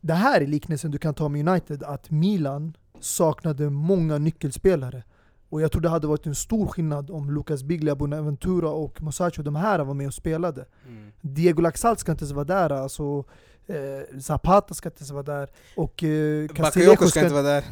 det 0.00 0.14
här 0.14 0.40
är 0.40 0.46
liknelsen 0.46 0.90
du 0.90 0.98
kan 0.98 1.14
ta 1.14 1.28
med 1.28 1.48
United, 1.48 1.82
att 1.82 2.10
Milan 2.10 2.76
saknade 3.00 3.70
många 3.70 4.18
nyckelspelare. 4.18 5.02
Och 5.48 5.60
jag 5.60 5.72
tror 5.72 5.82
det 5.82 5.88
hade 5.88 6.06
varit 6.06 6.26
en 6.26 6.34
stor 6.34 6.66
skillnad 6.66 7.10
om 7.10 7.30
Lucas 7.34 7.62
Biglia, 7.62 7.94
Bonaventura 7.96 8.68
och 8.68 9.02
Musacho, 9.02 9.42
de 9.42 9.54
här 9.56 9.78
var 9.84 9.94
med 9.94 10.06
och 10.06 10.14
spelade. 10.14 10.64
Mm. 10.88 11.10
Diego 11.20 11.60
Laxalt 11.62 11.98
ska 12.00 12.12
inte 12.12 12.24
ens 12.24 12.32
vara 12.32 12.44
där, 12.44 12.70
alltså 12.70 13.24
eh, 13.66 14.20
Zapata 14.20 14.74
ska 14.74 14.88
inte 14.88 15.00
ens 15.00 15.10
vara 15.10 15.22
där. 15.22 15.48
Och 15.76 16.04
eh, 16.04 16.46
Bakayoko 16.46 16.54
Castillejo 16.54 17.06
ska 17.08 17.20
inte 17.20 17.32
vara 17.34 17.42
där. 17.42 17.64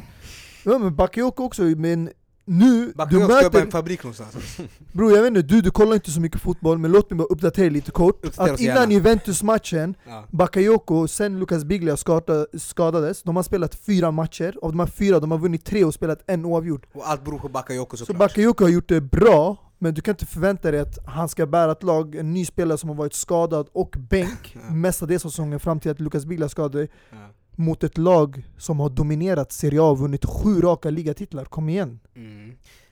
Ja 0.65 0.77
men 0.77 0.95
Bakayoko 0.95 1.43
också, 1.43 1.61
men 1.61 2.09
nu, 2.45 2.85
du 2.85 2.93
Bakayoko 2.93 3.25
ska 3.33 3.41
i 3.41 3.43
möter... 3.43 3.61
en 3.61 3.71
fabrik 3.71 4.03
någonstans. 4.03 4.57
Bror 4.91 5.11
jag 5.11 5.21
vet 5.21 5.27
inte, 5.27 5.41
du, 5.41 5.61
du 5.61 5.71
kollar 5.71 5.93
inte 5.93 6.11
så 6.11 6.19
mycket 6.21 6.41
fotboll, 6.41 6.77
men 6.77 6.91
låt 6.91 7.09
mig 7.09 7.17
bara 7.17 7.27
uppdatera 7.27 7.69
lite 7.69 7.91
kort. 7.91 8.25
Uppdatera 8.25 8.53
Att 8.53 8.59
innan. 8.59 8.91
Juventus-matchen, 8.91 9.95
Ja. 10.07 10.23
Bakayoko, 10.31 11.07
sen 11.07 11.39
Lucas 11.39 11.63
Biglia 11.63 11.97
skada, 11.97 12.45
skadades, 12.57 13.23
de 13.23 13.35
har 13.35 13.43
spelat 13.43 13.75
fyra 13.75 14.11
matcher, 14.11 14.57
av 14.61 14.71
de 14.71 14.79
här 14.79 14.87
fyra 14.87 15.19
de 15.19 15.31
har 15.31 15.37
vunnit 15.37 15.65
tre 15.65 15.83
och 15.83 15.93
spelat 15.93 16.23
en 16.27 16.45
oavgjord. 16.45 16.85
Och 16.93 17.09
allt 17.09 17.25
beror 17.25 17.39
på 17.39 17.49
Bakayoko 17.49 17.97
Så 17.97 18.05
såklart. 18.05 18.19
Bakayoko 18.29 18.63
har 18.63 18.69
gjort 18.69 18.89
det 18.89 19.01
bra, 19.01 19.57
men 19.83 19.93
du 19.93 20.01
kan 20.01 20.11
inte 20.13 20.25
förvänta 20.25 20.71
dig 20.71 20.79
att 20.79 20.97
han 21.05 21.29
ska 21.29 21.45
bära 21.45 21.71
ett 21.71 21.83
lag, 21.83 22.15
en 22.15 22.33
ny 22.33 22.45
spelare 22.45 22.77
som 22.77 22.89
har 22.89 22.95
varit 22.95 23.13
skadad 23.13 23.69
och 23.71 23.95
bänk 24.09 24.55
Ja. 24.67 24.73
mestadels 24.73 25.25
av 25.25 25.29
säsongen 25.29 25.59
fram 25.59 25.79
till 25.79 25.91
att 25.91 25.99
Lucas 25.99 26.25
Biglia 26.25 26.49
skadade 26.49 26.87
Ja. 27.11 27.17
mot 27.55 27.83
ett 27.83 27.97
lag 27.97 28.47
som 28.57 28.79
har 28.79 28.89
dominerat 28.89 29.51
Serie 29.51 29.81
A 29.81 29.89
och 29.89 29.99
vunnit 29.99 30.25
sju 30.25 30.61
raka 30.61 30.89
ligatitlar. 30.89 31.45
Kom 31.45 31.69
igen! 31.69 31.99
Mm. 32.15 32.45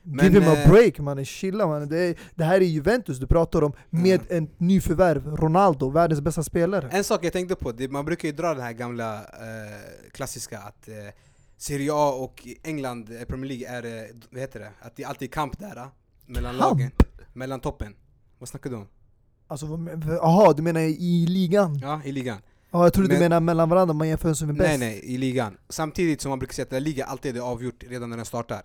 Give 0.04 0.30
Men, 0.30 0.34
him 0.34 0.42
a 0.48 0.56
eh, 0.56 0.70
break 0.70 0.98
mannen, 0.98 1.24
chilla 1.24 1.66
mannen. 1.66 1.88
Det, 1.88 2.18
det 2.34 2.44
här 2.44 2.60
är 2.60 2.64
Juventus 2.64 3.18
du 3.18 3.26
pratar 3.26 3.62
om, 3.64 3.72
med 3.90 4.20
en 4.28 4.48
nyförvärv, 4.56 5.36
Ronaldo, 5.36 5.90
världens 5.90 6.20
bästa 6.20 6.42
spelare. 6.42 6.88
En 6.92 7.04
sak 7.04 7.24
jag 7.24 7.32
tänkte 7.32 7.54
på, 7.54 7.72
det, 7.72 7.88
man 7.88 8.04
brukar 8.04 8.28
ju 8.28 8.34
dra 8.34 8.54
den 8.54 8.62
här 8.62 8.72
gamla 8.72 9.14
eh, 9.16 10.10
klassiska 10.12 10.58
att 10.58 10.88
eh, 10.88 10.94
Serie 11.56 11.92
A 11.92 12.12
och 12.12 12.46
England, 12.62 13.10
eh, 13.10 13.24
Premier 13.24 13.48
League 13.48 13.78
är, 13.78 13.84
eh, 14.02 14.08
vad 14.30 14.40
heter 14.40 14.60
det? 14.60 14.70
Att 14.80 14.96
det 14.96 15.04
alltid 15.04 15.28
är 15.28 15.32
kamp 15.32 15.58
där. 15.58 15.88
Mellan 16.26 16.58
Kamp? 16.58 16.60
lagen. 16.60 16.90
Mellan 17.32 17.60
toppen. 17.60 17.94
Vad 18.38 18.48
snackar 18.48 18.70
du 18.70 18.76
om? 18.76 18.88
Alltså, 19.48 19.66
jaha, 20.06 20.52
du 20.52 20.62
menar 20.62 20.80
i 20.80 21.26
ligan? 21.28 21.78
Ja, 21.82 22.00
i 22.04 22.12
ligan. 22.12 22.38
Ja, 22.70 22.82
jag 22.84 22.92
trodde 22.92 23.08
du 23.08 23.12
Men- 23.14 23.22
menar 23.22 23.40
mellan 23.40 23.68
varandra, 23.68 23.94
man 23.94 24.08
jämför 24.08 24.34
som 24.34 24.48
är 24.48 24.52
bäst. 24.52 24.68
Nej 24.68 24.78
nej, 24.78 25.00
i 25.04 25.18
ligan. 25.18 25.56
Samtidigt 25.68 26.20
som 26.20 26.30
man 26.30 26.38
brukar 26.38 26.54
säga 26.54 26.66
att 26.66 26.72
La 26.72 26.78
Liga 26.78 27.04
alltid 27.04 27.36
är 27.36 27.40
avgjort 27.40 27.84
redan 27.88 28.10
när 28.10 28.16
den 28.16 28.26
startar. 28.26 28.62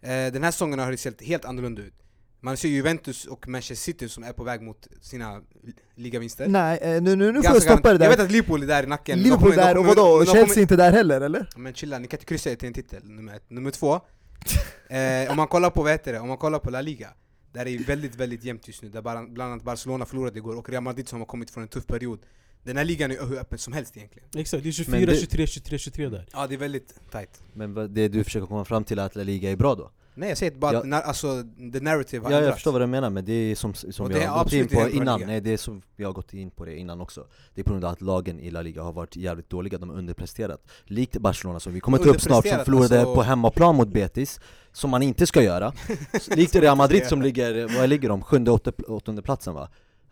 Eh, 0.00 0.08
den 0.32 0.42
här 0.44 0.50
säsongen 0.50 0.78
har 0.78 0.90
det 0.90 0.96
sett 0.96 1.22
helt 1.22 1.44
annorlunda 1.44 1.82
ut. 1.82 1.94
Man 2.40 2.56
ser 2.56 2.68
Juventus 2.68 3.24
och 3.24 3.48
Manchester 3.48 3.74
City 3.92 4.08
som 4.08 4.24
är 4.24 4.32
på 4.32 4.44
väg 4.44 4.62
mot 4.62 4.88
sina 5.00 5.38
li- 5.62 5.74
ligavinster. 5.94 6.48
Nej, 6.48 6.78
eh, 6.82 7.02
nu, 7.02 7.16
nu, 7.16 7.32
nu 7.32 7.42
får 7.42 7.54
jag 7.54 7.62
stoppa 7.62 7.92
det 7.92 7.98
garant- 7.98 8.02
Jag 8.02 8.08
vet 8.08 8.18
där. 8.18 8.24
att 8.24 8.30
Liverpool 8.30 8.62
är 8.62 8.66
där 8.66 8.82
i 8.82 8.86
nacken. 8.86 9.18
Liverpool 9.22 9.50
de 9.50 9.56
där, 9.56 9.76
och 9.78 9.86
vadå? 9.86 10.24
Chelsea 10.24 10.46
kommer- 10.46 10.60
inte 10.60 10.76
där 10.76 10.92
heller 10.92 11.20
eller? 11.20 11.48
Men 11.56 11.74
chilla, 11.74 11.98
ni 11.98 12.08
kan 12.08 12.16
inte 12.18 12.26
kryssa 12.26 12.50
er 12.50 12.54
till 12.56 12.68
en 12.68 12.74
titel, 12.74 13.04
nummer 13.04 13.34
ett. 13.36 13.50
Nummer 13.50 13.70
två, 13.70 14.00
eh, 14.88 15.30
om 15.30 15.36
man 15.36 15.48
kollar 15.48 15.70
på 15.70 15.82
vad 15.82 15.92
heter 15.92 16.12
det, 16.12 16.20
om 16.20 16.28
man 16.28 16.36
kollar 16.36 16.58
på 16.58 16.70
La 16.70 16.80
Liga 16.80 17.14
Där 17.52 17.66
är 17.66 17.78
det 17.78 17.84
väldigt, 17.88 18.14
väldigt 18.16 18.44
jämnt 18.44 18.68
just 18.68 18.82
nu, 18.82 18.88
där 18.88 19.02
bara- 19.02 19.26
bland 19.26 19.52
annat 19.52 19.64
Barcelona 19.64 20.06
förlorade 20.06 20.38
igår 20.38 20.56
och 20.56 20.68
Real 20.68 20.82
Madrid 20.82 21.08
som 21.08 21.18
har 21.18 21.26
kommit 21.26 21.50
från 21.50 21.62
en 21.62 21.68
tuff 21.68 21.86
period 21.86 22.18
Den 22.62 22.76
här 22.76 22.84
ligan 22.84 23.10
är 23.10 23.26
hur 23.26 23.38
öppen 23.38 23.58
som 23.58 23.72
helst 23.72 23.96
egentligen 23.96 24.28
Exakt, 24.36 24.62
det 24.62 24.68
är 24.68 24.72
24, 24.72 24.96
Men 24.98 25.06
det- 25.08 25.16
23, 25.20 25.46
23, 25.46 25.78
23 25.78 26.08
där. 26.08 26.26
Ja 26.32 26.46
det 26.46 26.54
är 26.54 26.58
väldigt 26.58 26.94
tight 27.12 27.42
Men 27.52 27.94
det 27.94 28.08
du 28.08 28.24
försöker 28.24 28.46
komma 28.46 28.64
fram 28.64 28.84
till 28.84 28.98
är 28.98 29.02
att 29.02 29.16
La 29.16 29.22
Liga 29.22 29.50
är 29.50 29.56
bra 29.56 29.74
då? 29.74 29.90
Nej 30.18 30.28
jag 30.28 30.38
säger 30.38 30.52
bara 30.52 30.72
Ja. 30.72 30.78
att 30.78 30.86
när, 30.86 31.00
alltså, 31.02 31.42
the 31.72 31.80
narrative 31.80 32.24
har 32.24 32.30
Ja, 32.30 32.36
jag 32.36 32.38
ändrats. 32.42 32.56
förstår 32.56 32.72
vad 32.72 32.80
du 32.80 32.86
menar 32.86 33.10
men 33.10 33.24
det 33.24 33.32
är 33.32 33.54
som, 33.54 33.74
som 33.74 34.10
är 34.10 34.26
har 34.26 34.44
gått 34.44 34.52
in 34.52 34.68
på 34.68 34.88
innan, 34.88 35.20
nej 35.26 35.40
det 35.40 35.52
är 35.52 35.56
som 35.56 35.82
vi 35.96 36.04
har 36.04 36.12
gått 36.12 36.34
in 36.34 36.50
på 36.50 36.64
det 36.64 36.76
innan 36.76 37.00
också 37.00 37.26
Det 37.54 37.60
är 37.60 37.64
på 37.64 37.70
grund 37.70 37.84
av 37.84 37.92
att 37.92 38.00
lagen 38.00 38.40
i 38.40 38.50
La 38.50 38.62
Liga 38.62 38.82
har 38.82 38.92
varit 38.92 39.16
jävligt 39.16 39.50
dåliga, 39.50 39.78
de 39.78 39.88
har 39.90 39.96
underpresterat 39.96 40.60
Likt 40.84 41.18
Barcelona 41.18 41.60
som 41.60 41.72
vi 41.74 41.80
kommer 41.80 41.98
ta 41.98 42.08
upp 42.08 42.20
snart, 42.20 42.46
som 42.46 42.64
förlorade 42.64 43.00
alltså- 43.00 43.14
på 43.14 43.22
hemmaplan 43.22 43.76
mot 43.76 43.88
Betis 43.88 44.40
Som 44.72 44.90
man 44.90 45.02
inte 45.02 45.26
ska 45.26 45.42
göra 45.42 45.72
Likt 46.30 46.54
Real 46.54 46.76
Madrid 46.76 47.06
som 47.06 47.22
ligger, 47.22 47.78
vad 47.80 47.88
ligger 47.88 48.08
de? 48.08 48.22
Sjunde, 48.22 48.50
åttonde 48.88 49.22
platsen 49.22 49.54
va? 49.54 49.68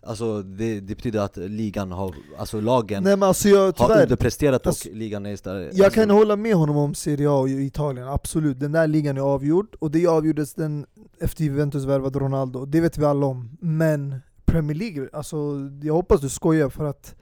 Alltså 0.06 0.42
det, 0.42 0.80
det 0.80 0.94
betyder 0.94 1.20
att 1.20 1.36
ligan 1.36 1.92
har, 1.92 2.14
alltså 2.38 2.60
lagen 2.60 3.02
Nej 3.02 3.16
men 3.16 3.28
alltså 3.28 3.48
jag, 3.48 3.64
har 3.64 3.72
tyvärr, 3.72 4.02
underpresterat 4.02 4.66
Alltså, 4.66 4.88
och 4.88 4.94
ligan 4.94 5.26
är 5.26 5.30
istället 5.30 5.76
jag 5.76 5.84
alltså, 5.84 6.00
kan 6.00 6.10
hålla 6.10 6.36
med 6.36 6.54
honom 6.54 6.76
om 6.76 6.94
Serie 6.94 7.30
A 7.30 7.48
i 7.48 7.66
Italien, 7.66 8.08
absolut. 8.08 8.60
Den 8.60 8.72
där 8.72 8.86
ligan 8.86 9.16
är 9.16 9.20
avgjord, 9.20 9.76
och 9.78 9.90
det 9.90 10.06
avgjordes 10.06 10.54
den 10.54 10.86
efter 11.20 11.44
Juventus 11.44 11.84
värvade 11.84 12.18
Ronaldo, 12.18 12.64
det 12.64 12.80
vet 12.80 12.98
vi 12.98 13.04
alla 13.04 13.26
om. 13.26 13.58
Men 13.60 14.14
Premier 14.44 14.76
League, 14.76 15.08
alltså 15.12 15.36
jag 15.82 15.94
hoppas 15.94 16.20
du 16.20 16.28
skojar 16.28 16.68
för 16.68 16.84
att 16.84 17.14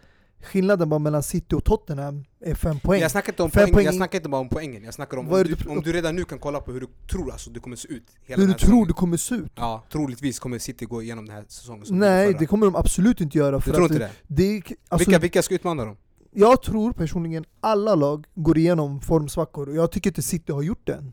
skillnaden 0.42 0.88
bara 0.88 0.98
mellan 0.98 1.22
City 1.22 1.54
och 1.56 1.64
Tottenham 1.64 2.24
är 2.40 2.54
fem 2.54 2.80
poäng. 2.80 3.00
Jag 3.00 3.10
snackar 3.10 3.32
inte 3.32 3.42
om 3.42 3.50
poäng, 3.50 3.72
poäng 3.72 3.84
jag 3.84 3.94
snackar 3.94 4.18
inte 4.18 4.28
bara 4.28 4.40
om 4.40 4.48
poängen, 4.48 4.84
jag 4.84 4.94
snackar 4.94 5.16
om 5.16 5.26
Vad 5.28 5.40
om 5.40 5.46
du, 5.48 5.54
du- 5.54 5.68
om 5.70 5.82
du 5.82 5.92
redan 5.92 6.16
nu 6.16 6.24
kan 6.24 6.38
kolla 6.38 6.60
på 6.60 6.72
hur 6.72 6.80
du 6.80 6.86
tror 7.10 7.32
alltså 7.32 7.50
det 7.50 7.60
kommer 7.60 7.76
se 7.76 7.88
ut 7.88 8.04
Hur 8.26 8.46
du 8.46 8.52
tror 8.54 8.86
det 8.86 8.92
kommer 8.92 9.16
se 9.16 9.34
ut? 9.34 9.52
Ja, 9.54 9.84
troligtvis 9.92 10.38
kommer 10.38 10.58
City 10.58 10.84
gå 10.84 11.02
igenom 11.02 11.26
den 11.26 11.34
här 11.36 11.44
säsongen 11.48 11.86
som 11.86 11.98
Nej, 11.98 12.36
det 12.38 12.46
kommer 12.46 12.66
de 12.66 12.76
absolut 12.76 13.20
inte 13.20 13.38
göra. 13.38 13.56
Du 13.56 13.62
För 13.62 13.72
tror 13.72 13.84
att 13.84 13.90
inte 13.90 14.10
det? 14.28 14.34
det, 14.34 14.62
alltså, 14.88 15.08
vilka, 15.10 15.18
vilka 15.20 15.42
ska 15.42 15.54
utmana 15.54 15.84
dem? 15.84 15.96
Jag 16.34 16.62
tror 16.62 16.92
personligen 16.92 17.44
alla 17.60 17.94
lag 17.94 18.26
går 18.34 18.58
igenom 18.58 19.00
formsvackor, 19.00 19.68
och 19.68 19.74
jag 19.74 19.92
tycker 19.92 20.10
inte 20.10 20.22
City 20.22 20.52
har 20.52 20.62
gjort 20.62 20.86
det 20.86 20.92
än. 20.94 21.12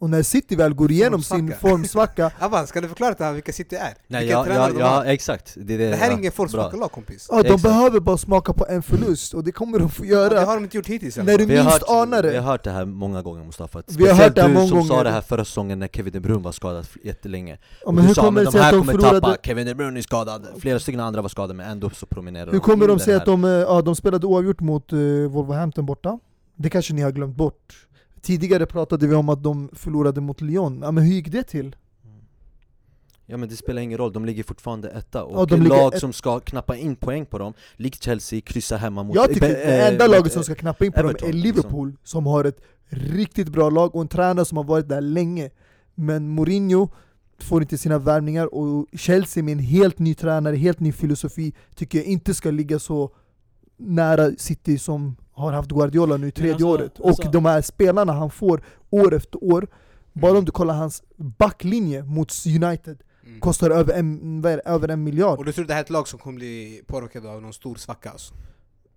Och 0.00 0.10
när 0.10 0.22
City 0.22 0.56
väl 0.56 0.74
går 0.74 0.90
igenom 0.92 1.22
sin 1.22 1.54
Formsvacka. 1.60 2.30
Abban, 2.38 2.66
ska 2.66 2.80
du 2.80 2.88
förklara 2.88 3.14
till 3.14 3.24
honom 3.24 3.34
vilka 3.34 3.52
City 3.52 3.76
är? 3.76 3.94
Nej 4.06 4.20
vilka 4.20 4.32
ja, 4.38 4.44
tränare 4.44 4.66
ja, 4.68 4.72
de 4.74 4.80
ja 4.80 4.86
har? 4.88 5.04
exakt, 5.04 5.54
det, 5.56 5.74
är 5.74 5.78
det, 5.78 5.88
Det 5.90 5.96
här 5.96 6.06
är 6.06 6.10
ja, 6.12 6.18
ingen 6.18 6.32
formsvacka 6.32 6.70
bra. 6.70 6.80
lag 6.80 6.92
kompis 6.92 7.26
ja, 7.30 7.36
de 7.36 7.40
Exakt. 7.46 7.62
behöver 7.62 8.00
bara 8.00 8.16
smaka 8.16 8.52
på 8.52 8.66
en 8.68 8.82
förlust, 8.82 9.34
och 9.34 9.44
det 9.44 9.52
kommer 9.52 9.78
de 9.78 9.90
få 9.90 10.04
ja, 10.04 10.10
göra. 10.10 10.34
Det 10.34 10.40
har 10.40 10.54
de 10.54 10.64
inte 10.64 10.76
gjort 10.76 10.86
hittills 10.86 11.16
När 11.16 11.38
du 11.38 11.44
Vi 11.46 11.56
har, 11.56 11.64
minst 11.64 11.72
hört, 11.88 12.02
anar 12.02 12.22
det. 12.22 12.30
vi 12.30 12.36
har 12.36 12.44
hört 12.52 12.64
det 12.64 12.70
här 12.70 12.84
många 12.84 13.22
gånger 13.22 13.44
Mustafa, 13.44 13.82
Vi 13.86 14.06
har 14.06 14.14
Speciellt 14.14 14.20
hört 14.22 14.34
det 14.34 14.40
här 14.42 14.48
du 14.48 14.54
många 14.54 14.68
som 14.68 14.82
sa 14.82 14.88
gånger. 14.94 15.04
det 15.04 15.10
här 15.10 15.20
förra 15.20 15.44
säsongen 15.44 15.78
när 15.78 15.88
Kevin 15.88 16.12
De 16.12 16.20
Bruyne 16.20 16.42
var 16.42 16.52
skadad 16.52 16.86
jättelänge 17.04 17.58
Ja, 17.84 17.92
men 17.92 18.02
du 18.02 18.08
hur 18.08 18.14
sa 18.14 18.22
kommer 18.22 18.44
men 18.44 18.52
de 18.52 18.58
här 18.58 18.72
de 18.72 18.78
kommer 18.78 18.92
förlorade... 18.92 19.20
tappa, 19.20 19.36
Kevin 19.42 19.66
De 19.66 19.74
Bruyne 19.74 19.98
är 20.00 20.02
skadad, 20.02 20.46
flera 20.60 20.80
stycken 20.80 21.00
andra 21.00 21.22
var 21.22 21.28
skadade 21.28 21.54
men 21.54 21.70
ändå 21.70 21.90
så 21.90 22.06
promenerar 22.06 22.52
Hur 22.52 22.58
kommer 22.58 22.88
de 22.88 22.98
här. 23.06 23.16
att 23.16 23.24
de, 23.26 23.44
eh, 23.44 23.50
ja, 23.50 23.82
de 23.82 23.96
spelade 23.96 24.26
oavgjort 24.26 24.60
mot 24.60 24.92
uh, 24.92 25.28
Wolverhampton 25.30 25.86
borta? 25.86 26.18
Det 26.56 26.70
kanske 26.70 26.94
ni 26.94 27.02
har 27.02 27.10
glömt 27.10 27.36
bort. 27.36 27.86
Tidigare 28.22 28.66
pratade 28.66 29.06
vi 29.06 29.14
om 29.14 29.28
att 29.28 29.42
de 29.42 29.70
förlorade 29.72 30.20
mot 30.20 30.40
Lyon. 30.40 30.80
Ja, 30.82 30.90
men 30.90 31.04
hur 31.04 31.12
gick 31.14 31.32
det 31.32 31.42
till? 31.42 31.76
Ja 33.26 33.36
men 33.36 33.48
det 33.48 33.56
spelar 33.56 33.82
ingen 33.82 33.98
roll, 33.98 34.12
de 34.12 34.24
ligger 34.24 34.42
fortfarande 34.42 34.90
etta 34.90 35.24
och 35.24 35.50
Ja, 35.52 35.56
lag 35.56 35.94
ett- 35.94 36.00
som 36.00 36.12
ska 36.12 36.40
knappa 36.40 36.76
in 36.76 36.96
poäng 36.96 37.26
på 37.26 37.38
dem, 37.38 37.52
likt 37.76 38.02
Chelsea, 38.02 38.40
kryssa 38.40 38.76
hemma 38.76 39.02
mot... 39.02 39.16
Jag 39.16 39.28
tycker 39.34 39.48
eh, 39.48 39.52
det 39.52 39.88
enda 39.88 40.04
eh, 40.04 40.10
laget 40.10 40.32
som 40.32 40.44
ska 40.44 40.54
knappa 40.54 40.84
in 40.84 40.92
på 40.92 41.00
Everton, 41.00 41.20
dem 41.20 41.28
är 41.28 41.32
liksom. 41.42 41.62
Liverpool, 41.62 41.96
som 42.04 42.26
har 42.26 42.44
ett 42.44 42.60
riktigt 42.88 43.48
bra 43.48 43.70
lag 43.70 43.94
och 43.94 44.00
en 44.02 44.08
tränare 44.08 44.44
som 44.44 44.56
har 44.56 44.64
varit 44.64 44.88
där 44.88 45.00
länge. 45.00 45.50
Men 45.94 46.28
Mourinho 46.28 46.88
får 47.38 47.62
inte 47.62 47.78
sina 47.78 47.98
värvningar 47.98 48.54
och 48.54 48.86
Chelsea 48.92 49.42
med 49.42 49.52
en 49.52 49.58
helt 49.58 49.98
ny 49.98 50.14
tränare, 50.14 50.56
helt 50.56 50.80
ny 50.80 50.92
filosofi, 50.92 51.52
tycker 51.74 51.98
jag 51.98 52.06
inte 52.06 52.34
ska 52.34 52.50
ligga 52.50 52.78
så 52.78 53.10
nära 53.76 54.30
City 54.38 54.78
som 54.78 55.16
har 55.40 55.52
haft 55.52 55.70
Guardiola 55.70 56.16
nu 56.16 56.28
i 56.28 56.30
tredje 56.30 56.52
alltså- 56.52 56.66
året. 56.68 56.98
Och 56.98 57.08
alltså- 57.08 57.30
de 57.30 57.44
här 57.44 57.62
spelarna 57.62 58.12
han 58.12 58.30
får 58.30 58.62
år 58.90 59.14
efter 59.14 59.44
år, 59.44 59.68
bara 60.12 60.38
om 60.38 60.44
du 60.44 60.52
kollar 60.52 60.74
hans 60.74 61.02
backlinje 61.16 62.02
mot 62.04 62.32
United, 62.46 62.98
Mm. 63.26 63.40
kostar 63.40 63.70
över 63.70 63.94
en, 63.94 64.44
över 64.64 64.88
en 64.88 65.04
miljard. 65.04 65.38
Och 65.38 65.44
du 65.44 65.52
tror 65.52 65.64
det 65.64 65.72
här 65.74 65.80
är 65.80 65.84
ett 65.84 65.90
lag 65.90 66.08
som 66.08 66.18
kommer 66.18 66.36
bli 66.36 66.82
påverkade 66.86 67.30
av 67.30 67.42
någon 67.42 67.52
stor 67.52 67.74
svacka 67.74 68.10
alltså? 68.10 68.34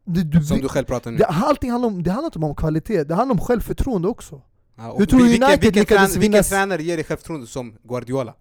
Det, 0.05 0.23
du, 0.23 0.41
Som 0.45 0.59
du 0.59 0.67
själv 0.69 0.85
pratar 0.85 1.11
nu? 1.11 1.17
det, 1.17 1.25
allting 1.25 1.71
handlar 1.71 1.87
om, 1.87 2.03
det 2.03 2.11
handlar 2.11 2.25
inte 2.27 2.39
bara 2.39 2.49
om 2.49 2.55
kvalitet, 2.55 3.03
det 3.03 3.15
handlar 3.15 3.33
om 3.33 3.39
självförtroende 3.41 4.07
också. 4.07 4.41
Ja, 4.77 4.95
Hur 4.97 5.05
tror 5.05 5.19
du 5.19 5.25
vilken, 5.25 5.43
United 5.43 5.61
vilken, 5.63 5.79
lyckades 5.81 6.11
trän, 6.13 6.21
vilken 6.21 6.21
vinna 6.21 6.37
s- 6.37 6.49
tränare 6.49 6.83
ger 6.83 6.97
dig 6.97 7.05
självförtroende 7.05 7.47
som 7.47 7.73
Guardiola? 7.83 8.33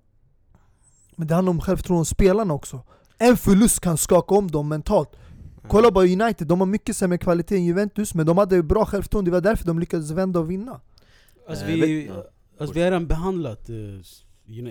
Men 1.16 1.26
det 1.26 1.34
handlar 1.34 1.50
om 1.50 1.60
självförtroende 1.60 2.00
hos 2.00 2.08
spelarna 2.08 2.54
också. 2.54 2.80
En 3.18 3.36
förlust 3.36 3.80
kan 3.80 3.96
skaka 3.96 4.34
om 4.34 4.50
dem 4.50 4.68
mentalt. 4.68 5.08
Kolla 5.68 5.90
bara 5.90 6.04
United, 6.04 6.46
de 6.46 6.60
har 6.60 6.66
mycket 6.66 6.96
sämre 6.96 7.18
kvalitet 7.18 7.56
än 7.56 7.64
Juventus, 7.64 8.14
men 8.14 8.26
de 8.26 8.38
hade 8.38 8.62
bra 8.62 8.86
självförtroende, 8.86 9.30
det 9.30 9.32
var 9.32 9.40
därför 9.40 9.66
de 9.66 9.78
lyckades 9.78 10.10
vända 10.10 10.40
och 10.40 10.50
vinna. 10.50 10.80
Alltså, 11.48 11.64
Eh, 11.64 11.70
vi, 11.74 12.10
alltså, 12.58 12.74
vi 12.74 12.80
har 12.80 12.86
redan 12.86 13.06
behandlat 13.06 13.70
uh, 13.70 14.00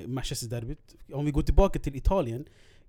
Manchester-derbyt. 0.07 0.95
Om 1.13 1.25
vi 1.25 1.31
går 1.31 1.41
tillbaka 1.41 1.79
till 1.79 1.95
Italien 1.95 2.45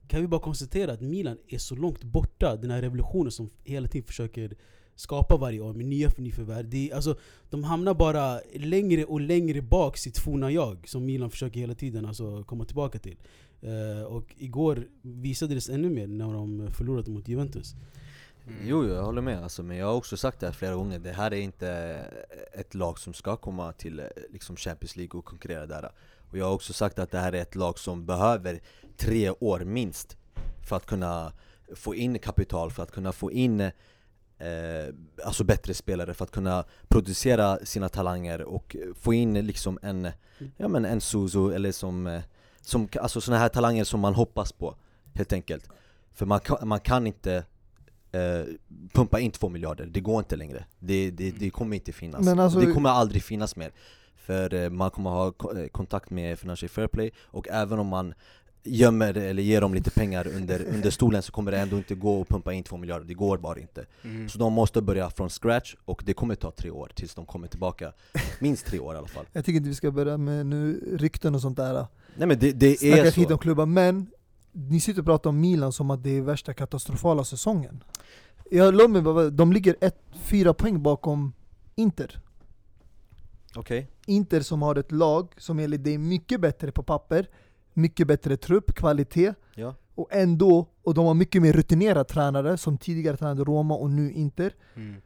kan 0.09 0.21
vi 0.21 0.27
bara 0.27 0.41
konstatera 0.41 0.93
att 0.93 1.01
Milan 1.01 1.37
är 1.49 1.59
så 1.59 1.75
långt 1.75 2.05
borta, 2.05 2.57
den 2.57 2.71
här 2.71 2.83
revolutionen 2.83 3.33
som 3.33 3.51
hela 3.65 3.89
tiden 3.89 4.07
försöker 4.07 4.55
skapa 4.97 5.37
varje 5.37 5.61
år 5.61 5.73
med 5.73 5.87
nya 5.87 6.11
nyförvärv. 6.17 6.75
Är- 6.75 6.95
Alltså, 6.95 7.17
de 7.51 7.65
hamnar 7.65 7.95
bara 7.95 8.41
längre 8.55 9.05
och 9.05 9.21
längre 9.21 9.63
bak 9.63 9.97
sitt 9.97 10.19
forna 10.19 10.51
jag, 10.51 10.89
som 10.89 11.05
Milan 11.05 11.31
försöker 11.31 11.61
hela 11.61 11.75
tiden 11.75 12.07
alltså, 12.07 12.45
komma 12.45 12.65
tillbaka 12.65 12.99
till. 12.99 13.17
Eh, 13.63 14.03
och 14.03 14.35
igår 14.37 14.89
visade 15.03 15.55
det 15.55 15.61
sig 15.61 15.75
ännu 15.75 15.91
mer 15.91 16.07
när 16.07 16.33
de 16.33 16.69
förlorade 16.73 17.11
mot 17.11 17.29
Juventus. 17.29 17.75
Mm. 18.47 18.59
Jo, 18.65 18.89
jag 18.89 19.03
håller 19.03 19.23
med 19.23 19.43
alltså, 19.43 19.63
men 19.63 19.77
jag 19.77 19.87
har 19.87 19.95
också 19.95 20.17
sagt 20.17 20.41
det 20.41 20.47
här 20.47 20.53
flera 20.53 20.75
gånger, 20.75 20.99
det 20.99 21.13
här 21.13 21.33
är 21.33 21.41
inte 21.41 21.69
ett 22.53 22.75
lag 22.75 22.99
som 22.99 23.15
ska 23.15 23.37
komma 23.37 23.73
till 23.73 23.99
eh, 23.99 24.07
liksom 24.31 24.57
Champions 24.57 24.97
League 24.97 25.19
och 25.19 25.25
konkurrera 25.25 25.67
där 25.67 25.91
Och 26.31 26.39
jag 26.39 26.45
har 26.45 26.53
också 26.53 26.73
sagt 26.73 26.99
att 26.99 27.11
det 27.11 27.19
här 27.19 27.33
är 27.33 27.43
ett 27.43 27.55
lag 27.55 27.79
som 27.79 28.07
behöver 28.07 28.61
tre 28.97 29.31
år 29.31 29.61
minst 29.61 30.17
för 30.69 30.77
att 30.77 30.87
kunna 30.87 31.33
få 31.75 31.95
in 31.95 32.19
kapital, 32.19 32.71
för 32.71 32.83
att 32.83 32.93
kunna 32.93 33.13
få 33.13 33.33
in 33.33 33.61
eh, 33.61 33.71
alltså 35.25 35.45
bättre 35.45 35.75
spelare, 35.75 36.15
för 36.15 36.25
att 36.25 36.31
kunna 36.31 36.65
producera 36.89 37.59
sina 37.65 37.89
talanger 37.89 38.43
och 38.43 38.77
få 38.95 39.15
in 39.15 39.35
liksom 39.47 39.79
en, 39.83 40.09
ja 40.57 40.69
men 40.69 40.85
en 40.85 41.01
Suzu 41.01 41.53
eller 41.55 41.73
som, 41.73 42.07
eh, 42.07 42.23
som 42.63 42.89
alltså 43.01 43.21
såna 43.21 43.39
här 43.39 43.49
talanger 43.49 43.85
som 43.85 44.01
man 44.01 44.15
hoppas 44.15 44.53
på 44.53 44.75
helt 45.15 45.33
enkelt. 45.33 45.69
För 46.15 46.27
man 46.27 46.41
kan, 46.41 46.69
man 46.69 46.81
kan 46.81 47.07
inte 47.07 47.45
eh, 48.13 48.45
pumpa 48.93 49.21
in 49.21 49.31
två 49.31 49.49
miljarder, 49.49 49.87
det 49.87 50.01
går 50.01 50.19
inte 50.19 50.37
längre. 50.37 50.65
Det, 50.79 51.11
det, 51.11 51.31
det 51.31 51.51
kommer 51.51 51.77
inte 51.77 51.93
finnas, 51.93 52.25
Men 52.25 52.39
alltså- 52.39 52.61
det 52.61 52.73
kommer 52.73 52.91
aldrig 52.91 53.23
finnas 53.23 53.57
mer. 53.57 53.73
För 54.17 54.55
eh, 54.55 54.71
man 54.71 54.91
kommer 54.91 55.11
ha 55.11 55.27
eh, 55.27 55.67
kontakt 55.73 56.11
med 56.11 56.39
Financial 56.39 56.69
Fair 56.69 56.87
Play 56.87 57.11
och 57.21 57.49
även 57.49 57.79
om 57.79 57.87
man 57.87 58.15
gömmer 58.65 59.17
eller 59.17 59.43
ger 59.43 59.61
dem 59.61 59.75
lite 59.75 59.91
pengar 59.91 60.27
under, 60.27 60.65
under 60.75 60.91
stolen 60.91 61.23
så 61.23 61.33
kommer 61.33 61.51
det 61.51 61.59
ändå 61.59 61.77
inte 61.77 61.95
gå 61.95 62.21
att 62.23 62.29
pumpa 62.29 62.53
in 62.53 62.65
två 62.65 62.77
miljarder, 62.77 63.07
det 63.07 63.15
går 63.15 63.39
bara 63.39 63.59
inte. 63.59 63.87
Mm. 64.05 64.29
Så 64.29 64.39
de 64.39 64.53
måste 64.53 64.83
börja 64.83 65.11
från 65.11 65.31
scratch 65.31 65.75
och 65.85 66.03
det 66.07 66.15
kommer 66.15 66.35
ta 66.35 66.51
tre 66.51 66.71
år 66.71 66.93
tills 66.95 67.15
de 67.15 67.27
kommer 67.27 67.49
tillbaka. 67.49 67.93
Minst 68.41 68.67
tre 68.67 68.79
år 68.79 68.95
i 68.95 68.99
alla 68.99 69.07
fall. 69.07 69.27
Jag 69.33 69.45
tycker 69.45 69.57
inte 69.57 69.69
vi 69.69 69.75
ska 69.75 69.91
börja 69.91 70.17
med 70.17 70.47
nu 70.47 70.97
rykten 70.99 71.35
och 71.35 71.41
sånt 71.41 71.57
där. 71.57 71.87
Nej 72.17 72.29
men 72.29 72.39
det, 72.39 72.53
det 72.53 72.83
är 72.83 73.11
skit 73.11 73.31
om 73.31 73.31
så 73.31 73.39
klubbar, 73.39 73.67
men 73.67 74.07
ni 74.53 74.81
sitter 74.81 75.01
och 75.01 75.07
pratar 75.07 75.31
om 75.31 75.41
Milan 75.41 75.73
som 75.73 75.91
att 75.91 76.03
det 76.03 76.11
är 76.11 76.21
värsta 76.21 76.55
katastrofala 76.55 77.25
säsongen. 77.25 77.85
Jag 78.51 78.75
låt 78.75 78.91
mig 78.91 79.03
bara, 79.03 79.31
de 79.31 79.53
ligger 79.53 79.77
ett, 79.81 80.03
fyra 80.13 80.55
poäng 80.55 80.83
bakom 80.83 81.33
Inter. 81.75 82.21
Okej, 83.55 83.89
Inter 84.07 84.41
som 84.41 84.63
har 84.63 84.77
ett 84.77 84.93
lag 84.93 85.35
som 85.37 85.59
enligt 85.59 85.85
dig 85.85 85.95
är 85.95 85.99
mycket 85.99 86.41
bättre 86.41 86.73
på 86.73 86.83
papper, 86.83 87.29
mycket 87.73 88.07
bättre 88.07 88.37
trupp, 88.37 88.75
kvalitet, 88.75 89.35
ja 89.55 89.75
och 89.95 90.09
ändå, 90.11 90.67
och 90.83 90.95
de 90.95 91.07
har 91.07 91.15
mycket 91.15 91.43
mer 91.43 91.53
rutinerade 91.53 92.05
tränare 92.05 92.59
som 92.59 92.79
tidigare 92.79 93.17
tränade 93.17 93.45
Roma 93.45 93.75
och 93.75 93.91
nu 93.91 94.13
Inter. 94.13 94.55
Mm. 94.75 95.01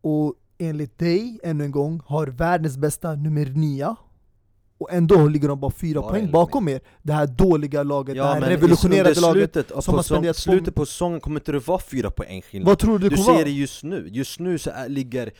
Och 0.00 0.34
enligt 0.58 0.98
dig, 0.98 1.40
ännu 1.42 1.64
en 1.64 1.70
gång, 1.70 2.00
har 2.06 2.26
världens 2.26 2.76
bästa 2.76 3.14
nummer 3.14 3.46
9 3.46 3.96
och 4.78 4.92
ändå 4.92 5.26
ligger 5.28 5.48
de 5.48 5.60
bara 5.60 5.70
fyra 5.70 6.00
Bara 6.00 6.10
poäng 6.10 6.30
bakom 6.30 6.68
er. 6.68 6.80
Det 7.02 7.12
här 7.12 7.26
dåliga 7.26 7.82
laget, 7.82 8.16
det 8.16 8.22
här 8.24 8.40
revolutionerade 8.40 9.20
laget. 9.20 9.52
slutet, 9.52 9.70
av 9.70 9.80
som 9.80 9.94
har 9.94 10.02
spenderat 10.02 10.36
slutet 10.36 10.74
på 10.74 10.86
säsongen 10.86 11.20
kommer 11.20 11.40
inte 11.40 11.52
det 11.52 11.58
vara 11.58 11.78
fyra 11.80 12.10
poäng 12.10 12.42
skillnad 12.42 12.66
Vad 12.68 12.78
tror 12.78 12.98
du 12.98 13.08
det 13.08 13.16
Du 13.16 13.22
ser 13.22 13.32
vara? 13.32 13.44
det 13.44 13.50
just 13.50 13.82
nu, 13.84 14.08
just 14.12 14.40
nu 14.40 14.58
så 14.58 14.70
är, 14.70 14.88
ligger, 14.88 15.26
eh, 15.26 15.32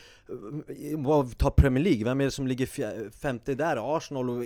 vad, 0.99 1.37
ta 1.37 1.49
Premier 1.51 1.83
League, 1.83 2.03
vem 2.03 2.21
är 2.21 2.25
det 2.25 2.31
som 2.31 2.47
ligger 2.47 2.65
fjär, 2.65 3.09
femte 3.21 3.55
där? 3.55 3.97
Arsenal 3.97 4.29
och 4.29 4.43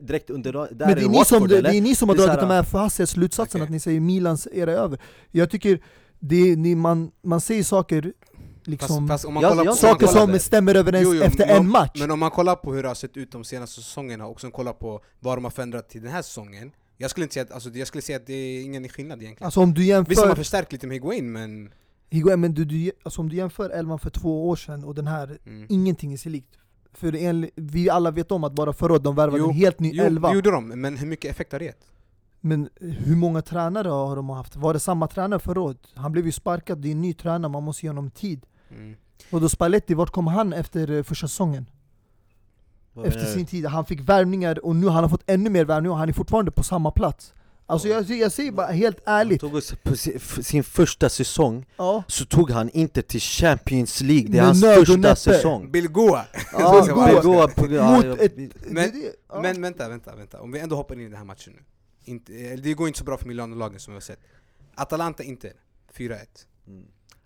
direkt 0.00 0.30
under, 0.30 0.52
där 0.52 0.66
Men 0.70 0.78
det 0.78 0.84
är, 0.84 1.04
är 1.04 1.08
ni 1.08 1.24
som, 1.24 1.48
det, 1.48 1.60
det 1.60 1.76
är 1.76 1.80
ni 1.80 1.94
som 1.94 2.08
har 2.08 2.16
dragit 2.16 2.34
så 2.34 2.40
de 2.40 2.46
här- 2.46 2.54
här 2.56 2.62
förhastade 2.62 3.06
slutsatserna 3.06 3.62
Okej. 3.64 3.68
att 3.68 3.72
ni 3.72 3.80
säger 3.80 4.00
Milans 4.00 4.48
era 4.52 4.72
är 4.72 4.76
över. 4.76 4.98
Jag 5.30 5.50
tycker, 5.50 5.80
det 6.18 6.56
ni, 6.56 6.74
man, 6.74 7.10
man 7.22 7.40
säger 7.40 7.62
saker 7.62 8.12
liksom, 8.66 9.08
Fast, 9.08 9.08
fast 9.08 9.24
om 9.24 9.34
man 9.34 9.42
Jag- 9.42 9.50
kollar 9.52 9.64
jag- 9.64 9.80
på, 9.80 9.86
man 9.86 9.92
saker 9.92 10.06
kollar- 10.06 10.26
som 10.26 10.38
stämmer 10.38 10.74
överens 10.74 11.04
Jo, 11.04 11.14
jo, 11.14 11.22
efter 11.22 11.46
men- 11.46 11.56
en 11.56 11.68
match. 11.70 12.00
Men 12.00 12.10
om 12.10 12.18
man 12.18 12.30
kollar 12.30 12.56
på 12.56 12.72
hur 12.74 12.82
det 12.82 12.88
har 12.88 12.94
sett 12.94 13.16
ut 13.16 13.32
de 13.32 13.44
senaste 13.44 13.82
säsongerna 13.82 14.26
och 14.26 14.40
sen 14.40 14.50
kollar 14.50 14.72
på 14.72 15.00
vad 15.20 15.36
de 15.36 15.44
har 15.44 15.50
förändrat 15.50 15.88
till 15.88 16.02
den 16.02 16.12
här 16.12 16.22
säsongen 16.22 16.70
Jag 16.96 17.10
skulle 17.10 17.24
inte 17.24 17.34
säga 17.34 17.44
att, 17.44 17.52
alltså, 17.52 17.70
jag 17.70 17.86
skulle 17.88 18.02
säga 18.02 18.16
att 18.16 18.26
det 18.26 18.32
är 18.34 18.62
ingen 18.62 18.88
skillnad 18.88 19.22
egentligen 19.22 19.44
Alltså 19.46 19.60
om 19.60 19.74
du 19.74 19.80
Visst 19.80 19.90
har 19.92 20.02
man 20.02 20.16
jämför, 20.28 20.34
förstärkt 20.34 20.72
lite 20.72 20.86
med 20.86 20.94
Higuain 20.94 21.32
men... 21.32 21.70
Higuain, 22.10 22.40
men 22.40 22.54
du, 22.54 22.64
du, 22.64 22.90
alltså 23.02 23.20
om 23.20 23.28
du 23.28 23.36
jämför 23.36 23.70
elvan 23.70 23.98
för 23.98 24.10
två 24.10 24.48
år 24.48 24.56
sedan 24.56 24.84
och 24.84 24.94
den 24.94 25.06
här, 25.06 25.38
Mm. 25.46 25.66
ingenting 25.68 26.12
är 26.12 26.16
sig 26.16 26.32
likt. 26.32 26.54
För 26.92 27.14
enligt, 27.16 27.50
vi 27.56 27.90
alla 27.90 28.10
vet 28.10 28.32
om 28.32 28.44
att 28.44 28.52
bara 28.52 28.72
förra 28.72 28.92
året 28.92 29.04
de 29.04 29.14
värvade 29.16 29.38
Jo, 29.38 29.48
en 29.48 29.54
helt 29.54 29.80
ny 29.80 29.90
Jo, 29.94 30.04
elva. 30.04 30.28
det 30.28 30.34
gjorde 30.34 30.50
de, 30.50 30.68
men 30.68 30.96
hur 30.96 31.06
mycket 31.06 31.30
effekt 31.30 31.52
har 31.52 31.58
det 31.58 31.64
gett? 31.64 31.84
Men 32.40 32.68
hur 32.80 33.16
många 33.16 33.42
tränare 33.42 33.88
har 33.88 34.16
de 34.16 34.30
haft? 34.30 34.56
Var 34.56 34.72
det 34.74 34.80
samma 34.80 35.06
tränare 35.08 35.40
förra 35.40 35.60
året? 35.60 35.78
Han 35.94 36.12
blev 36.12 36.26
ju 36.26 36.32
sparkad, 36.32 36.78
det 36.78 36.88
är 36.88 36.92
en 36.92 37.00
ny 37.00 37.14
tränare, 37.14 37.52
man 37.52 37.62
måste 37.62 37.86
ge 37.86 37.90
honom 37.90 38.10
tid. 38.10 38.46
Mm. 38.70 38.96
Och 39.30 39.40
då 39.40 39.48
Spalletti, 39.48 39.94
vart 39.94 40.10
kom 40.10 40.26
han 40.26 40.52
efter 40.52 40.90
eh, 40.90 41.02
första 41.02 41.28
säsongen? 41.28 41.66
Vad 42.92 43.06
Efter 43.06 43.24
sin 43.24 43.46
tid, 43.46 43.66
han 43.66 43.84
fick 43.86 44.00
värvningar 44.00 44.64
och 44.64 44.76
nu 44.76 44.86
har 44.86 45.00
han 45.00 45.10
fått 45.10 45.22
ännu 45.26 45.50
mer 45.50 45.64
värvningar 45.64 45.92
och 45.92 45.98
han 45.98 46.08
är 46.08 46.12
fortfarande 46.12 46.50
på 46.50 46.62
samma 46.62 46.90
plats. 46.90 47.34
Alltså 47.66 47.88
jag, 47.88 48.04
jag 48.10 48.32
säger 48.32 48.52
bara 48.52 48.66
helt 48.66 48.98
ärligt, 49.04 49.42
Han 49.42 49.50
tog 49.50 49.58
oss 49.58 49.74
på 49.82 49.96
sin, 50.42 50.64
första 50.64 51.08
säsong 51.08 51.66
ja. 51.76 52.02
så 52.08 52.24
tog 52.24 52.50
han 52.50 52.70
inte 52.70 53.02
till 53.02 53.20
Champions 53.20 54.00
League, 54.00 54.28
det 54.28 54.38
är 54.38 54.42
hans 54.42 54.60
första 54.62 55.16
säsong 55.16 55.70
Bill 55.70 55.88
Goa! 55.88 56.26
Ja, 56.52 56.72
Så 56.78 56.84
ska 56.84 56.94
Goa. 56.94 57.04
man- 57.06 57.14
Men 57.14 57.22
gå 57.22 57.48
på, 57.48 57.72
ja, 57.72 57.96
Mot 57.96 58.20
ett, 58.20 58.36
Men- 58.70 59.02
ja. 59.28 59.40
Men 59.42 59.62
vänta, 59.62 59.88
vänta, 59.88 60.16
vänta. 60.16 60.40
Om 60.40 60.52
vi 60.52 60.58
ändå 60.58 60.76
hoppar 60.76 60.94
in 60.94 61.00
i 61.00 61.04
den 61.04 61.16
här 61.16 61.24
matchen 61.24 61.52
nu. 61.56 61.62
Inte, 62.04 62.32
eh, 62.34 62.58
det 62.58 62.74
går 62.74 62.86
inte 62.88 62.98
så 62.98 63.04
bra 63.04 63.16
för 63.16 63.26
Milano-lagen 63.28 63.80
som 63.80 63.92
vi 63.92 63.96
har 63.96 64.00
sett. 64.00 64.20
Atalanta 64.74 65.22
inte 65.22 65.52
4-1. 65.96 66.16
Mm. 66.66 66.84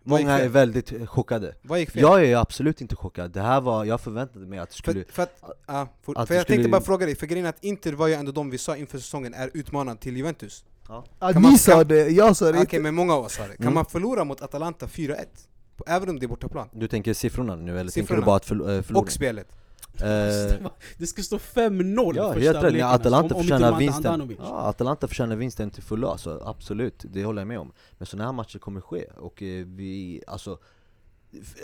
Många 0.08 0.38
är 0.38 0.48
väldigt 0.48 0.92
eh, 0.92 1.06
chockade 1.06 1.54
Vad 1.62 1.78
gick 1.80 1.90
fel? 1.90 2.02
Jag 2.02 2.24
är 2.24 2.36
absolut 2.36 2.80
inte 2.80 2.96
chockad, 2.96 3.30
det 3.30 3.40
här 3.40 3.60
var, 3.60 3.84
jag 3.84 4.00
förväntade 4.00 4.46
mig 4.46 4.58
att 4.58 4.68
det 4.70 4.74
skulle 4.76 5.04
För, 5.04 5.12
för, 5.12 5.22
att, 5.22 5.40
ja, 5.66 5.88
för, 6.02 6.12
att 6.20 6.28
för 6.28 6.34
du 6.34 6.38
jag 6.38 6.46
tänkte 6.46 6.54
skulle- 6.62 6.68
bara 6.68 6.80
fråga 6.80 7.06
dig, 7.06 7.16
för 7.16 7.26
grejen 7.26 7.44
är 7.46 7.50
att 7.50 7.64
Inter 7.64 7.92
var 7.92 8.08
ju 8.08 8.14
ändå 8.14 8.32
de 8.32 8.50
vi 8.50 8.58
sa 8.58 8.76
inför 8.76 8.98
säsongen 8.98 9.34
är 9.34 9.50
utmanande 9.54 10.02
till 10.02 10.16
Juventus. 10.16 10.64
ja, 10.88 11.04
kan 11.20 11.34
ni 11.34 11.40
man- 11.48 11.58
sa 11.58 11.72
kan- 11.72 11.88
det, 11.88 12.08
jag 12.08 12.36
sa 12.36 12.44
det 12.44 12.50
Okej, 12.50 12.60
inte. 12.60 12.80
men 12.80 12.94
många 12.94 13.14
av 13.14 13.24
oss 13.24 13.32
sa 13.34 13.42
det. 13.42 13.48
Kan 13.56 13.62
Mm. 13.62 13.74
man 13.74 13.84
förlora 13.84 14.24
mot 14.24 14.40
Atalanta 14.42 14.86
4-1? 14.86 15.26
På- 15.76 15.84
Även 15.86 16.08
om 16.08 16.18
det 16.18 16.26
är 16.26 16.28
bortaplan? 16.28 16.68
Du 16.72 16.88
tänker 16.88 17.14
siffrorna 17.14 17.56
nu 17.56 17.70
eller 17.70 17.78
tänker 17.90 17.90
Siffrorna. 18.00 18.20
du 18.20 18.26
bara 18.26 18.36
att 18.36 18.50
eh, 18.50 18.82
förlora? 18.82 18.98
Och 19.02 19.12
spelet? 19.12 19.48
Eh, 20.02 20.70
Det 20.98 21.06
ska 21.06 21.22
stå 21.22 21.38
5-0 21.38 22.16
Ja, 22.16 22.32
första 22.32 22.52
helt 22.52 22.72
Nej, 22.72 22.82
Atalanta 22.82 23.34
alltså, 23.34 23.54
om- 23.54 23.62
om 23.72 23.78
vinsten. 23.78 24.36
Ja, 24.38 24.60
Atalanta 24.68 25.08
förtjänar 25.08 25.36
vinsten 25.36 25.70
till 25.70 25.82
fullo, 25.82 26.08
alltså, 26.08 26.42
absolut. 26.44 27.04
Det 27.08 27.24
håller 27.24 27.40
jag 27.40 27.48
med 27.48 27.58
om. 27.58 27.72
Men 27.98 28.06
sådana 28.06 28.24
här 28.24 28.32
matcher 28.32 28.58
kommer 28.58 28.80
ske. 28.80 29.04
Och 29.16 29.42
eh, 29.42 29.66
vi, 29.66 30.22
alltså, 30.26 30.58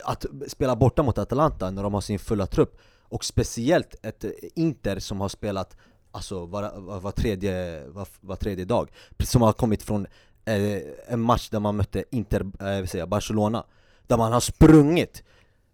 att 0.04 0.26
spela 0.48 0.76
borta 0.76 1.02
mot 1.02 1.18
Atalanta 1.18 1.70
när 1.70 1.82
de 1.82 1.94
har 1.94 2.00
sin 2.00 2.18
fulla 2.18 2.46
trupp, 2.46 2.78
och 3.08 3.24
speciellt 3.24 3.94
ett 4.02 4.24
eh, 4.24 4.30
Inter 4.54 4.98
som 4.98 5.20
har 5.20 5.28
spelat 5.28 5.76
alltså, 6.10 6.46
var, 6.46 6.72
var, 6.80 7.00
var, 7.00 7.10
tredje, 7.12 7.86
var, 7.88 8.08
var 8.20 8.36
tredje 8.36 8.64
dag, 8.64 8.90
som 9.24 9.42
har 9.42 9.52
kommit 9.52 9.82
från 9.82 10.06
eh, 10.44 10.78
en 11.08 11.20
match 11.20 11.48
där 11.48 11.60
man 11.60 11.76
mötte 11.76 12.04
Inter, 12.10 12.40
eh, 12.60 12.76
vill 12.80 12.88
säga 12.88 13.06
Barcelona, 13.06 13.64
där 14.06 14.16
man 14.16 14.32
har 14.32 14.40
sprungit 14.40 15.22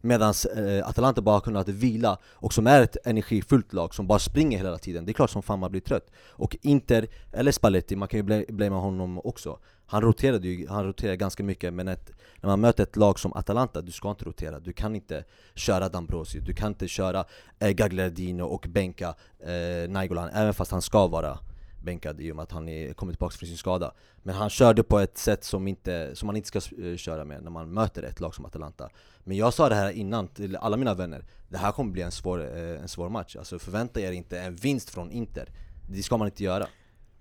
Medan 0.01 0.35
eh, 0.57 0.89
Atalanta 0.89 1.23
bara 1.23 1.37
har 1.37 1.41
kunnat 1.41 1.69
vila, 1.69 2.19
och 2.25 2.53
som 2.53 2.67
är 2.67 2.83
ett 2.83 2.97
energifullt 3.05 3.73
lag 3.73 3.95
som 3.95 4.07
bara 4.07 4.19
springer 4.19 4.59
hela 4.59 4.79
tiden. 4.79 5.05
Det 5.05 5.11
är 5.11 5.15
klart 5.15 5.31
som 5.31 5.43
fan 5.43 5.59
man 5.59 5.71
blir 5.71 5.81
trött. 5.81 6.11
Och 6.29 6.57
Inter, 6.63 7.07
eller 7.33 7.53
Spalletti, 7.53 7.97
man 7.97 8.09
kan 8.09 8.21
ju 8.21 8.47
blamea 8.49 8.79
honom 8.79 9.21
också. 9.25 9.59
Han 9.87 10.03
roterade 10.03 10.49
ju, 10.49 10.69
han 10.69 10.85
roterade 10.85 11.17
ganska 11.17 11.43
mycket 11.43 11.75
men 11.75 11.89
ett, 11.89 12.13
när 12.41 12.51
man 12.51 12.61
möter 12.61 12.83
ett 12.83 12.97
lag 12.97 13.19
som 13.19 13.33
Atalanta, 13.33 13.81
du 13.81 13.93
ska 13.93 14.11
inte 14.11 14.25
rotera. 14.25 14.61
Du 14.61 14.73
kan 14.73 14.97
inte 14.97 15.25
köra 15.55 15.89
D'Ambrosio, 15.89 16.41
du 16.41 16.55
kan 16.55 16.69
inte 16.69 16.89
köra 16.89 17.25
eh, 17.59 17.71
Gagliardino 17.71 18.43
och 18.43 18.67
bänka 18.69 19.15
eh, 19.41 19.91
Nainggolan 19.91 20.29
Även 20.29 20.55
fast 20.55 20.71
han 20.71 20.83
ska 20.83 21.07
vara 21.07 21.39
bänkad 21.83 22.21
i 22.21 22.33
och 22.33 22.37
med 22.37 22.43
att 22.43 22.53
han 22.53 22.69
är, 22.69 22.93
kommer 22.93 23.13
tillbaka 23.13 23.37
från 23.37 23.47
sin 23.49 23.57
skada. 23.57 23.93
Men 24.23 24.35
han 24.35 24.51
körde 24.51 24.83
på 24.83 24.99
ett 24.99 25.19
sätt 25.19 25.45
som, 25.45 25.69
inte, 25.69 26.17
som 26.17 26.27
man 26.27 26.37
inte 26.37 26.49
ska 26.49 26.59
eh, 26.85 26.97
köra 26.97 27.25
med 27.25 27.43
när 27.43 27.51
man 27.51 27.73
möter 27.75 28.03
ett 28.03 28.21
lag 28.21 28.35
som 28.35 28.45
Atalanta. 28.45 28.89
Men 29.25 29.37
jag 29.37 29.55
sa 29.55 29.69
det 29.69 29.75
här 29.75 29.91
innan 29.91 30.29
till 30.29 30.57
alla 30.57 30.77
mina 30.77 30.95
vänner. 30.95 31.25
Det 31.49 31.59
här 31.59 31.73
kommer 31.73 31.93
bli 31.93 32.03
en 32.03 32.13
svår, 32.13 32.57
eh, 32.57 32.83
en 32.83 32.89
svår 32.89 33.09
match, 33.09 33.37
alltså 33.37 33.59
förvänta 33.59 34.01
er 34.01 34.13
inte 34.13 34.41
en 34.41 34.55
vinst 34.57 34.91
från 34.91 35.11
Inter. 35.11 35.49
Det 35.91 36.03
ska 36.03 36.17
man 36.17 36.29
inte 36.29 36.45
göra. 36.45 36.67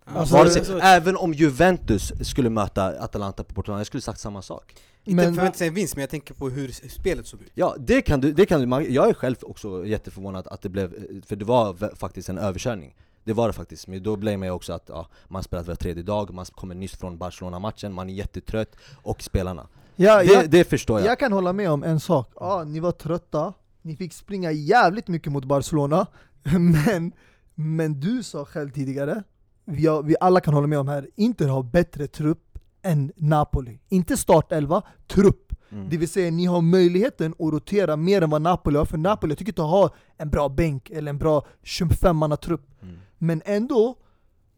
Alltså, 0.06 0.36
Vare 0.36 0.50
sig, 0.50 0.60
alltså- 0.60 0.80
Även 0.80 1.16
om 1.18 1.34
Juventus 1.34 2.12
skulle 2.30 2.50
möta 2.50 2.86
Atalanta 3.04 3.44
på 3.44 3.54
Portugal, 3.54 3.80
jag 3.80 3.88
skulle 3.88 4.02
sagt 4.02 4.20
samma 4.20 4.42
sak. 4.42 4.76
Inte 5.04 5.16
Men- 5.26 5.36
förvänta 5.36 5.58
sig 5.58 5.68
en 5.68 5.74
vinst, 5.74 5.96
men 5.96 6.02
jag 6.02 6.10
tänker 6.10 6.34
på 6.34 6.50
hur 6.50 6.90
spelet 6.90 7.28
såg 7.28 7.42
ut. 7.42 7.52
Ja, 7.54 7.76
det 7.80 8.02
kan 8.02 8.22
du, 8.22 8.32
det 8.34 8.46
kan 8.46 8.70
du, 8.70 8.90
jag 8.90 9.10
är 9.10 9.14
själv 9.14 9.36
också 9.42 9.86
jätteförvånad 9.86 10.48
att 10.48 10.62
det 10.62 10.70
blev, 10.70 10.94
för 11.26 11.36
det 11.36 11.46
var 11.46 11.96
faktiskt 11.96 12.30
en 12.30 12.38
överkörning 12.38 12.96
Det 13.24 13.34
var 13.34 13.48
det 13.48 13.54
faktiskt, 13.54 13.88
men 13.88 14.04
då 14.04 14.16
blev 14.16 14.44
jag 14.44 14.56
också 14.56 14.74
att 14.74 14.90
ja, 14.90 15.08
man 15.28 15.44
spelat 15.44 15.68
var 15.68 15.76
tredje 15.76 16.04
dag, 16.04 16.34
man 16.34 16.46
kommer 16.46 16.76
nyss 16.76 16.96
från 16.96 17.18
Barcelona-matchen, 17.18 17.94
man 17.94 18.10
är 18.10 18.14
jättetrött, 18.14 18.76
och 19.04 19.22
spelarna 19.22 19.68
Ja, 19.96 20.18
det, 20.18 20.26
jag, 20.26 20.50
det 20.50 20.64
förstår 20.64 21.00
jag, 21.00 21.08
jag 21.10 21.20
kan 21.20 21.32
hålla 21.34 21.54
med 21.54 21.72
om 21.72 21.84
en 21.84 22.00
sak. 22.00 22.32
Ja, 22.36 22.64
ni 22.64 22.80
var 22.80 22.92
trötta, 22.92 23.54
ni 23.82 23.96
fick 23.96 24.14
springa 24.14 24.52
jävligt 24.52 25.08
mycket 25.08 25.32
mot 25.32 25.46
Barcelona, 25.46 26.08
men, 26.86 27.12
men 27.56 28.00
du 28.00 28.24
sa 28.24 28.46
själv 28.46 28.70
tidigare, 28.70 29.24
vi, 29.66 29.88
har, 29.88 30.04
vi 30.04 30.16
alla 30.20 30.40
kan 30.40 30.54
hålla 30.54 30.68
med 30.68 30.80
om 30.80 30.88
här, 30.88 31.10
Inter 31.16 31.48
har 31.48 31.64
bättre 31.64 32.08
trupp 32.08 32.60
än 32.82 33.12
Napoli. 33.16 33.80
Inte 33.90 34.18
startelva, 34.18 34.82
trupp. 35.08 35.54
Mm. 35.72 35.90
Det 35.90 35.98
vill 35.98 36.10
säga 36.10 36.32
ni 36.32 36.46
har 36.46 36.62
möjligheten 36.62 37.32
att 37.40 37.52
rotera 37.52 37.96
mer 37.96 38.22
än 38.22 38.30
vad 38.30 38.42
Napoli 38.42 38.78
har, 38.78 38.86
för 38.86 38.98
Napoli 38.98 39.32
jag 39.32 39.38
tycker 39.38 39.52
inte 39.52 39.62
ha 39.62 39.90
en 40.18 40.30
bra 40.30 40.50
bänk 40.50 40.90
eller 40.90 41.10
en 41.10 41.18
bra 41.18 41.46
25-manna-trupp. 41.64 42.62
Mm. 42.82 42.98
Men 43.20 43.42
ändå, 43.46 43.96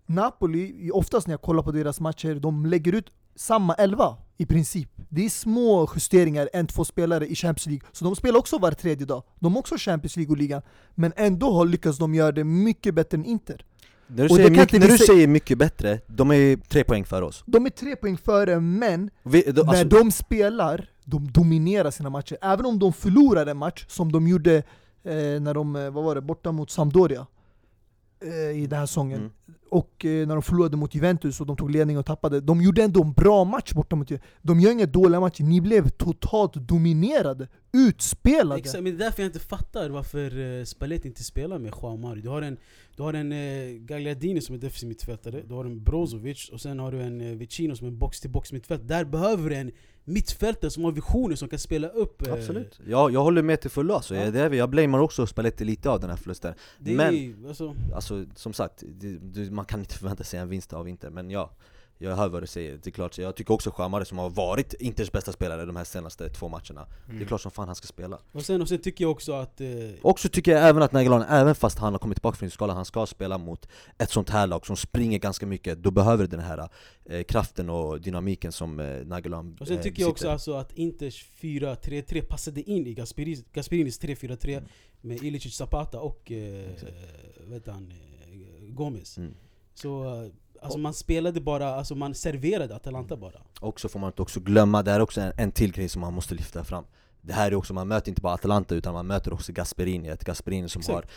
Napoli, 0.05 0.91
oftast 0.93 1.27
när 1.27 1.33
jag 1.33 1.41
kollar 1.41 1.63
på 1.63 1.71
deras 1.71 1.99
matcher, 1.99 2.35
de 2.35 2.65
lägger 2.65 2.95
ut 2.95 3.11
samma 3.35 3.73
elva 3.73 4.17
I 4.37 4.45
princip. 4.45 4.89
Det 5.09 5.25
är 5.25 5.29
små 5.29 5.89
justeringar, 5.95 6.49
en, 6.53 6.67
två 6.67 6.85
spelare 6.85 7.27
i 7.27 7.35
Champions 7.35 7.65
League. 7.65 7.87
Så 7.91 8.05
de 8.05 8.15
spelar 8.15 8.39
också 8.39 8.57
var 8.57 8.71
tredje 8.71 9.05
dag. 9.05 9.23
De 9.39 9.53
har 9.53 9.59
också 9.59 9.75
Champions 9.77 10.15
League 10.17 10.31
och 10.31 10.37
ligan. 10.37 10.61
Men 10.95 11.13
ändå 11.15 11.51
har 11.53 11.65
lyckats 11.65 11.97
de 11.97 12.15
göra 12.15 12.31
det 12.31 12.43
mycket 12.43 12.95
bättre 12.95 13.17
än 13.17 13.25
Inter. 13.25 13.65
När 14.07 14.23
du, 14.23 14.29
säger, 14.29 14.49
mycket, 14.49 14.79
när 14.79 14.87
du 14.87 14.95
sä- 14.95 15.05
säger 15.07 15.27
mycket 15.27 15.57
bättre, 15.57 15.99
de 16.07 16.31
är 16.31 16.35
ju 16.35 16.57
tre 16.57 16.83
poäng 16.83 17.05
för 17.05 17.21
oss. 17.21 17.43
De 17.45 17.65
är 17.65 17.69
tre 17.69 17.95
poäng 17.95 18.17
före, 18.17 18.59
men 18.59 19.09
Vi, 19.23 19.43
när 19.47 19.69
alltså, 19.69 19.83
de 19.83 20.11
spelar, 20.11 20.89
de 21.05 21.31
dominerar 21.31 21.91
sina 21.91 22.09
matcher. 22.09 22.37
Även 22.41 22.65
om 22.65 22.79
de 22.79 22.93
förlorar 22.93 23.45
en 23.45 23.57
match, 23.57 23.85
som 23.87 24.11
de 24.11 24.27
gjorde 24.27 24.55
eh, 24.55 25.13
när 25.13 25.53
de, 25.53 25.75
eh, 25.75 25.89
vad 25.89 26.03
var 26.03 26.15
det, 26.15 26.21
borta 26.21 26.51
mot 26.51 26.71
Sampdoria 26.71 27.27
i 28.55 28.67
den 28.69 28.79
här 28.79 28.85
säsongen. 28.85 29.19
Mm. 29.19 29.31
Och 29.69 30.05
eh, 30.05 30.27
när 30.27 30.35
de 30.35 30.41
förlorade 30.41 30.77
mot 30.77 30.95
Juventus 30.95 31.41
och 31.41 31.47
de 31.47 31.57
tog 31.57 31.71
ledning 31.71 31.97
och 31.97 32.05
tappade. 32.05 32.41
De 32.41 32.61
gjorde 32.61 32.83
ändå 32.83 33.03
en 33.03 33.13
bra 33.13 33.43
match 33.43 33.73
borta 33.73 33.95
mot 33.95 34.11
Juventus. 34.11 34.29
De 34.41 34.59
gör 34.59 34.71
inga 34.71 34.85
dåliga 34.85 35.19
matcher, 35.19 35.43
ni 35.43 35.61
blev 35.61 35.89
totalt 35.89 36.53
dominerade, 36.53 37.47
utspelade. 37.73 38.59
Exakt, 38.59 38.83
men 38.83 38.97
det 38.97 39.03
är 39.03 39.05
därför 39.05 39.21
jag 39.23 39.27
inte 39.29 39.39
fattar 39.39 39.89
varför 39.89 40.37
uh, 40.37 40.63
Spalletti 40.63 41.07
inte 41.07 41.23
spelar 41.23 41.59
med 41.59 41.73
Joao 41.81 41.97
Mario. 41.97 42.21
Du 42.21 42.29
har 42.29 42.41
en, 42.41 42.57
du 42.95 43.03
har 43.03 43.13
en 43.13 43.29
Gagliardini 43.85 44.41
som 44.41 44.55
är 44.55 44.59
defensiv 44.59 44.89
mittfältare, 44.89 45.41
du 45.47 45.53
har 45.53 45.65
en 45.65 45.83
Brozovic 45.83 46.49
och 46.49 46.61
sen 46.61 46.79
har 46.79 46.91
du 46.91 47.01
en 47.01 47.37
Vicino 47.37 47.75
som 47.75 47.87
är 47.87 47.91
en 47.91 47.97
box-till-box 47.97 48.51
mittfält. 48.51 48.87
Där 48.87 49.05
behöver 49.05 49.49
du 49.49 49.55
en 49.55 49.71
mittfältare 50.03 50.71
som 50.71 50.83
har 50.83 50.91
visioner 50.91 51.35
som 51.35 51.49
kan 51.49 51.59
spela 51.59 51.87
upp. 51.87 52.27
eh, 52.27 52.33
Absolut. 52.33 52.79
Ja, 52.87 53.09
jag 53.09 53.23
håller 53.23 53.41
med 53.41 53.61
till 53.61 53.69
fullo 53.69 53.93
alltså. 53.93 54.15
Ja. 54.15 54.21
Är, 54.21 54.49
jag 54.53 54.69
blamear 54.69 55.01
också 55.01 55.27
Spalletti 55.27 55.65
lite 55.65 55.89
av 55.89 55.99
den 55.99 56.09
här 56.09 56.17
förlusten. 56.17 56.53
Men- 56.79 57.45
alltså, 57.47 57.75
Alltså 57.95 58.25
som 58.35 58.53
sagt, 58.53 58.83
det, 58.87 59.17
det, 59.17 59.51
man 59.51 59.65
kan 59.65 59.79
inte 59.79 59.95
förvänta 59.97 60.23
sig 60.23 60.39
en 60.39 60.49
vinst 60.49 60.73
av 60.73 60.87
Inter, 60.87 61.09
men 61.09 61.29
ja 61.31 61.51
jag 62.01 62.15
hör 62.15 62.29
vad 62.29 62.43
du 62.43 62.47
säger, 62.47 62.71
det 62.83 62.87
är 62.89 62.91
klart, 62.91 63.17
jag 63.17 63.35
tycker 63.35 63.53
också 63.53 63.71
Chamare 63.71 64.05
som 64.05 64.17
har 64.17 64.29
varit 64.29 64.73
Inters 64.73 65.11
bästa 65.11 65.31
spelare 65.31 65.65
de 65.65 65.75
här 65.75 65.83
senaste 65.83 66.29
två 66.29 66.47
matcherna 66.49 66.87
Mm. 67.05 67.17
Det 67.19 67.23
är 67.25 67.27
klart 67.27 67.41
som 67.41 67.51
fan 67.51 67.67
han 67.67 67.75
ska 67.75 67.87
spela 67.87 68.19
och, 68.31 68.45
sen, 68.45 68.61
och 68.61 68.69
sen 68.69 68.77
tycker 68.81 69.03
jag 69.03 69.11
också 69.11 69.33
att... 69.33 69.61
eh, 69.61 69.67
Och 70.01 70.19
så 70.19 70.29
tycker 70.29 70.51
jag 70.51 70.69
även 70.69 70.83
att 70.83 70.91
Nainggolan, 70.91 71.21
även 71.29 71.55
fast 71.55 71.77
han 71.77 71.93
har 71.93 71.99
kommit 71.99 72.17
tillbaka 72.17 72.37
från 72.37 72.49
skalan, 72.51 72.75
han 72.75 72.85
ska 72.85 73.05
spela 73.05 73.37
mot 73.37 73.67
ett 73.97 74.09
sånt 74.09 74.29
här 74.29 74.47
lag 74.47 74.65
som 74.65 74.75
springer 74.77 75.19
ganska 75.19 75.45
mycket 75.45 75.83
Då 75.83 75.91
behöver 75.91 76.27
den 76.27 76.39
här 76.39 76.69
eh, 77.05 77.23
kraften 77.23 77.69
och 77.69 78.01
dynamiken 78.01 78.51
som 78.51 78.79
eh, 78.79 78.85
Nainggolan 79.05 79.57
och 79.59 79.67
sen 79.67 79.77
eh, 79.77 79.83
tycker 79.83 80.01
jag 80.01 80.09
också 80.09 80.29
alltså 80.29 80.53
att 80.53 80.73
Inters 80.73 81.25
4-3-3 81.41 82.21
passade 82.21 82.61
in 82.61 82.87
i 82.87 82.93
Gasperinis, 82.93 83.43
Gasperinis 83.53 84.01
3-4-3 84.01 84.47
Mm. 84.57 84.63
med 85.01 85.23
Ilicic 85.23 85.55
Zapata 85.55 85.99
och 85.99 86.31
eh, 86.31 86.69
vet 87.47 87.67
han, 87.67 87.91
eh, 87.91 88.73
Gomez. 88.73 89.17
Mm. 89.17 89.33
Så 89.73 90.23
eh, 90.23 90.31
alltså 90.61 90.77
man 90.79 90.93
spelade 90.93 91.41
bara, 91.41 91.75
alltså 91.75 91.95
man 91.95 92.15
serverade 92.15 92.75
Atalanta 92.75 93.17
bara. 93.17 93.41
Och 93.59 93.79
så 93.79 93.89
får 93.89 93.99
man 93.99 94.07
inte 94.09 94.21
också 94.21 94.39
glömma, 94.39 94.83
det 94.83 94.91
här 94.91 94.99
är 94.99 95.03
också 95.03 95.21
en, 95.21 95.33
en 95.37 95.51
till 95.51 95.71
grej 95.71 95.89
som 95.89 96.01
man 96.01 96.13
måste 96.13 96.35
lyfta 96.35 96.63
fram 96.63 96.83
Det 97.21 97.33
här 97.33 97.51
är 97.51 97.55
också, 97.55 97.73
man 97.73 97.87
möter 97.87 98.09
inte 98.09 98.21
bara 98.21 98.33
Atalanta 98.33 98.75
utan 98.75 98.93
man 98.93 99.07
möter 99.07 99.33
också 99.33 99.51
Gasperini, 99.53 100.07
ett 100.07 100.23
Gasperini 100.23 100.69
som 100.69 100.79
Exakt. 100.79 101.07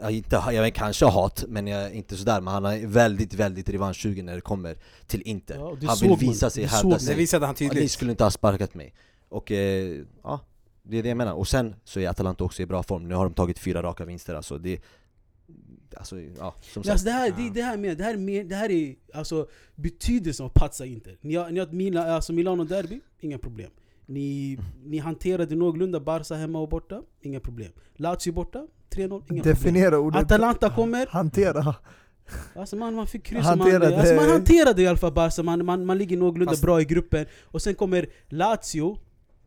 har 0.00 0.08
eh, 0.08 0.16
inte, 0.16 0.42
jag 0.52 0.62
vet, 0.62 0.74
kanske 0.74 1.06
hat, 1.06 1.44
men 1.48 1.66
jag, 1.66 1.92
inte 1.92 2.16
sådär, 2.16 2.40
men 2.40 2.54
han 2.54 2.64
är 2.64 2.86
väldigt, 2.86 3.34
väldigt 3.34 3.68
revanschsugen 3.68 4.26
när 4.26 4.34
det 4.34 4.40
kommer 4.40 4.76
till 5.06 5.22
Inter 5.22 5.54
Ja, 5.54 5.76
Han 5.86 5.96
vill 6.00 6.10
man. 6.10 6.18
visa 6.18 6.50
sig, 6.50 6.62
Det 6.62 6.68
hävda 6.68 6.88
man. 6.88 6.98
Det 6.98 7.04
sig 7.04 7.16
visade 7.16 7.46
han 7.46 7.54
Ja, 7.58 7.64
Ni 7.64 7.70
tydligt. 7.70 7.90
skulle 7.92 8.10
inte 8.10 8.24
ha 8.24 8.30
sparkat 8.30 8.74
mig 8.74 8.94
Och 9.28 9.52
eh, 9.52 10.00
ja, 10.22 10.40
det 10.82 10.98
är 10.98 11.02
det 11.02 11.08
jag 11.08 11.16
menar. 11.18 11.32
Och 11.32 11.48
sen 11.48 11.74
så 11.84 12.00
är 12.00 12.08
Atalanta 12.08 12.44
också 12.44 12.62
i 12.62 12.66
bra 12.66 12.82
form, 12.82 13.08
nu 13.08 13.14
har 13.14 13.24
de 13.24 13.34
tagit 13.34 13.58
fyra 13.58 13.82
raka 13.82 14.04
vinster 14.04 14.34
alltså 14.34 14.58
det 14.58 14.80
Alltså 15.96 16.20
ja, 16.20 16.54
som 16.60 16.72
Men 16.74 16.84
sagt 16.84 16.88
alltså 16.88 17.04
det, 17.04 17.10
här, 17.12 17.26
Ja. 17.28 17.34
det, 17.36 17.50
det, 17.54 17.62
här 17.62 17.76
med, 17.76 17.98
det, 17.98 18.04
här 18.04 18.16
med, 18.16 18.46
det 18.46 18.54
här 18.54 18.70
är 18.70 18.94
alltså 19.14 19.48
betydelsen 19.74 20.46
av 20.46 20.50
patsa 20.54 20.86
Inter. 20.86 21.16
Ni 21.20 21.34
har, 21.34 21.50
ni 21.50 21.58
har 21.58 21.66
ett 21.66 21.72
Mila, 21.72 22.14
alltså 22.14 22.32
Milano 22.32 22.64
derby, 22.64 23.00
inga 23.20 23.38
problem. 23.38 23.70
Ni, 24.06 24.58
ni 24.84 24.98
hanterade 24.98 25.56
någorlunda 25.56 26.00
Barca 26.00 26.34
hemma 26.34 26.58
och 26.60 26.68
borta, 26.68 27.02
inga 27.20 27.40
problem. 27.40 27.72
Lazio 27.96 28.32
borta, 28.32 28.66
3-0, 28.90 29.02
inga 29.04 29.18
problem. 29.18 29.42
Definiera 29.42 29.98
ordet 29.98 30.22
Atalanta 30.22 30.70
kommer, 30.70 31.06
hantera. 31.06 31.74
Alltså 32.56 32.76
man, 32.76 32.94
man 32.94 33.06
fick 33.06 33.24
kryss 33.24 33.44
Hanterade- 33.44 33.90
man, 33.90 33.98
alltså 33.98 34.14
man 34.14 34.28
hanterade 34.30 34.82
i 34.82 34.86
alla 34.86 34.98
fall 34.98 35.12
Barca, 35.12 35.42
man, 35.42 35.64
man, 35.64 35.86
man 35.86 35.98
ligger 35.98 36.16
någorlunda 36.16 36.52
Fast- 36.52 36.62
bra 36.62 36.80
i 36.80 36.84
gruppen 36.84 37.26
Och 37.44 37.62
sen 37.62 37.74
kommer 37.74 38.06
Lazio, 38.28 38.98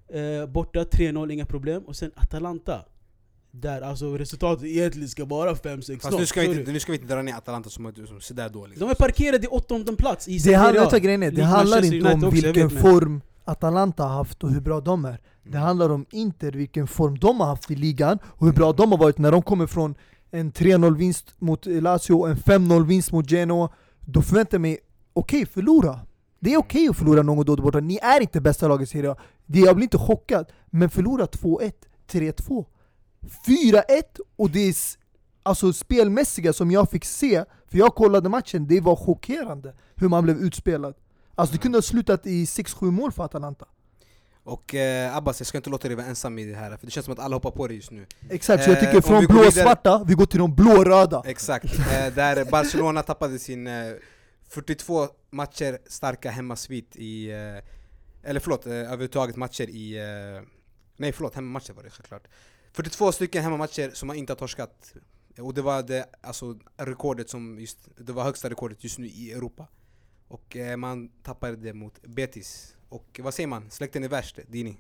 eh, 0.10 0.50
borta 0.50 0.84
3-0, 0.84 1.32
inga 1.32 1.46
problem 1.46 1.84
Och 1.84 1.96
sen 1.96 2.12
Atalanta 2.16 2.86
Där 3.52 3.82
alltså 3.82 4.18
resultatet 4.18 4.66
egentligen 4.66 5.10
ska 5.10 5.26
vara 5.26 5.54
5-6 5.54 6.00
Fast 6.00 6.18
nu 6.20 6.26
ska, 6.26 6.42
vi 6.42 6.60
inte, 6.60 6.72
nu 6.72 6.80
ska 6.80 6.92
vi 6.92 6.98
inte 6.98 7.14
dra 7.14 7.22
ner 7.22 7.34
Atalanta 7.34 7.70
som, 7.70 7.94
som 8.08 8.22
sådär 8.22 8.50
dåligt. 8.50 8.80
De 8.80 8.90
är 8.90 8.94
parkerade 8.96 9.44
i 9.44 9.48
åttonde 9.48 9.96
plats 9.96 10.28
i 10.28 10.34
Det 10.34 10.40
Serie 10.40 10.58
handlar, 10.58 11.00
grejen 11.00 11.24
är? 11.24 11.32
Det 11.32 11.44
handlar 11.44 11.94
inte 11.94 12.14
om 12.14 12.30
vilken 12.30 12.70
form 12.70 13.22
Atalanta 13.46 14.04
har 14.04 14.10
haft 14.18 14.44
och 14.44 14.52
hur 14.52 14.62
bra 14.62 14.82
de 14.82 15.06
är. 15.06 15.22
Det 15.44 15.50
Mm. 15.50 15.62
handlar 15.62 15.90
om 15.90 16.06
Inter, 16.12 16.52
vilken 16.52 16.88
form 16.88 17.20
de 17.20 17.40
har 17.40 17.48
haft 17.48 17.72
i 17.72 17.76
ligan 17.76 18.20
och 18.26 18.46
hur 18.46 18.54
bra 18.54 18.74
de 18.74 18.92
har 18.92 18.98
varit 19.00 19.18
när 19.18 19.32
de 19.32 19.42
kommer 19.42 19.68
från 19.68 19.96
en 20.32 20.52
3-0 20.52 20.96
vinst 20.96 21.34
mot 21.40 21.66
Lazio 21.66 22.14
och 22.14 22.30
en 22.30 22.38
5-0 22.38 22.86
vinst 22.86 23.12
mot 23.12 23.32
Genoa. 23.32 23.70
Då 24.00 24.22
förväntar 24.22 24.56
jag 24.56 24.62
mig, 24.62 24.80
okej 25.14 25.46
förlora. 25.46 26.00
Det 26.40 26.54
är 26.54 26.58
okej 26.58 26.88
att 26.90 26.98
förlora 26.98 27.22
någon 27.22 27.46
då 27.46 27.56
borta. 27.56 27.80
Ni 27.80 27.98
är 28.02 28.22
inte 28.22 28.42
bästa 28.42 28.68
laget 28.68 28.88
i 28.90 28.92
Serie 28.92 29.12
A. 29.12 29.16
Det- 29.46 29.60
Jag 29.60 29.76
blir 29.76 29.84
inte 29.84 29.98
chockad. 29.98 30.46
Men 30.70 30.90
förlora 30.90 31.26
2-1, 31.26 31.72
3-2, 32.12 32.66
4-1 33.48 33.84
och 34.36 34.50
det 34.50 34.60
är 34.70 34.76
alltså 35.44 35.74
spelmässiga 35.74 36.54
som 36.54 36.72
jag 36.72 36.90
fick 36.90 37.06
se, 37.06 37.46
för 37.68 37.78
jag 37.78 37.96
kollade 37.96 38.30
matchen, 38.30 38.68
det 38.68 38.82
var 38.82 38.96
chockerande 38.96 39.74
hur 39.96 40.10
man 40.10 40.24
blev 40.24 40.38
utspelad. 40.38 40.96
Alltså 41.36 41.54
det 41.54 41.62
kunde 41.62 41.78
ha 41.78 41.82
slutat 41.82 42.26
i 42.26 42.46
6-7 42.46 42.92
mål 42.92 43.12
för 43.12 43.24
Atalanta. 43.24 43.66
Och 44.44 44.76
eh, 44.76 45.16
Abbas, 45.16 45.40
jag 45.40 45.48
ska 45.48 45.58
inte 45.58 45.70
låta 45.70 45.88
dig 45.88 45.98
vara 45.98 46.08
ensam 46.08 46.40
i 46.40 46.46
det 46.46 46.56
här, 46.56 46.78
för 46.78 46.86
det 46.86 46.92
känns 46.92 47.06
som 47.06 47.14
att 47.14 47.20
alla 47.20 47.36
hoppar 47.36 47.52
på 47.52 47.68
dig 47.68 47.76
just 47.76 47.92
nu. 47.92 48.06
Exakt, 48.30 48.64
så 48.64 48.70
jag 48.70 48.78
Eh, 48.78 48.84
tycker 48.84 48.96
om 48.96 49.02
från 49.04 49.26
blå-svarta, 49.26 50.04
vi 50.08 50.14
går 50.14 50.26
till 50.26 50.40
de 50.40 50.56
blå-röda. 50.56 51.24
Exakt, 51.26 51.80
eh, 51.80 52.14
där 52.16 52.46
Barcelona 52.52 53.04
tappade 53.04 53.40
sin 53.40 53.68
eh, 53.68 53.94
42 54.48 55.08
matcher 55.32 55.78
starka 55.88 56.32
hemmasvit 56.32 56.96
i... 56.96 57.32
Eh, 57.32 58.30
eller 58.30 58.40
förlåt, 58.40 58.66
eh, 58.66 58.74
överhuvudtaget 58.74 59.36
matcher 59.36 59.70
i... 59.70 59.98
Eh, 59.98 60.44
nej 60.98 61.12
förlåt, 61.12 61.36
hemmamatcher 61.36 61.74
var 61.74 61.84
det 61.84 61.90
såklart. 61.90 62.28
42 62.72 63.12
stycken 63.12 63.44
hemmamatcher 63.44 63.92
som 63.94 64.08
man 64.08 64.16
inte 64.16 64.34
har 64.34 64.38
torskat. 64.38 64.94
Och 65.40 65.54
det 65.54 65.62
var 65.62 65.84
det 65.84 66.06
alltså, 66.22 66.60
rekordet 66.78 67.30
som 67.30 67.60
just, 67.60 67.90
det 67.98 68.14
var 68.14 68.24
högsta 68.24 68.50
rekordet 68.50 68.84
just 68.84 69.00
nu 69.00 69.08
i 69.08 69.32
Europa. 69.32 69.68
Och 70.28 70.58
eh, 70.58 70.78
man 70.78 71.10
tappade 71.24 71.56
det 71.56 71.74
mot 71.74 72.02
Betis. 72.02 72.76
Och 72.90 73.20
vad 73.24 73.34
säger 73.34 73.48
man? 73.48 73.70
Släkten 73.70 74.04
är 74.04 74.10
värst, 74.10 74.40
Dini. 74.48 74.78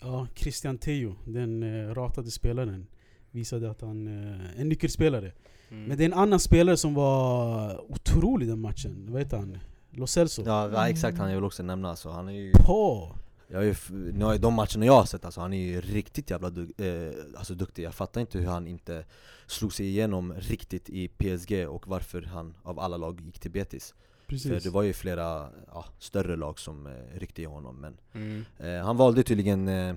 Ja, 0.00 0.26
Christian 0.34 0.78
Theo, 0.78 1.16
den 1.24 1.62
eh, 1.62 1.94
ratade 1.94 2.30
spelaren 2.30 2.86
Visade 3.30 3.70
att 3.70 3.80
han 3.80 4.06
är 4.06 4.54
en 4.56 4.68
nyckelspelare 4.68 5.32
Mm. 5.70 5.84
Men 5.84 5.98
det 5.98 6.04
är 6.04 6.06
en 6.06 6.14
annan 6.14 6.40
spelare 6.40 6.76
som 6.76 6.94
var 6.94 7.92
otrolig 7.92 8.48
den 8.48 8.60
matchen, 8.60 9.06
vad 9.10 9.22
heter 9.22 9.36
han? 9.36 9.58
Lo 9.90 10.06
Celso? 10.06 10.42
Ja, 10.46 10.88
exakt, 10.88 11.18
han 11.18 11.28
jag 11.28 11.36
vill 11.36 11.44
också 11.44 11.62
nämna 11.62 11.90
alltså, 11.90 12.10
han 12.10 12.28
är 12.28 12.32
ju 12.32 12.52
På! 12.52 13.12
Jag 13.54 14.34
är 14.34 14.38
de 14.38 14.54
matcherna 14.54 14.86
jag 14.86 14.92
har 14.92 15.04
sett 15.04 15.24
alltså, 15.24 15.40
han 15.40 15.52
är 15.52 15.58
ju 15.66 15.80
riktigt 15.80 16.30
jävla 16.30 16.50
du, 16.50 16.72
eh, 16.78 17.14
alltså 17.38 17.54
duktig. 17.54 17.82
Jag 17.84 17.94
fattar 17.94 18.20
inte 18.20 18.38
hur 18.38 18.46
han 18.46 18.66
inte 18.66 19.04
slog 19.46 19.72
sig 19.72 19.86
igenom 19.86 20.34
riktigt 20.34 20.90
i 20.90 21.08
PSG 21.08 21.66
och 21.68 21.88
varför 21.88 22.22
han 22.22 22.54
av 22.62 22.78
alla 22.80 22.96
lag 22.96 23.20
gick 23.20 23.38
till 23.38 23.50
Betis. 23.50 23.94
För 24.24 24.28
Precis 24.28 24.64
det 24.64 24.70
var 24.70 24.82
ju 24.82 24.92
flera 24.92 25.50
ja, 25.66 25.84
större 25.98 26.36
lag 26.36 26.58
som 26.58 26.86
eh, 26.86 26.92
ryckte 27.18 27.42
i 27.42 27.44
honom 27.44 27.76
men 27.76 27.96
Mm. 28.12 28.44
eh, 28.58 28.84
Han 28.84 28.96
valde 28.96 29.22
tydligen 29.22 29.68
eh, 29.68 29.94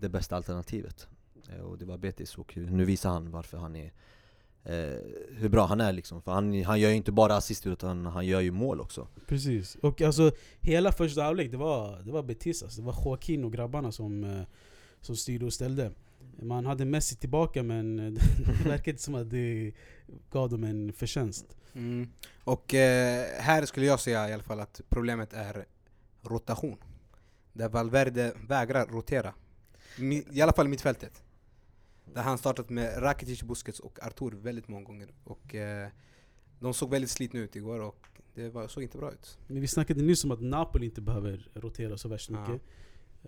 det 0.00 0.08
bästa 0.08 0.36
alternativet. 0.36 1.08
Eh, 1.48 1.60
Och 1.60 1.78
det 1.78 1.84
var 1.84 1.98
Betis 1.98 2.38
och 2.38 2.56
nu 2.56 2.84
visar 2.84 3.10
han 3.10 3.30
varför 3.30 3.58
han 3.58 3.76
är 3.76 3.92
eh, 4.64 4.98
Hur 5.36 5.48
bra 5.48 5.66
han 5.66 5.80
är 5.80 5.92
liksom, 5.92 6.22
för 6.22 6.32
han, 6.32 6.64
han 6.64 6.80
gör 6.80 6.90
ju 6.90 6.96
inte 6.96 7.12
bara 7.12 7.36
assist 7.36 7.66
utan 7.66 8.06
han 8.06 8.26
gör 8.26 8.40
ju 8.40 8.50
mål 8.50 8.80
också 8.80 9.08
Precis, 9.26 9.74
och 9.74 10.02
alltså 10.02 10.32
hela 10.60 10.92
första 10.92 11.22
halvlek 11.22 11.50
det 11.50 11.56
var, 11.56 12.02
det 12.04 12.12
var 12.12 12.22
Betis 12.22 12.62
alltså. 12.62 12.80
Det 12.80 12.86
var 12.86 12.96
Joaquin 13.04 13.44
och 13.44 13.52
grabbarna 13.52 13.92
som, 13.92 14.24
eh, 14.24 14.42
som 15.00 15.16
styrde 15.16 15.44
och 15.44 15.52
ställde 15.52 15.90
Man 16.42 16.66
hade 16.66 16.84
Messi 16.84 17.16
tillbaka 17.16 17.62
men 17.62 17.98
eh, 17.98 18.12
det 18.62 18.68
verkade 18.68 18.90
inte 18.90 19.02
som 19.02 19.14
att 19.14 19.30
det 19.30 19.72
gav 20.30 20.50
dem 20.50 20.64
en 20.64 20.92
förtjänst 20.92 21.56
Mm. 21.74 22.08
Och 22.44 22.74
eh, 22.74 23.26
här 23.40 23.64
skulle 23.66 23.86
jag 23.86 24.00
säga 24.00 24.28
i 24.28 24.32
alla 24.32 24.42
fall 24.42 24.60
att 24.60 24.80
problemet 24.88 25.32
är 25.32 25.64
rotation. 26.22 26.76
Där 27.52 27.68
Valverde 27.68 28.32
vägrar 28.48 28.86
rotera. 28.86 29.34
I 30.30 30.42
alla 30.42 30.52
fall 30.52 30.66
i 30.66 30.68
mittfältet. 30.68 31.22
Där 32.04 32.22
han 32.22 32.38
startat 32.38 32.70
med 32.70 33.02
Rakitic, 33.02 33.42
Busquets 33.42 33.80
och 33.80 34.02
Artur 34.02 34.30
väldigt 34.30 34.68
många 34.68 34.84
gånger. 34.84 35.08
Och 35.24 35.54
eh, 35.54 35.88
de 36.60 36.74
såg 36.74 36.90
väldigt 36.90 37.10
slitna 37.10 37.40
ut 37.40 37.56
igår 37.56 37.80
och 37.80 38.06
det 38.34 38.48
var, 38.48 38.68
såg 38.68 38.82
inte 38.82 38.98
bra 38.98 39.12
ut. 39.12 39.38
Men 39.46 39.60
vi 39.60 39.66
snackade 39.66 40.02
nyss 40.02 40.24
om 40.24 40.30
att 40.30 40.40
Napoli 40.40 40.86
inte 40.86 41.00
behöver 41.00 41.48
rotera 41.54 41.98
så 41.98 42.08
värst 42.08 42.30
Ja. 42.30 42.40
mycket 42.40 42.66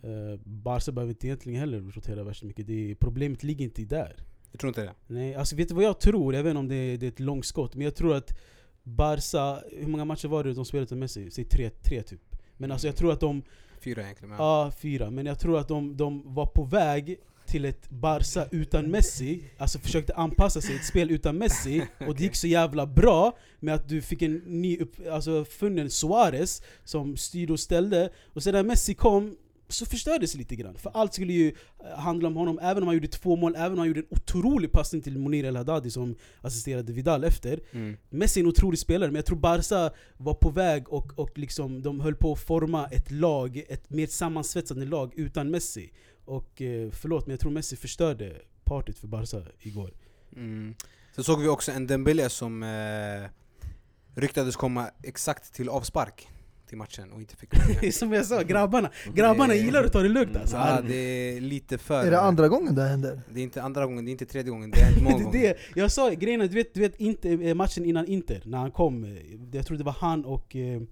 uh, 0.04 0.40
Barca 0.44 0.92
behöver 0.92 1.10
inte 1.10 1.26
egentligen 1.26 1.60
heller 1.60 1.80
rotera 1.80 2.24
värst 2.24 2.42
mycket 2.42 2.66
det, 2.66 2.96
Problemet 3.00 3.42
ligger 3.42 3.64
inte 3.64 3.82
där 3.82 4.16
Jag 4.50 4.60
tror 4.60 4.68
inte 4.68 4.82
det. 4.82 4.94
Nej, 5.06 5.34
alltså 5.34 5.56
vet 5.56 5.68
du 5.68 5.74
vad 5.74 5.84
jag 5.84 6.00
tror? 6.00 6.34
Jag 6.34 6.42
vet 6.42 6.50
inte 6.50 6.58
om 6.58 6.68
det 6.68 6.74
är, 6.74 6.98
det 6.98 7.06
är 7.06 7.08
ett 7.08 7.20
långskott, 7.20 7.74
men 7.74 7.84
jag 7.84 7.94
tror 7.94 8.14
att 8.16 8.38
Barca, 8.82 9.62
hur 9.72 9.86
många 9.86 10.04
matcher 10.04 10.28
var 10.28 10.44
det 10.44 10.52
de 10.54 10.64
spelade 10.64 10.94
med 10.94 11.00
Messi? 11.00 11.30
Säg 11.30 11.44
tre, 11.44 11.70
tre 11.70 12.02
typ. 12.02 12.20
Men 12.56 12.72
alltså 12.72 12.86
jag 12.86 12.96
tror 12.96 13.12
att 13.12 13.20
de, 13.20 13.42
Fyra 13.80 14.02
egentligen. 14.02 14.34
Ja 14.38 14.72
fyra, 14.78 15.10
men 15.10 15.26
jag 15.26 15.38
tror 15.38 15.58
att 15.58 15.68
de, 15.68 15.96
de 15.96 16.34
var 16.34 16.46
på 16.46 16.64
väg 16.64 17.20
till 17.54 17.64
ett 17.64 17.90
Barca 17.90 18.46
utan 18.50 18.90
Messi, 18.90 19.44
alltså 19.58 19.78
försökte 19.78 20.14
anpassa 20.14 20.60
sig 20.60 20.76
ett 20.76 20.84
spel 20.84 21.10
utan 21.10 21.38
Messi, 21.38 21.86
och 22.06 22.14
det 22.14 22.22
gick 22.22 22.36
så 22.36 22.46
jävla 22.46 22.86
bra 22.86 23.38
med 23.60 23.74
att 23.74 23.88
du 23.88 24.02
fick 24.02 24.22
en 24.22 24.34
ny 24.36 24.78
upp, 24.78 24.96
alltså 25.10 25.44
funnen 25.44 25.90
Suarez 25.90 26.62
som 26.84 27.16
styrde 27.16 27.52
och 27.52 27.60
ställde, 27.60 28.10
och 28.32 28.42
sen 28.42 28.54
när 28.54 28.62
Messi 28.62 28.94
kom 28.94 29.36
så 29.68 29.86
förstördes 29.86 30.34
lite 30.34 30.56
grann. 30.56 30.74
För 30.78 30.90
allt 30.94 31.14
skulle 31.14 31.32
ju 31.32 31.48
eh, 31.48 31.98
handla 31.98 32.28
om 32.28 32.36
honom, 32.36 32.58
även 32.62 32.82
om 32.82 32.86
han 32.86 32.94
gjorde 32.94 33.08
två 33.08 33.36
mål, 33.36 33.54
även 33.56 33.72
om 33.72 33.78
han 33.78 33.88
gjorde 33.88 34.00
en 34.00 34.06
otrolig 34.10 34.72
passning 34.72 35.02
till 35.02 35.18
Monir 35.18 35.44
El 35.44 35.56
Haddadi 35.56 35.90
som 35.90 36.16
assisterade 36.40 36.92
Vidal 36.92 37.24
efter. 37.24 37.60
Mm. 37.72 37.96
Messi 38.10 38.40
är 38.40 38.44
en 38.44 38.48
otrolig 38.48 38.78
spelare, 38.78 39.08
men 39.08 39.16
jag 39.16 39.26
tror 39.26 39.38
Barca 39.38 39.90
var 40.16 40.34
på 40.34 40.50
väg 40.50 40.88
och, 40.88 41.18
och 41.18 41.38
liksom, 41.38 41.82
de 41.82 42.00
höll 42.00 42.14
på 42.14 42.32
att 42.32 42.40
forma 42.40 42.86
ett 42.86 43.10
lag, 43.10 43.64
ett 43.68 43.90
mer 43.90 44.06
sammansvetsande 44.06 44.86
lag 44.86 45.12
utan 45.16 45.50
Messi. 45.50 45.90
Och 46.24 46.62
eh, 46.62 46.90
förlåt, 46.90 47.26
men 47.26 47.30
jag 47.32 47.40
tror 47.40 47.50
Messi 47.50 47.76
förstörde 47.76 48.40
partyt 48.64 48.98
för 48.98 49.06
Barca 49.06 49.42
igår. 49.60 49.90
Mm. 50.36 50.74
Sen 51.14 51.24
såg 51.24 51.40
vi 51.40 51.48
också 51.48 51.72
en 51.72 51.86
Dembélé 51.86 52.28
som 52.28 52.62
eh, 52.62 53.30
ryktades 54.14 54.56
komma 54.56 54.90
exakt 55.02 55.54
till 55.54 55.68
avspark 55.68 56.28
till 56.68 56.78
matchen 56.78 57.12
och 57.12 57.20
inte 57.20 57.36
fick. 57.36 57.50
Som 57.94 58.12
jag 58.12 58.26
sa, 58.26 58.42
grabbarna, 58.42 58.90
grabbarna 59.14 59.52
Det- 59.52 59.58
gillar 59.58 59.84
att 59.84 59.92
ta 59.92 60.02
det 60.02 60.08
lugnt 60.08 60.36
alltså. 60.36 60.56
Ja, 60.56 60.80
det 60.88 60.94
är 60.94 61.40
lite 61.40 61.78
för... 61.78 62.06
Är 62.06 62.10
det 62.10 62.20
andra 62.20 62.48
gången 62.48 62.74
det 62.74 62.82
händer? 62.82 63.20
Det 63.30 63.40
är 63.40 63.44
inte 63.44 63.62
andra 63.62 63.86
gången, 63.86 64.04
det 64.04 64.10
är 64.10 64.12
inte 64.12 64.26
tredje 64.26 64.50
gången, 64.50 64.70
det 64.70 64.80
är 64.80 65.02
många 65.02 65.18
det, 65.32 65.46
är 65.46 65.52
gånger. 65.52 65.56
Jag 65.74 65.92
sa 65.92 66.10
grejen 66.10 66.40
du 66.40 66.48
vet, 66.48 66.74
du 66.74 66.80
vet 66.80 67.00
inte, 67.00 67.30
eh, 67.30 67.54
matchen 67.54 67.84
innan 67.84 68.06
Inter, 68.06 68.42
när 68.44 68.58
han 68.58 68.70
kom, 68.70 69.04
eh, 69.04 69.10
jag 69.52 69.66
tror 69.66 69.78
det 69.78 69.84
var 69.84 69.96
han 69.98 70.24
och... 70.24 70.56
Eh, 70.56 70.82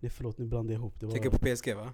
nej 0.00 0.10
förlåt, 0.10 0.38
nu 0.38 0.44
blandade 0.44 0.72
jag 0.72 0.80
ihop. 0.80 1.00
Det 1.00 1.06
var, 1.06 1.12
Tänker 1.12 1.30
på 1.30 1.38
PSG 1.38 1.74
va? 1.74 1.92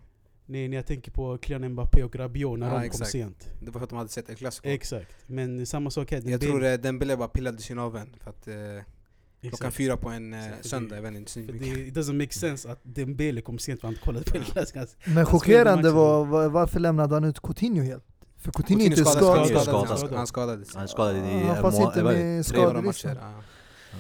Nej, 0.51 0.68
när 0.68 0.76
jag 0.76 0.86
tänker 0.86 1.11
på 1.11 1.38
Kylian 1.42 1.72
Mbappé 1.72 2.03
och 2.05 2.16
Rabiot 2.16 2.59
när 2.59 2.66
Ja, 2.66 2.72
de 2.72 2.78
kom 2.78 2.86
exakt. 2.86 3.11
sent. 3.11 3.48
Det 3.61 3.70
var 3.70 3.72
för 3.80 3.84
att 3.84 3.90
de 3.90 3.96
hade 3.98 4.11
sett 4.11 4.30
El 4.30 4.36
Clasico. 4.36 4.68
Exakt, 4.68 5.14
men 5.26 5.66
samma 5.66 5.90
sak 5.90 6.11
här. 6.11 6.18
Jag 6.18 6.26
Dembélé- 6.40 6.46
tror 6.46 6.64
eh, 6.64 6.72
Dembélé 6.74 7.16
bara 7.16 7.28
pillade 7.28 7.59
sin 7.59 7.76
naveln 7.76 8.16
för 8.22 8.30
att 8.30 8.48
eh, 8.48 9.48
klockan 9.48 9.72
fyra 9.72 9.96
på 9.96 10.09
en 10.09 10.34
eh, 10.34 10.46
Exakt. 10.46 10.66
söndag, 10.66 10.96
jag 10.96 11.03
vet 11.03 11.14
inte. 11.14 11.30
så 11.30 11.40
För 11.44 11.53
mycket. 11.53 11.74
det 11.74 11.80
it 11.80 11.94
doesn't 11.94 12.12
make 12.18 12.32
sense 12.34 12.70
att 12.72 12.80
Dembele 12.82 13.40
kom 13.40 13.59
sent 13.59 13.80
för 13.80 13.88
han 13.88 13.96
kollade 14.05 14.24
på 14.30 14.36
Ja. 14.36 14.40
El 14.40 14.46
Clasico. 14.66 15.11
Men 15.11 15.26
chockerande 15.26 15.90
var, 15.90 16.24
var 16.24 16.48
varför 16.48 16.80
lämnade 16.80 17.14
han 17.14 17.24
ut 17.24 17.40
Coutinho 17.42 17.82
helt? 17.82 18.05
För 18.38 18.53
Coutinho 18.53 18.82
är 18.82 18.86
inte 18.86 19.05
skadades, 19.05 19.48
skadad. 19.62 19.74
han, 19.88 19.98
skadad. 19.98 19.98
skadades, 19.98 20.16
han 20.16 20.26
skadades. 20.26 20.74
Han 20.74 20.82
är 20.82 20.86
skadad 20.86 21.16
i 21.16 21.20
han 21.46 21.57
fanns 21.62 21.78
må- 21.78 21.86
inte 21.86 22.03
med. 22.03 22.46
Skadelistan. 22.46 23.16
Ja. 23.20 23.42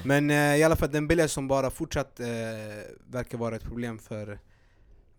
Men 0.04 0.30
eh, 0.30 0.56
i 0.56 0.62
alla 0.62 0.76
fall 0.76 0.90
Dembélé 0.90 1.28
som 1.28 1.48
bara 1.48 1.70
fortsatt 1.70 2.20
eh, 2.20 2.26
verkar 3.10 3.38
vara 3.38 3.56
ett 3.56 3.62
problem 3.64 3.98
för 3.98 4.38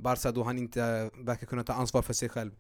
Barca 0.02 0.32
då 0.32 0.44
han 0.44 0.58
inte 0.58 1.10
verkar 1.18 1.48
kunna 1.48 1.64
ta 1.64 1.74
ansvar 1.74 2.02
för 2.02 2.14
sig 2.14 2.30
själv. 2.30 2.52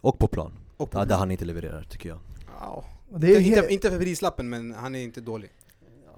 Och 0.00 0.18
på 0.18 0.28
plan. 0.28 0.52
Och 0.76 0.90
på 0.90 0.98
Ja, 0.98 1.04
där 1.04 1.16
han 1.16 1.30
inte 1.30 1.44
levererar 1.44 1.82
tycker 1.82 2.08
jag. 2.08 2.18
Ja. 2.60 2.84
Det 3.16 3.26
är, 3.36 3.40
inte, 3.40 3.60
he- 3.60 3.68
inte 3.68 3.90
för 3.90 3.98
prislappen 3.98 4.48
men 4.48 4.74
han 4.74 4.94
är 4.94 5.02
inte 5.02 5.20
dålig. 5.20 5.50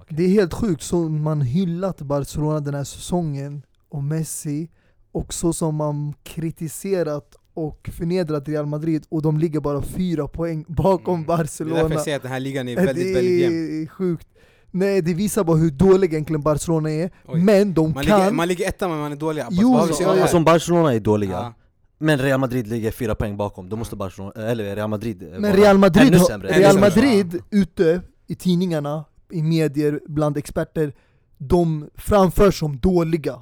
det 0.09 0.23
är 0.23 0.27
helt 0.29 0.53
sjukt 0.53 0.83
så 0.83 1.09
man 1.09 1.41
hyllat 1.41 2.01
Barcelona 2.01 2.59
den 2.59 2.73
här 2.73 2.83
säsongen 2.83 3.61
och 3.89 4.03
Messi 4.03 4.69
och 5.11 5.33
så 5.33 5.53
som 5.53 5.75
man 5.75 6.13
kritiserat 6.23 7.35
och 7.53 7.89
förnedrat 7.93 8.47
Real 8.47 8.65
Madrid 8.65 9.05
och 9.09 9.21
de 9.21 9.37
ligger 9.37 9.59
bara 9.59 9.81
fyra 9.81 10.27
poäng 10.27 10.65
bakom 10.67 11.13
Mm. 11.15 11.25
Det 11.27 11.33
är 11.33 11.37
därför 11.37 11.63
Barcelona. 11.65 11.93
jag 11.95 12.01
säger 12.03 12.17
att 12.17 12.23
den 12.23 12.31
här 12.31 12.39
ligan 12.39 12.67
är 12.69 12.75
väldigt, 12.85 13.03
det 13.05 13.13
väldigt 13.13 13.41
jämn. 13.41 13.83
är 13.83 13.87
sjukt. 13.87 14.27
Nej 14.71 15.01
det 15.01 15.13
visar 15.13 15.43
bara 15.43 15.57
hur 15.57 15.71
dålig 15.71 16.13
egentligen 16.13 16.41
Barcelona 16.41 16.91
är, 16.91 17.09
Oj. 17.27 17.41
men 17.43 17.73
de 17.73 17.93
Man 17.93 18.03
kan... 18.05 18.19
ligger, 18.19 18.31
man 18.31 18.47
ligger 18.47 18.67
etta 18.67 18.87
men 18.87 18.97
man 18.99 19.11
är 19.11 19.15
dåliga. 19.15 19.47
Jo, 19.51 19.73
Vad 19.73 19.87
vi 19.87 20.03
ja? 20.03 20.21
Alltså 20.21 20.37
om 20.37 20.43
Barcelona 20.43 20.93
är 20.93 20.99
dåliga, 20.99 21.31
Ja. 21.31 21.53
men 21.97 22.17
Real 22.19 22.39
Madrid 22.39 22.67
ligger 22.67 22.91
fyra 22.91 23.15
poäng 23.15 23.37
bakom, 23.37 23.69
då 23.69 23.75
måste 23.75 23.95
Barcelona, 23.95 24.31
eller 24.35 24.75
Real 24.75 24.89
Madrid 24.89 25.21
Men 25.31 25.41
vara 25.41 25.53
Real 25.53 25.77
Madrid, 25.77 26.07
ännu 26.07 26.19
sämre. 26.19 26.47
Real 26.47 26.79
Madrid 26.79 27.41
ute 27.49 28.01
i 28.27 28.35
tidningarna, 28.35 29.05
i 29.31 29.43
medier, 29.43 29.99
bland 30.07 30.37
experter, 30.37 30.93
de 31.37 31.89
framförs 31.95 32.59
som 32.59 32.77
dåliga. 32.79 33.35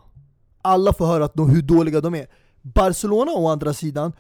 Alla 0.62 0.94
får 0.94 1.06
höra 1.06 1.26
att 1.26 1.34
de, 1.34 1.50
hur 1.50 1.62
dåliga 1.62 2.02
de 2.02 2.16
är. 2.16 2.28
Barcelona 2.62 3.32
å 3.32 3.48
andra 3.48 3.74
sidan, 3.74 4.14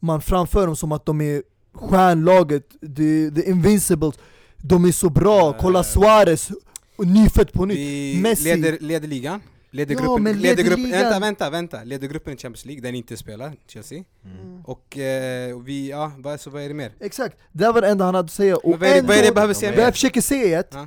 man 0.00 0.20
framför 0.20 0.66
dem 0.66 0.76
som 0.76 0.92
att 0.92 1.06
de 1.06 1.20
är 1.20 1.42
stjärnlaget, 1.74 2.70
the, 2.80 3.30
the 3.30 3.50
invincibles, 3.50 4.14
de 4.62 4.84
är 4.84 4.92
så 4.92 5.10
bra, 5.10 5.48
Eh. 5.50 5.56
kolla 5.60 5.84
Suarez, 5.84 6.50
och 6.96 7.06
nyfött 7.06 7.52
på 7.52 7.64
nytt. 7.66 7.78
Vi 7.78 8.18
Messi. 8.22 8.44
leder, 8.56 8.78
leder 8.80 9.08
ligan. 9.08 9.40
Leder 9.72 9.94
Ja, 9.94 10.00
gruppen, 10.00 10.24
leder 10.24 10.40
leder 10.40 10.62
gruppen, 10.62 10.84
ligan- 10.84 10.90
vänta, 11.02 11.20
vänta, 11.20 11.50
vänta. 11.50 11.84
Leder 11.84 12.08
gruppen 12.08 12.34
i 12.34 12.36
Champions 12.36 12.64
League, 12.64 12.92
ni 12.92 12.98
inte 12.98 13.16
spelar, 13.16 13.52
Chelsea. 13.68 14.04
Mm. 14.24 14.62
Och 14.64 14.98
eh, 14.98 15.58
vi, 15.58 15.90
ja, 15.90 16.12
vad, 16.18 16.40
så 16.40 16.50
vad 16.50 16.62
är 16.62 16.68
det 16.68 16.74
mer? 16.74 16.92
Exakt, 17.00 17.36
det 17.52 17.72
var 17.72 17.80
det 17.80 17.88
enda 17.88 18.04
han 18.04 18.14
hade 18.14 18.26
att 18.26 18.32
säga. 18.32 18.56
Och 18.56 18.70
vad, 18.70 18.82
är 18.82 18.94
det, 18.94 19.00
vad 19.02 19.02
är 19.02 19.04
det 19.06 19.14
jag 19.16 19.24
ändå- 19.26 19.34
behöver 19.34 19.54
säga 19.54 19.70
Vad 19.70 19.78
jag 19.80 19.84
mer? 19.86 19.92
försöker 19.92 20.20
säga 20.20 20.56
är 20.56 20.60
att 20.60 20.74
Ja. 20.74 20.86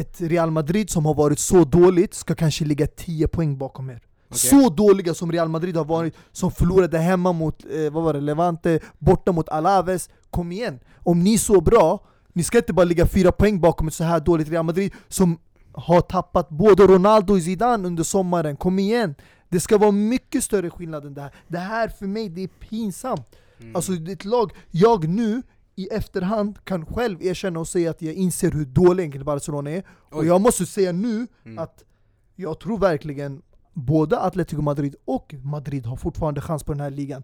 ett 0.00 0.20
Real 0.20 0.50
Madrid 0.50 0.90
som 0.90 1.06
har 1.06 1.14
varit 1.14 1.38
så 1.38 1.64
dåligt 1.64 2.14
ska 2.14 2.34
kanske 2.34 2.64
ligga 2.64 2.86
10 2.86 3.28
poäng 3.28 3.58
bakom 3.58 3.90
er. 3.90 4.00
Okej. 4.28 4.38
Så 4.38 4.68
dåliga 4.68 5.14
som 5.14 5.32
Real 5.32 5.48
Madrid 5.48 5.76
har 5.76 5.84
varit, 5.84 6.14
som 6.32 6.50
förlorade 6.52 6.98
hemma 6.98 7.32
mot 7.32 7.64
eh, 7.64 7.90
vad 7.92 8.02
var 8.04 8.14
det, 8.14 8.20
Levante, 8.20 8.80
borta 8.98 9.32
mot 9.32 9.48
Alaves. 9.48 10.08
Kom 10.30 10.52
igen! 10.52 10.80
Om 10.98 11.20
ni 11.24 11.34
är 11.34 11.38
så 11.38 11.60
bra, 11.60 12.06
ni 12.32 12.42
ska 12.42 12.58
inte 12.58 12.72
bara 12.72 12.84
ligga 12.84 13.06
fyra 13.06 13.32
poäng 13.32 13.60
bakom 13.60 13.88
ett 13.88 13.94
så 13.94 14.04
här 14.04 14.20
dåligt 14.20 14.48
Real 14.48 14.64
Madrid 14.64 14.92
som 15.08 15.38
har 15.72 16.00
tappat 16.00 16.48
både 16.48 16.86
Ronaldo 16.86 17.32
och 17.34 17.42
Zidane 17.42 17.86
under 17.86 18.02
sommaren. 18.02 18.56
Kom 18.56 18.78
igen! 18.78 19.14
Det 19.48 19.60
ska 19.60 19.78
vara 19.78 19.90
mycket 19.90 20.44
större 20.44 20.70
skillnad 20.70 21.04
än 21.06 21.14
det 21.14 21.20
här. 21.20 21.34
Det 21.48 21.58
här 21.58 21.88
för 21.88 22.06
mig, 22.06 22.28
det 22.28 22.42
är 22.42 22.48
pinsamt. 22.48 23.36
Mm. 23.60 23.76
Alltså 23.76 23.92
ett 23.92 24.24
lag, 24.24 24.52
jag 24.70 25.08
nu 25.08 25.42
i 25.76 25.88
efterhand 25.88 26.58
kan 26.64 26.86
själv 26.86 27.22
erkänna 27.22 27.60
och 27.60 27.68
säga 27.68 27.90
att 27.90 28.02
jag 28.02 28.14
inser 28.14 28.50
hur 28.50 28.64
dålig 28.64 29.02
egentligen 29.02 29.24
Barcelona 29.24 29.70
är. 29.70 29.82
Och 30.10 30.18
Oj. 30.20 30.26
jag 30.26 30.40
måste 30.40 30.66
säga 30.66 30.92
nu 30.92 31.26
Mm. 31.44 31.58
att 31.58 31.84
jag 32.36 32.60
tror 32.60 32.78
verkligen 32.78 33.42
både 33.72 34.20
Atletico 34.20 34.62
Madrid 34.62 34.96
och 35.04 35.34
Madrid 35.44 35.86
har 35.86 35.96
fortfarande 35.96 36.40
chans 36.40 36.64
på 36.64 36.72
den 36.72 36.80
här 36.80 36.90
ligan. 36.90 37.22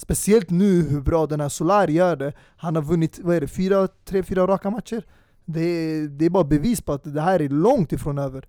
Speciellt 0.00 0.50
nu 0.50 0.82
hur 0.82 1.00
bra 1.00 1.26
den 1.26 1.40
här 1.40 1.48
Solari 1.48 1.92
gör 1.92 2.16
det. 2.16 2.32
Han 2.56 2.76
har 2.76 2.82
vunnit, 2.82 3.18
vad 3.22 3.36
är 3.36 3.40
det, 3.40 3.48
fyra, 3.48 3.88
tre, 4.04 4.22
fyra 4.22 4.46
raka 4.46 4.70
matcher? 4.70 5.02
Det 5.44 5.60
är, 5.60 6.08
det 6.08 6.24
är 6.24 6.30
bara 6.30 6.44
bevis 6.44 6.80
på 6.80 6.92
att 6.92 7.14
det 7.14 7.20
här 7.20 7.42
är 7.42 7.48
långt 7.48 7.92
ifrån 7.92 8.18
över. 8.18 8.48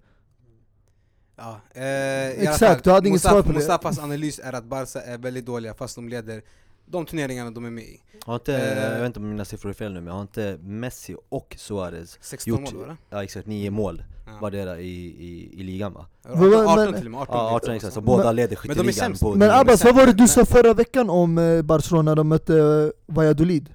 Ja, 1.35 1.61
eh, 1.73 1.83
Exakt, 2.29 2.59
fall, 2.59 2.79
du 2.83 2.91
hade 2.91 3.07
inget 3.09 3.21
svar 3.21 3.41
på 3.41 3.47
det. 3.49 3.53
Mustafas 3.53 3.99
analys 3.99 4.39
är 4.43 4.53
att 4.53 4.63
Barca 4.65 5.01
är 5.01 5.17
väldigt 5.17 5.45
dåliga 5.45 5.73
fast 5.73 5.95
de 5.95 6.09
leder 6.09 6.41
de 6.85 7.05
turneringarna 7.05 7.51
de 7.51 7.65
är 7.65 7.69
med 7.69 7.83
i. 7.83 8.01
Har 8.25 8.35
inte, 8.35 8.57
Eh. 8.57 8.83
jag 8.93 8.99
vet 8.99 9.05
inte 9.05 9.19
om 9.19 9.29
mina 9.29 9.45
siffror 9.45 9.69
är 9.69 9.73
fel 9.73 9.93
nu, 9.93 10.01
men 10.01 10.13
har 10.13 10.21
inte 10.21 10.57
Messi 10.61 11.15
och 11.29 11.55
Suarez 11.59 12.17
16 12.21 12.51
gjort, 12.51 12.73
mål 12.73 12.87
va? 12.87 12.97
ja 13.09 13.23
exakt, 13.23 13.47
nio 13.47 13.69
mål 13.71 14.03
Ja. 14.33 14.39
vardera 14.41 14.79
i, 14.79 14.87
i, 15.05 15.49
i 15.59 15.63
ligan 15.63 15.93
va? 15.93 16.05
18, 16.29 16.49
Men- 16.49 16.53
18 16.59 16.75
men- 16.85 16.93
till 16.93 17.05
och 17.05 17.11
med, 17.11 17.21
18 17.21 17.35
Ja, 17.37 17.43
lite 17.45 17.55
18 17.55 17.73
exakt, 17.75 17.93
så 17.93 18.01
båda 18.01 18.23
Men- 18.23 18.35
leder 18.35 18.55
skytteligan 18.55 19.13
på 19.13 19.35
Men 19.35 19.51
Abbas, 19.51 19.83
vad 19.83 19.95
var 19.95 20.05
det 20.05 20.13
du 20.13 20.27
sa 20.27 20.45
förra 20.45 20.73
veckan 20.73 21.09
om 21.09 21.37
eh, 21.37 21.61
Barcelona 21.61 22.11
när 22.11 22.15
de 22.15 22.27
mötte 22.27 22.57
eh, 22.57 23.13
Valladolid? 23.15 23.69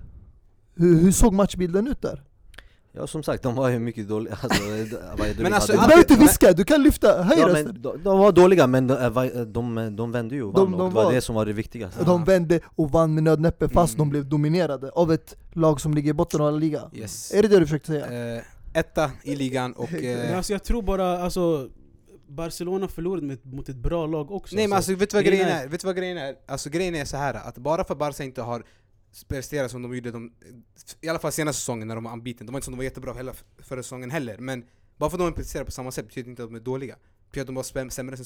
Hur, 0.76 1.00
hur 1.00 1.12
såg 1.12 1.32
matchbilden 1.32 1.86
ut 1.88 2.02
där? 2.02 2.22
Ja 2.96 3.06
som 3.06 3.22
sagt, 3.22 3.42
de 3.42 3.54
var 3.54 3.68
ju 3.68 3.78
mycket 3.78 4.08
dåliga, 4.08 4.38
alltså, 4.42 4.62
Valladolid 5.18 5.42
Men 5.42 5.52
alltså, 5.54 5.72
Du 5.72 5.78
behöver 5.78 5.98
inte 5.98 6.14
viska, 6.14 6.52
du 6.52 6.64
kan 6.64 6.82
lyfta, 6.82 7.22
höj 7.22 7.38
Ja, 7.40 7.48
men 7.52 7.64
de, 7.82 8.02
de 8.04 8.18
var 8.18 8.32
dåliga 8.32 8.66
men 8.66 8.86
de, 8.86 8.94
de, 9.52 9.74
de, 9.74 9.96
de 9.96 10.12
vände 10.12 10.34
ju 10.34 10.42
och 10.42 10.52
vann 10.54 10.64
De- 10.70 10.74
och 10.74 10.78
de 10.80 10.88
det 10.90 10.94
var 10.94 11.04
var- 11.04 11.12
det 11.12 11.20
som 11.20 11.34
var 11.34 11.46
det 11.46 11.52
viktigaste 11.52 12.04
De 12.04 12.24
vände 12.24 12.60
och 12.74 12.90
vann 12.90 13.14
med 13.14 13.22
nödnäppe 13.22 13.68
fast 13.68 13.94
Mm. 13.94 13.98
de 14.06 14.10
blev 14.10 14.26
dominerade 14.28 14.90
av 14.90 15.12
ett 15.12 15.34
lag 15.52 15.80
som 15.80 15.94
ligger 15.94 16.10
i 16.10 16.14
botten 16.14 16.40
av 16.40 16.58
ligan. 16.60 16.90
Yes. 16.94 17.32
Är 17.34 17.42
det 17.42 17.48
det 17.48 17.58
du 17.58 17.66
försökte 17.66 17.86
säga? 17.86 18.36
Eh, 18.36 18.42
etta 18.74 19.10
i 19.22 19.36
ligan 19.36 19.72
och... 19.72 19.92
Men 19.92 20.04
Eh, 20.04 20.36
alltså, 20.36 20.52
jag 20.52 20.64
tror 20.64 20.82
bara, 20.82 21.18
alltså, 21.18 21.70
Barcelona 22.28 22.88
förlorade 22.88 23.26
med, 23.26 23.46
mot 23.46 23.68
ett 23.68 23.76
bra 23.76 24.06
lag 24.06 24.30
också. 24.30 24.56
nej 24.56 24.64
men 24.64 24.70
så- 24.70 24.76
alltså 24.76 24.94
vet 24.94 25.10
du 25.10 25.16
vad 25.16 25.24
grejen 25.24 25.48
är- 25.48 25.64
är? 25.64 25.68
Vet 25.68 25.80
du 25.80 25.86
vad 25.86 25.96
grejen 25.96 26.18
är? 26.18 26.36
Alltså 26.46 26.70
grejen 26.70 26.94
är 26.94 27.04
så 27.04 27.16
här 27.16 27.34
att 27.34 27.58
bara 27.58 27.84
för 27.84 27.94
Barca 27.94 28.24
inte 28.24 28.42
har 28.42 28.64
presterat 29.28 29.70
som 29.70 29.82
de 29.82 29.94
gjorde 29.94 30.10
de, 30.10 30.32
i 31.00 31.08
alla 31.08 31.18
fall 31.18 31.32
senaste 31.32 31.60
säsongen 31.60 31.88
när 31.88 31.94
de 31.94 32.04
var 32.04 32.12
unbeaten, 32.12 32.46
de 32.46 32.52
var 32.52 32.58
inte 32.58 32.64
som 32.64 32.72
de 32.72 32.76
var 32.76 32.84
jättebra 32.84 33.14
hela 33.14 33.32
förra 33.58 33.82
säsongen 33.82 34.10
heller, 34.10 34.38
men 34.38 34.64
bara 34.96 35.10
för 35.10 35.16
att 35.16 35.20
de 35.20 35.26
inte 35.28 35.36
presterar 35.40 35.64
på 35.64 35.70
samma 35.70 35.90
sätt 35.90 36.06
betyder 36.08 36.30
inte 36.30 36.42
att 36.42 36.48
de 36.48 36.54
är 36.56 36.60
dåliga. 36.60 36.96
Att 37.40 37.46
de 37.46 37.54
var 37.54 37.62
sämre, 37.90 38.16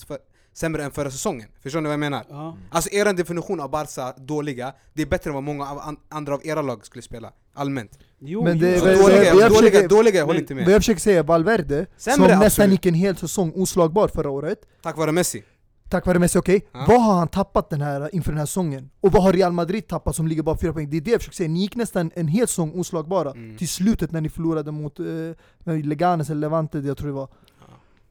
sämre 0.52 0.84
än 0.84 0.90
förra 0.90 1.10
säsongen. 1.10 1.48
Förstår 1.62 1.80
ni 1.80 1.84
vad 1.86 1.92
jag 1.92 2.00
menar? 2.00 2.24
Ja. 2.28 2.56
Alltså 2.70 2.90
er 2.92 3.12
definition 3.12 3.60
av 3.60 3.70
Barca 3.70 4.12
dåliga, 4.18 4.72
det 4.94 5.02
är 5.02 5.06
bättre 5.06 5.30
än 5.30 5.34
vad 5.34 5.42
många 5.42 5.70
av 5.70 5.78
an, 5.78 5.96
andra 6.08 6.34
av 6.34 6.40
era 6.46 6.62
lag 6.62 6.86
skulle 6.86 7.02
spela, 7.02 7.32
allmänt. 7.54 7.98
Jo, 8.18 8.44
Men 8.44 8.58
det- 8.58 8.78
dåliga, 8.80 8.94
men 8.94 9.06
jag 9.38 9.50
dåliga, 9.50 9.70
försöker- 9.70 9.88
dåliga, 9.88 10.14
jag 10.16 10.26
håller 10.26 10.34
men- 10.34 10.42
inte 10.42 10.54
Vad 10.54 10.62
med. 10.64 10.74
jag 10.74 10.80
försöker 10.80 11.00
säga 11.00 11.22
Valverde, 11.22 11.86
Sämre, 11.96 12.14
som 12.16 12.24
nästan 12.26 12.42
absolut. 12.46 12.70
gick 12.72 12.86
en 12.86 12.94
hel 12.94 13.16
säsong 13.16 13.52
oslagbar 13.56 14.08
förra 14.08 14.30
året, 14.30 14.58
Tack 14.82 14.96
vare 14.96 15.12
Messi. 15.12 15.42
tack 15.90 16.06
vare 16.06 16.18
Messi, 16.18 16.38
okej? 16.38 16.66
Ja. 16.72 16.84
Vad 16.88 17.02
har 17.02 17.14
han 17.14 17.28
tappat 17.28 17.70
den 17.70 17.80
här, 17.80 18.14
inför 18.14 18.30
den 18.30 18.38
här 18.38 18.46
säsongen? 18.46 18.90
Och 19.00 19.12
vad 19.12 19.22
har 19.22 19.32
Real 19.32 19.52
Madrid 19.52 19.86
tappat 19.88 20.16
som 20.16 20.26
ligger 20.28 20.42
bara 20.42 20.56
fyra 20.58 20.72
poäng? 20.72 20.90
Det 20.90 20.96
är 20.96 21.00
det 21.00 21.10
jag 21.10 21.20
försöker 21.20 21.36
säga, 21.36 21.48
ni 21.48 21.60
gick 21.60 21.76
nästan 21.76 22.10
en 22.14 22.28
hel 22.28 22.48
säsong 22.48 22.72
oslagbara 22.80 23.30
Mm. 23.30 23.56
till 23.56 23.68
slutet 23.68 24.12
när 24.12 24.20
ni 24.20 24.28
förlorade 24.28 24.70
mot 24.72 24.98
eh, 25.00 25.74
Leganes 25.84 26.30
eller 26.30 26.40
Levante, 26.40 26.80
det 26.80 26.88
jag 26.88 26.96
tror 26.98 27.08
det 27.08 27.14
var. 27.14 27.28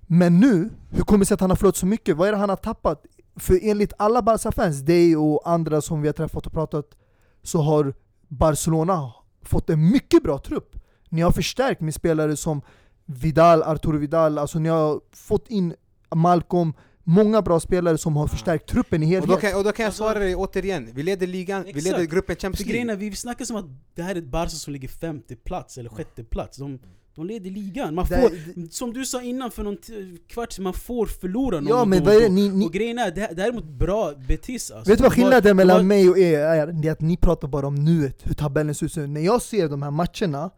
Men 0.08 0.40
nu, 0.40 0.70
hur 0.90 1.04
kommer 1.04 1.20
det 1.20 1.26
sig 1.26 1.36
att 1.36 1.42
han 1.42 1.50
har 1.50 1.58
förlorat 1.58 1.76
så 1.76 1.86
mycket? 1.86 2.18
Vad 2.18 2.28
är 2.28 2.32
det 2.32 2.38
han 2.38 2.50
har 2.50 2.56
tappat? 2.56 3.06
för 3.40 3.60
enligt 3.62 3.94
alla 3.98 4.22
Barca-fans, 4.22 4.82
dig 4.82 5.16
och 5.18 5.50
andra 5.50 5.82
som 5.82 6.02
vi 6.02 6.08
har 6.08 6.14
träffat 6.14 6.46
och 6.46 6.52
pratat, 6.54 6.86
så 7.44 7.62
har 7.62 7.94
Barcelona 8.28 9.14
fått 9.42 9.70
en 9.70 9.92
mycket 9.92 10.24
bra 10.24 10.38
trupp. 10.40 10.76
Ni 11.10 11.22
har 11.22 11.32
förstärkt 11.32 11.82
med 11.82 11.94
spelare 11.94 12.36
som 12.38 12.62
Vidal, 13.06 13.64
Arturo 13.64 13.98
Vidal, 13.98 14.38
alltså 14.38 14.60
ni 14.60 14.70
har 14.70 15.02
fått 15.14 15.48
in 15.48 15.74
Malcolm, 16.16 16.74
många 17.04 17.42
bra 17.42 17.60
spelare 17.60 17.98
som 17.98 18.16
har 18.16 18.28
förstärkt 18.28 18.70
truppen 18.70 19.04
i 19.04 19.06
Och 19.06 19.10
helhet. 19.10 19.30
då, 19.30 19.36
kan, 19.38 19.58
och 19.58 19.64
då 19.64 19.72
kan 19.72 19.84
jag 19.84 19.88
Alltså- 19.88 20.04
svara 20.04 20.20
dig 20.20 20.36
återigen, 20.36 20.90
vi 20.94 21.04
leder 21.04 21.28
ligan, 21.28 21.64
vi 21.64 21.74
leder 21.74 21.90
Exakt. 21.98 22.12
gruppen 22.14 22.36
Champions 22.36 22.70
grejen 22.70 22.88
League 22.88 23.06
är, 23.06 23.10
vi 23.10 23.16
snackar 23.16 23.46
som 23.46 23.56
att 23.56 23.66
det 23.96 24.02
här 24.02 24.16
är 24.16 24.20
ett 24.20 24.28
Barca 24.32 24.50
som 24.50 24.74
ligger 24.74 24.88
femte 24.88 25.36
plats 25.36 25.78
eller 25.78 25.90
sjätte 25.90 26.24
plats. 26.24 26.58
De, 26.58 26.80
de 27.18 27.28
leder 27.34 27.50
ligan. 27.52 27.96
Man 27.96 28.06
Det- 28.10 28.22
får, 28.22 28.70
som 28.72 28.94
du 28.94 29.06
sa 29.06 29.22
innan 29.22 29.52
för 29.52 29.64
någon 29.64 29.78
kvart 30.28 30.60
man 30.60 30.74
får 30.74 31.06
förlora 31.06 31.60
någon 31.60 31.68
Ja 31.70 31.86
men 31.86 32.04
vad 32.04 32.16
och 32.16 32.22
är 32.22 32.26
det, 32.30 32.34
ni, 32.36 32.50
ni, 32.50 32.66
Och 32.68 32.74
grejen 32.74 33.00
är, 33.00 33.12
det, 33.12 33.22
här- 33.22 33.34
det 33.34 33.42
här 33.42 33.50
är 33.50 33.54
mot 33.54 33.64
bra 33.70 34.14
Betis 34.28 34.72
alltså. 34.72 34.76
Vet 34.78 34.86
du 34.86 34.90
vad 34.90 34.98
Det 34.98 35.04
var- 35.04 35.10
skillnaden 35.10 35.44
det 35.44 35.54
mellan 35.54 35.88
mig 35.88 36.10
och 36.10 36.18
er 36.18 36.40
är? 36.40 36.68
Det 36.68 36.88
är 36.88 36.92
att 36.92 37.02
ni 37.02 37.18
pratar 37.18 37.48
bara 37.48 37.68
om 37.68 37.76
nuet, 37.76 38.20
hur 38.24 38.34
tabellen 38.34 38.76
ser 38.76 38.86
ut. 38.86 39.10
När 39.10 39.22
jag 39.22 39.42
ser 39.42 39.70
de 39.70 39.82
här 39.84 39.92
matcherna, 39.92 40.50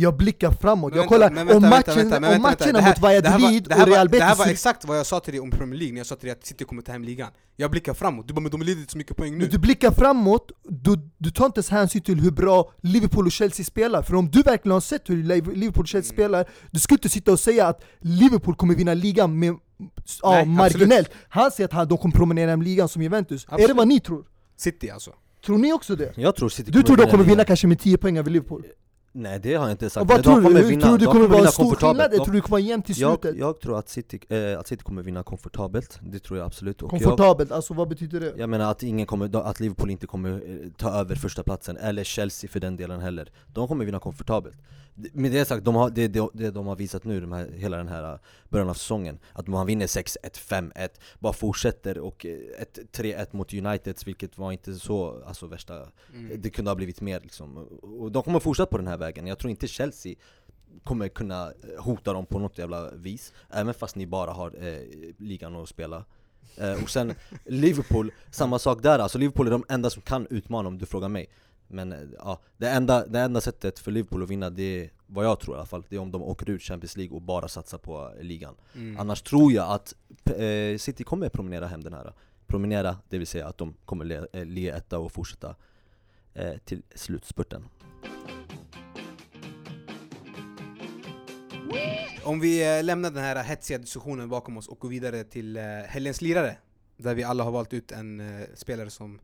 jag 0.00 0.16
blickar 0.16 0.50
framåt. 0.50 0.94
Jag 0.96 1.08
kollar 1.08 1.30
men 1.30 1.46
vänta, 1.46 1.56
om 1.66 1.70
matchen, 1.70 2.08
vänta, 2.10 2.16
om 2.36 2.42
matcherna 2.42 2.80
mot 2.88 2.98
Valladolid 2.98 3.66
och 3.66 3.86
Real 3.86 4.08
Det 4.08 4.20
här 4.20 4.28
Betis. 4.28 4.38
var 4.38 4.46
exakt 4.46 4.84
vad 4.84 4.98
jag 4.98 5.06
sa 5.06 5.20
till 5.20 5.32
dig 5.32 5.40
om 5.40 5.50
Premier 5.50 5.78
League 5.78 5.92
när 5.92 6.00
jag 6.00 6.06
sa 6.06 6.16
till 6.16 6.26
dig 6.28 6.32
att 6.38 6.46
City 6.46 6.64
kommer 6.64 6.82
ta 6.82 6.92
hem 6.92 7.04
ligan 7.04 7.28
Jag 7.56 7.70
blickar 7.70 7.94
framåt, 7.94 8.28
du 8.28 8.34
bara 8.34 8.40
men 8.40 8.50
de 8.50 8.62
leder 8.62 8.80
inte 8.80 8.92
så 8.92 8.98
mycket 8.98 9.16
poäng 9.16 9.32
nu 9.32 9.38
Men 9.38 9.48
du 9.50 9.58
blickar 9.58 9.90
framåt, 9.90 10.50
du, 10.68 11.10
du 11.18 11.30
tar 11.30 11.46
inte 11.46 11.58
ens 11.58 11.70
hänsyn 11.70 12.02
till 12.02 12.20
hur 12.20 12.30
bra 12.30 12.72
Liverpool 12.80 13.26
och 13.26 13.32
Chelsea 13.32 13.64
spelar. 13.64 14.02
För 14.02 14.14
om 14.14 14.30
du 14.30 14.42
verkligen 14.42 14.72
har 14.72 14.80
sett 14.80 15.10
hur 15.10 15.22
Liv- 15.22 15.52
Liverpool 15.54 15.82
och 15.82 15.88
Chelsea 15.88 16.14
Mm. 16.14 16.16
spelar, 16.16 16.46
du 16.70 16.80
skulle 16.80 16.96
inte 16.96 17.08
sitta 17.08 17.32
och 17.32 17.40
säga 17.40 17.66
att 17.66 17.84
Liverpool 18.00 18.54
kommer 18.54 18.74
vinna 18.74 18.94
ligan 18.94 19.38
med 19.38 19.54
ja, 20.22 20.30
Nej, 20.30 20.46
marginellt. 20.46 21.10
Han 21.28 21.50
säger 21.50 21.68
att 21.68 21.72
han, 21.72 21.88
de 21.88 21.98
kommer 21.98 22.14
promenera 22.14 22.50
hem 22.50 22.62
ligan 22.62 22.88
som 22.88 23.02
Juventus. 23.02 23.44
Är 23.44 23.48
det 23.48 23.54
Absolut. 23.54 23.76
vad 23.76 23.88
ni 23.88 24.00
tror? 24.00 24.24
City 24.56 24.90
alltså 24.90 25.10
Tror 25.46 25.58
ni 25.58 25.72
också 25.72 25.96
det? 25.96 26.12
Jag 26.16 26.36
tror 26.36 26.48
City 26.48 26.70
Du 26.70 26.82
tror 26.82 26.96
de 26.96 27.02
kommer 27.06 27.24
vinna 27.24 27.34
ligan. 27.34 27.46
kanske 27.46 27.66
med 27.66 27.80
10 27.80 27.96
poäng 27.98 28.18
över 28.18 28.30
Liverpool? 28.30 28.62
Nej 29.12 29.40
det 29.42 29.54
har 29.54 29.64
jag 29.64 29.70
inte 29.70 29.90
sagt, 29.90 30.02
Och 30.02 30.08
vad 30.08 30.22
tror 30.24 30.36
du? 30.36 30.42
kommer 30.42 30.62
vinna, 30.62 30.80
tror 30.82 30.98
du 30.98 31.04
det 31.04 31.12
kommer 31.12 31.28
vara 31.28 31.40
en 31.46 31.52
stor 31.52 31.74
skillnad? 31.74 32.10
De- 32.10 32.16
Jag 32.16 32.24
tror 32.24 32.34
det 32.34 32.40
kommer 32.40 32.50
vara 32.50 32.60
jämnt 32.60 32.86
till 32.86 32.94
slutet? 32.94 33.24
jag, 33.24 33.36
jag 33.38 33.60
tror 33.60 33.78
att 33.78 33.88
City, 33.88 34.20
eh, 34.28 34.58
att 34.58 34.66
City 34.68 34.84
kommer 34.84 35.02
vinna 35.02 35.22
komfortabelt, 35.22 35.98
det 36.02 36.18
tror 36.18 36.38
jag 36.38 36.46
absolut 36.46 36.82
och 36.82 36.92
jag, 36.92 37.00
Komfortabelt, 37.02 37.52
alltså 37.52 37.74
vad 37.74 37.88
betyder 37.88 38.20
det? 38.20 38.32
jag 38.36 38.48
menar 38.50 38.70
att, 38.70 38.82
ingen 38.82 39.06
kommer, 39.06 39.36
att 39.36 39.60
Liverpool 39.60 39.90
inte 39.90 40.06
kommer 40.06 40.30
eh, 40.30 40.70
ta 40.76 40.90
över 40.90 41.14
första 41.14 41.42
platsen 41.42 41.76
eller 41.76 42.04
Chelsea 42.04 42.50
för 42.50 42.60
den 42.60 42.76
delen 42.76 43.00
heller 43.00 43.30
De 43.46 43.68
kommer 43.68 43.84
vinna 43.84 43.98
komfortabelt 43.98 44.56
Med 45.12 45.32
det 45.32 45.44
sagt, 45.44 45.64
de 45.64 45.74
har, 45.74 45.90
det, 45.90 46.08
det, 46.08 46.28
det 46.34 46.50
de 46.50 46.66
har 46.66 46.76
visat 46.76 47.04
nu, 47.04 47.20
de 47.20 47.32
här, 47.32 47.50
hela 47.52 47.76
den 47.76 47.88
här 47.88 48.12
eh, 48.12 48.18
början 48.48 48.68
av 48.68 48.74
säsongen 48.74 49.18
Att 49.32 49.46
man 49.46 49.66
vinner 49.66 49.86
6-1, 49.86 50.16
5-1, 50.22 50.88
bara 51.18 51.32
fortsätter 51.32 51.98
och 51.98 52.26
eh, 52.26 52.38
ett 52.58 52.78
3-1 52.92 53.26
mot 53.30 53.54
Uniteds 53.54 54.06
vilket 54.06 54.38
var 54.38 54.52
inte 54.52 54.74
så, 54.74 55.22
alltså 55.26 55.46
värsta 55.46 55.88
Mm. 56.14 56.40
Det 56.42 56.50
kunde 56.50 56.70
ha 56.70 56.76
blivit 56.76 57.00
mer 57.00 57.20
liksom. 57.20 57.56
Och 57.82 58.12
de 58.12 58.22
kommer 58.22 58.40
fortsätta 58.40 58.66
på 58.66 58.78
den 58.78 58.86
här 58.86 58.96
vägen, 58.96 59.26
jag 59.26 59.38
tror 59.38 59.50
inte 59.50 59.68
Chelsea 59.68 60.14
kommer 60.84 61.08
kunna 61.08 61.46
eh, 61.46 61.82
hota 61.82 62.12
dem 62.12 62.26
på 62.26 62.38
något 62.38 62.58
jävla 62.58 62.90
vis 62.90 63.32
Även 63.50 63.74
fast 63.74 63.96
ni 63.96 64.06
bara 64.06 64.30
har 64.30 64.66
eh, 64.66 64.78
ligan 65.18 65.56
att 65.56 65.68
spela. 65.68 66.04
Eh, 66.56 66.82
Och 66.82 66.90
sen 66.90 67.14
Liverpool, 67.44 68.12
samma 68.30 68.58
sak 68.58 68.82
där. 68.82 68.98
Alltså 68.98 69.18
Liverpool 69.18 69.46
är 69.46 69.50
de 69.50 69.64
enda 69.68 69.90
som 69.90 70.02
kan 70.02 70.26
utmana 70.30 70.68
om 70.68 70.78
du 70.78 70.86
frågar 70.86 71.08
mig 71.08 71.30
Men 71.70 71.92
eh, 71.92 71.98
ja, 72.18 72.40
det 72.56 72.68
enda, 72.68 73.06
det 73.06 73.20
enda 73.20 73.40
sättet 73.40 73.78
för 73.78 73.90
Liverpool 73.90 74.22
att 74.22 74.30
vinna 74.30 74.50
det 74.50 74.62
är, 74.84 74.90
vad 75.06 75.24
jag 75.24 75.40
tror 75.40 75.56
i 75.56 75.58
alla 75.58 75.66
fall, 75.66 75.84
det 75.88 75.96
är 75.96 76.00
om 76.00 76.10
de 76.10 76.22
åker 76.22 76.50
ut 76.50 76.62
Champions 76.62 76.96
League 76.96 77.16
och 77.16 77.22
bara 77.22 77.48
satsar 77.48 77.78
på 77.78 78.12
eh, 78.18 78.22
ligan. 78.24 78.54
Mm. 78.74 79.00
Annars 79.00 79.22
tror 79.22 79.52
jag 79.52 79.70
att 79.70 79.94
eh, 80.24 80.78
City 80.78 81.04
kommer 81.04 81.28
promenera 81.28 81.66
hem 81.66 81.82
den 81.82 81.92
här 81.92 82.12
Promenera, 82.46 82.96
det 83.08 83.18
vill 83.18 83.26
säga 83.26 83.46
att 83.46 83.58
de 83.58 83.74
kommer 83.84 84.04
le- 84.04 84.26
eh, 84.32 84.44
ligga 84.44 84.76
etta 84.76 84.98
och 84.98 85.12
fortsätta 85.12 85.56
eh, 86.34 86.56
till 86.64 86.82
slutspurten. 86.94 87.64
Om 92.24 92.40
vi 92.40 92.78
eh, 92.78 92.84
lämnar 92.84 93.10
den 93.10 93.22
här 93.24 93.42
hetsiga 93.42 93.78
diskussionen 93.78 94.28
bakom 94.28 94.56
oss 94.56 94.68
och 94.68 94.78
går 94.78 94.88
vidare 94.88 95.24
till 95.24 95.56
eh, 95.56 95.62
helgens 95.86 96.20
lirare 96.20 96.56
Där 96.96 97.14
vi 97.14 97.22
alla 97.22 97.44
har 97.44 97.50
valt 97.50 97.72
ut 97.72 97.92
en 97.92 98.20
eh, 98.20 98.46
spelare 98.54 98.90
som 98.90 99.20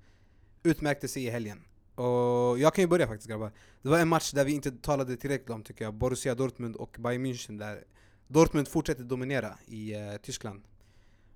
utmärkte 0.63 1.09
sig 1.09 1.25
i 1.25 1.31
helgen 1.31 1.63
och 1.97 2.59
jag 2.59 2.75
kan 2.75 2.83
ju 2.83 2.89
börja 2.89 3.07
faktiskt 3.07 3.29
grabbar. 3.29 3.53
Det 3.83 3.89
var 3.89 3.99
en 3.99 4.09
match 4.09 4.33
där 4.33 4.45
vi 4.45 4.53
inte 4.53 4.71
talade 4.71 5.17
tillräckligt 5.17 5.51
om 5.51 5.63
tycker 5.63 5.85
jag. 5.85 5.95
Borussia 5.95 6.35
Dortmund 6.35 6.77
och 6.77 6.97
Bayern 7.01 7.27
München 7.27 7.59
där 7.59 7.85
Dortmund 8.29 8.69
fortsätter 8.69 9.05
dominera 9.05 9.59
i 9.67 9.95
eh, 9.95 10.17
Tyskland. 10.23 10.63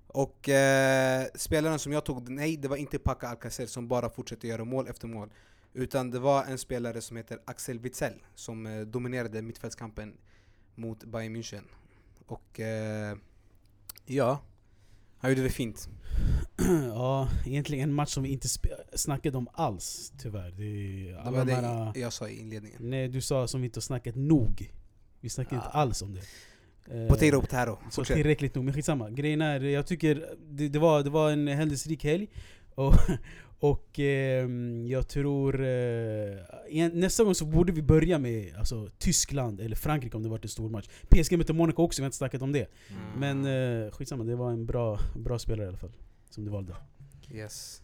Och 0.07 0.49
eh, 0.49 1.25
spelaren 1.35 1.79
som 1.79 1.91
jag 1.91 2.05
tog, 2.05 2.29
nej 2.29 2.57
det 2.57 2.67
var 2.67 2.77
inte 2.77 2.99
Paca 2.99 3.27
Alcacer 3.27 3.65
som 3.65 3.87
bara 3.87 4.09
fortsätter 4.09 4.47
göra 4.47 4.65
mål 4.65 4.87
efter 4.87 5.07
mål 5.07 5.29
Utan 5.73 6.11
det 6.11 6.19
var 6.19 6.43
en 6.43 6.57
spelare 6.57 7.01
som 7.01 7.17
heter 7.17 7.39
Axel 7.45 7.79
Witzel 7.79 8.13
som 8.35 8.65
eh, 8.65 8.81
dominerade 8.81 9.41
mittfältskampen 9.41 10.17
mot 10.75 11.03
Bayern 11.03 11.35
München. 11.35 11.63
Och 12.25 12.59
eh, 12.59 13.17
ja, 14.05 14.41
han 15.21 15.31
gjorde 15.31 15.43
det 15.43 15.49
fint. 15.49 15.89
ja, 16.93 17.29
egentligen 17.45 17.89
en 17.89 17.93
match 17.95 18.09
som 18.09 18.23
vi 18.23 18.29
inte 18.29 18.47
snackade 18.95 19.37
om 19.37 19.47
alls 19.53 20.13
tyvärr. 20.17 20.51
Det, 20.51 20.63
är 20.63 21.11
Det 21.13 21.19
alla 21.19 21.31
var 21.31 21.45
de 21.45 21.51
det 21.51 21.55
här, 21.67 21.91
jag 21.95 22.13
sa 22.13 22.29
i 22.29 22.39
inledningen. 22.39 22.77
nej, 22.89 23.07
du 23.07 23.21
sa 23.21 23.47
som 23.47 23.61
vi 23.61 23.65
inte 23.65 23.77
har 23.77 23.81
snackat 23.81 24.15
nog. 24.15 24.71
Vi 25.19 25.29
snackade 25.29 25.55
inte 25.55 25.67
Ah. 25.67 25.71
alls 25.81 26.01
om 26.01 26.13
det. 26.13 26.21
Eh, 27.01 27.07
Potato 27.07 27.41
potato. 27.41 27.77
Så 27.89 27.91
Fortsätt. 27.91 28.15
tillräckligt 28.17 28.55
nog, 28.55 28.63
men 28.65 28.73
skitsamma. 28.73 29.09
Grejen 29.09 29.41
är, 29.41 29.59
jag 29.61 29.87
tycker 29.87 30.25
det, 30.49 30.69
det, 30.69 30.79
var, 30.79 31.03
det 31.03 31.09
var 31.09 31.31
en 31.31 31.47
händelserik 31.47 32.03
helg. 32.03 32.27
Och, 32.75 32.93
och 33.61 33.99
ehm, 33.99 34.87
jag 34.87 35.07
tror... 35.07 35.65
Eh, 35.65 36.89
nästa 36.93 37.23
gång 37.23 37.35
så 37.35 37.45
borde 37.45 37.71
vi 37.71 37.81
börja 37.81 38.19
med 38.19 38.55
alltså, 38.57 38.89
Tyskland 38.97 39.59
eller 39.59 39.75
Frankrike 39.75 40.17
om 40.17 40.23
det 40.23 40.29
varit 40.29 40.43
en 40.43 40.49
stor 40.49 40.69
match. 40.69 40.89
PSG 41.09 41.37
mötte 41.37 41.53
Monaco 41.53 41.83
också, 41.83 42.01
vi 42.01 42.03
har 42.03 42.07
inte 42.07 42.17
snackat 42.17 42.41
om 42.41 42.51
det. 42.51 42.67
Mm. 42.89 43.41
Men 43.43 43.85
eh, 43.85 43.91
skitsamma, 43.91 44.23
det 44.23 44.35
var 44.35 44.51
en 44.51 44.65
bra, 44.65 44.99
bra 45.15 45.39
spelare 45.39 45.65
i 45.65 45.67
alla 45.67 45.77
fall. 45.77 45.91
Som 46.29 46.45
du 46.45 46.51
valde. 46.51 46.73
Yes. 47.31 47.81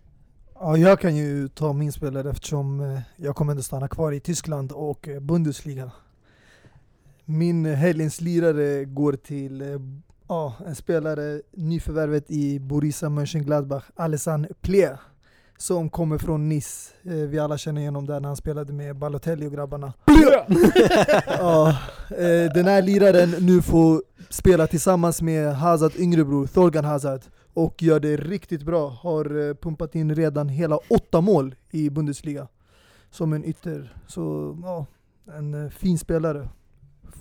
Ja, 0.53 0.77
jag 0.77 0.99
kan 0.99 1.15
ju 1.15 1.47
ta 1.47 1.73
min 1.73 1.91
spelare 1.91 2.29
eftersom 2.29 2.79
eh, 2.79 2.99
jag 3.15 3.35
kommer 3.35 3.51
ändå 3.51 3.63
stanna 3.63 3.87
kvar 3.87 4.11
i 4.11 4.19
Tyskland 4.19 4.71
och 4.71 5.07
eh, 5.07 5.19
Bundesliga. 5.19 5.91
Min 7.25 7.65
eh, 7.65 7.73
helgens 7.73 8.21
lirare 8.21 8.85
går 8.85 9.13
till 9.13 9.61
eh, 9.61 9.67
ja, 10.27 10.55
en 10.65 10.75
spelare, 10.75 11.41
nyförvärvet 11.51 12.31
i 12.31 12.59
Borussia 12.59 13.09
Mönchengladbach, 13.09 13.85
Alessandro 13.95 14.53
Plea. 14.61 14.99
Som 15.57 15.89
kommer 15.89 16.17
från 16.17 16.49
Nice. 16.49 16.93
Eh, 17.03 17.11
Vi 17.13 17.39
alla 17.39 17.57
känner 17.57 17.81
igenom 17.81 18.05
där 18.05 18.19
när 18.19 18.27
han 18.29 18.35
spelade 18.37 18.73
med 18.73 18.95
Balotelli 18.95 19.47
och 19.47 19.51
grabbarna. 19.51 19.93
ja, 21.27 21.69
eh, 22.09 22.53
den 22.53 22.65
här 22.65 22.81
liraren 22.81 23.29
nu 23.39 23.61
får 23.61 24.03
spela 24.29 24.67
tillsammans 24.67 25.21
med 25.21 25.55
Hazard 25.55 25.91
yngre 25.95 26.23
bror, 26.25 26.47
Thorgan 26.47 26.85
Hazard 26.85 27.21
och 27.53 27.83
gör 27.83 27.99
det 27.99 28.17
riktigt 28.17 28.63
bra. 28.63 28.89
Har 28.89 29.49
eh, 29.49 29.53
pumpat 29.55 29.95
in 29.95 30.15
redan 30.15 30.49
hela 30.49 30.77
åtta 30.89 31.21
mål 31.21 31.55
i 31.71 31.89
Bundesliga 31.89 32.47
som 33.11 33.33
en 33.33 33.45
ytter. 33.45 33.93
Så 34.07 34.57
ja, 34.63 34.85
en 35.37 35.65
eh, 35.65 35.69
fin 35.69 35.97
spelare. 35.97 36.49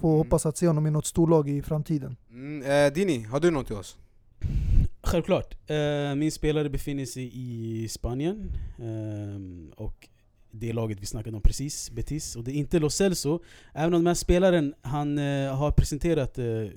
Får 0.00 0.08
Mm. 0.08 0.18
hoppas 0.18 0.46
att 0.46 0.56
se 0.56 0.66
honom 0.66 0.86
i 0.86 0.90
något 0.90 1.06
storlag 1.06 1.48
i 1.48 1.62
framtiden. 1.62 2.16
Mm, 2.30 2.86
eh, 2.86 2.92
Dini, 2.92 3.22
har 3.24 3.40
du 3.40 3.50
något 3.50 3.66
till 3.66 3.76
oss? 3.76 3.96
Självklart. 5.06 5.70
Uh, 5.70 6.14
min 6.14 6.32
spelare 6.32 6.70
befinner 6.70 7.04
sig 7.04 7.30
i 7.34 7.88
Spanien. 7.88 8.52
ehm, 8.78 9.72
och 9.76 10.08
det 10.50 10.72
laget 10.72 11.00
vi 11.00 11.06
snackade 11.06 11.36
om 11.36 11.42
precis, 11.42 11.90
Betis. 11.90 12.36
Och 12.36 12.44
det 12.44 12.50
är 12.50 12.54
inte 12.54 12.78
Lo 12.78 12.90
Celso. 12.90 13.40
Även 13.74 13.94
om 13.94 14.00
den 14.00 14.06
här 14.06 14.14
spelaren 14.14 14.74
han, 14.82 15.18
uh, 15.18 15.54
har 15.54 15.70
presenterat 15.70 16.38
uh, 16.38 16.68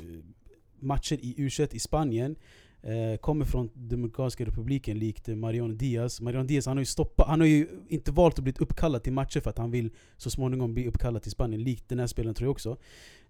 matcher 0.80 1.18
i 1.22 1.36
U21 1.38 1.76
i 1.76 1.80
Spanien. 1.80 2.36
Eh, 2.82 3.18
kommer 3.18 3.46
från 3.46 3.70
Dominikanska 3.74 4.46
republiken 4.46 5.00
likt 5.00 5.30
eh, 5.30 5.36
Mariano 5.36 5.74
Diaz. 5.74 6.22
Mariano 6.22 6.48
Diaz 6.48 6.66
han 6.66 6.78
har, 6.78 6.82
ju 6.82 6.86
stoppat, 6.86 7.28
han 7.28 7.40
har 7.40 7.48
ju 7.48 7.68
inte 7.88 8.12
valt 8.12 8.38
att 8.38 8.44
bli 8.44 8.54
uppkallad 8.60 9.04
till 9.04 9.14
matcher 9.14 9.40
för 9.40 9.50
att 9.50 9.58
han 9.58 9.72
vill 9.72 9.90
så 10.18 10.30
småningom 10.30 10.74
bli 10.74 10.88
uppkallad 10.88 11.22
till 11.22 11.32
Spanien. 11.32 11.64
Likt 11.64 11.90
den 11.90 12.00
här 12.00 12.08
spelaren 12.08 12.36
tror 12.36 12.46
jag 12.46 12.52
också. 12.52 12.78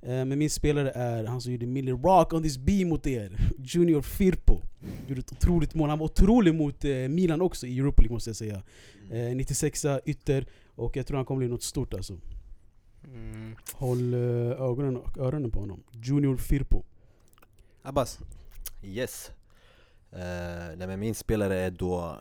Eh, 0.01 0.25
men 0.25 0.39
min 0.39 0.49
spelare 0.49 0.91
är 0.91 1.23
han 1.23 1.41
som 1.41 1.51
gjorde 1.51 1.65
Millie 1.65 1.93
Rock 1.93 2.33
on 2.33 2.43
this 2.43 2.57
beam 2.57 2.89
mot 2.89 3.07
er. 3.07 3.37
Junior 3.57 4.01
Firpo. 4.01 4.61
Gjorde 5.07 5.19
ett 5.19 5.31
otroligt 5.31 5.73
mål. 5.73 5.89
Han 5.89 5.99
var 5.99 6.05
otrolig 6.05 6.55
mot 6.55 6.85
eh, 6.85 6.91
Milan 6.91 7.41
också 7.41 7.67
i 7.67 7.79
Europa 7.79 8.01
League 8.01 8.13
måste 8.13 8.29
jag 8.29 8.37
säga. 8.37 8.61
Eh, 9.11 9.35
96 9.35 9.85
ytter. 10.05 10.45
Och 10.75 10.97
jag 10.97 11.07
tror 11.07 11.17
han 11.17 11.25
kommer 11.25 11.39
bli 11.39 11.47
något 11.47 11.63
stort 11.63 11.93
alltså. 11.93 12.17
Mm. 13.03 13.55
Håll 13.73 14.13
eh, 14.13 14.19
ögonen 14.61 14.97
och 14.97 15.17
öronen 15.17 15.51
på 15.51 15.59
honom. 15.59 15.83
Junior 15.91 16.37
Firpo. 16.37 16.83
Abbas? 17.83 18.19
Yes 18.83 19.31
eh, 20.11 20.77
Nej 20.77 20.87
men 20.87 20.99
min 20.99 21.15
spelare 21.15 21.55
är 21.55 21.71
då, 21.71 22.19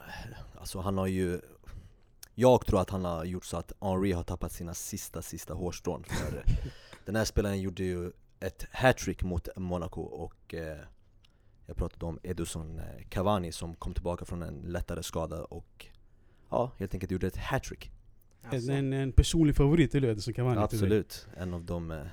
alltså 0.58 0.80
han 0.80 0.98
har 0.98 1.06
ju 1.06 1.40
Jag 2.34 2.66
tror 2.66 2.80
att 2.80 2.90
han 2.90 3.04
har 3.04 3.24
gjort 3.24 3.44
så 3.44 3.56
att 3.56 3.72
Henri 3.80 4.12
har 4.12 4.22
tappat 4.22 4.52
sina 4.52 4.74
sista, 4.74 5.22
sista 5.22 5.54
hårstrån 5.54 6.04
för 6.04 6.44
Den 7.04 7.16
här 7.16 7.24
spelaren 7.24 7.60
gjorde 7.60 7.82
ju 7.82 8.12
ett 8.40 8.66
hattrick 8.72 9.22
mot 9.22 9.48
Monaco 9.56 10.00
och 10.00 10.54
eh, 10.54 10.78
Jag 11.66 11.76
pratade 11.76 12.06
om 12.06 12.18
Edison 12.22 12.78
eh, 12.78 13.08
Cavani 13.08 13.52
som 13.52 13.74
kom 13.74 13.94
tillbaka 13.94 14.24
från 14.24 14.42
en 14.42 14.60
lättare 14.66 15.02
skada 15.02 15.44
och 15.44 15.86
ja, 16.50 16.70
helt 16.78 16.94
enkelt 16.94 17.12
gjorde 17.12 17.26
ett 17.26 17.36
hattrick. 17.36 17.90
Alltså, 18.42 18.72
En, 18.72 18.92
en 18.92 19.12
personlig 19.12 19.56
favorit 19.56 19.94
eller 19.94 20.32
kan 20.32 20.46
vara 20.46 20.62
Absolut, 20.62 21.26
en 21.36 21.54
av 21.54 21.64
dem, 21.64 21.90
eh, 21.90 22.06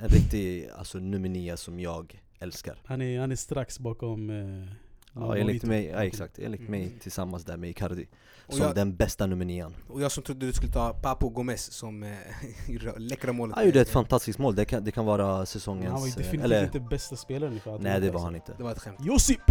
en 0.00 0.08
riktig 0.08 0.68
alltså, 0.68 0.98
nummer 0.98 1.28
nio 1.28 1.56
som 1.56 1.80
jag 1.80 2.22
älskar. 2.38 2.78
Han 2.84 3.02
är, 3.02 3.20
han 3.20 3.32
är 3.32 3.36
strax 3.36 3.78
bakom... 3.78 4.30
Eh, 4.30 4.68
Ja, 5.16 5.36
enligt 5.36 5.62
mig, 5.64 5.84
ja, 5.86 6.04
exakt, 6.04 6.38
enligt 6.38 6.60
Mm. 6.60 6.70
mig 6.70 6.98
tillsammans 7.02 7.44
där 7.44 7.56
med 7.56 7.70
Icardi. 7.70 8.06
Som 8.48 8.58
jag, 8.60 8.74
den 8.74 8.96
bästa 8.96 9.26
nummer 9.26 9.44
nian. 9.44 9.74
och 9.88 10.00
jag 10.02 10.12
som 10.12 10.22
trodde 10.22 10.46
du 10.46 10.52
skulle 10.52 10.72
ta 10.72 10.92
Papo 10.92 11.28
Gomez 11.28 11.72
som 11.72 12.14
gjorde 12.68 12.94
läckra 12.98 13.32
målet. 13.32 13.56
Han 13.56 13.66
gjorde 13.66 13.80
ett 13.80 13.88
fantastiskt 13.88 14.38
mål, 14.38 14.54
det 14.54 14.64
kan, 14.64 14.84
det 14.84 14.90
kan 14.92 15.04
vara 15.04 15.46
säsongens... 15.46 15.90
Han 15.92 16.00
var 16.00 16.06
ju 16.06 16.10
eh, 16.12 16.16
definitivt 16.16 16.44
eller, 16.44 16.64
inte 16.64 16.80
bästa 16.80 17.16
spelaren 17.16 17.60
för 17.60 17.74
att 17.74 17.82
nej 17.82 18.00
det 18.00 18.10
var 18.10 18.20
han 18.20 18.34
inte. 18.34 18.54
Det 18.56 18.62
var 18.62 18.72
ett 18.72 18.78
skämt. 18.78 18.98
Josip! 19.00 19.40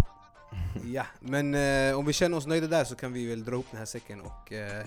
Ja, 0.84 1.06
men 1.20 1.54
eh, 1.54 1.98
om 1.98 2.06
vi 2.06 2.12
känner 2.12 2.36
oss 2.36 2.46
nöjda 2.46 2.66
där 2.66 2.84
så 2.84 2.94
kan 2.94 3.12
vi 3.12 3.26
väl 3.26 3.44
dra 3.44 3.56
upp 3.56 3.66
den 3.70 3.78
här 3.78 3.86
säcken 3.86 4.20
och 4.20 4.52
eh, 4.52 4.84